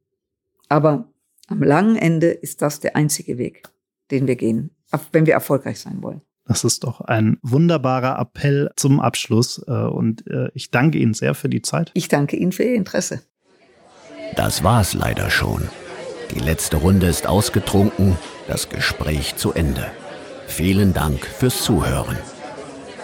aber 0.67 1.09
am 1.47 1.63
langen 1.63 1.95
Ende 1.95 2.27
ist 2.27 2.61
das 2.61 2.79
der 2.79 2.95
einzige 2.95 3.37
Weg, 3.37 3.63
den 4.09 4.27
wir 4.27 4.35
gehen, 4.35 4.71
wenn 5.11 5.25
wir 5.25 5.33
erfolgreich 5.33 5.79
sein 5.79 6.01
wollen. 6.01 6.21
Das 6.45 6.63
ist 6.63 6.83
doch 6.83 7.01
ein 7.01 7.37
wunderbarer 7.43 8.19
Appell 8.19 8.71
zum 8.75 8.99
Abschluss 8.99 9.63
äh, 9.67 9.71
und 9.71 10.27
äh, 10.27 10.49
ich 10.53 10.71
danke 10.71 10.97
Ihnen 10.97 11.13
sehr 11.13 11.35
für 11.35 11.49
die 11.49 11.61
Zeit. 11.61 11.91
Ich 11.93 12.07
danke 12.07 12.35
Ihnen 12.35 12.51
für 12.51 12.63
Ihr 12.63 12.75
Interesse. 12.75 13.21
Das 14.35 14.63
war's 14.63 14.93
leider 14.93 15.29
schon. 15.29 15.69
Die 16.33 16.39
letzte 16.39 16.77
Runde 16.77 17.07
ist 17.07 17.27
ausgetrunken, 17.27 18.17
das 18.47 18.69
Gespräch 18.69 19.35
zu 19.35 19.53
Ende. 19.53 19.85
Vielen 20.47 20.93
Dank 20.93 21.25
fürs 21.25 21.63
Zuhören. 21.63 22.17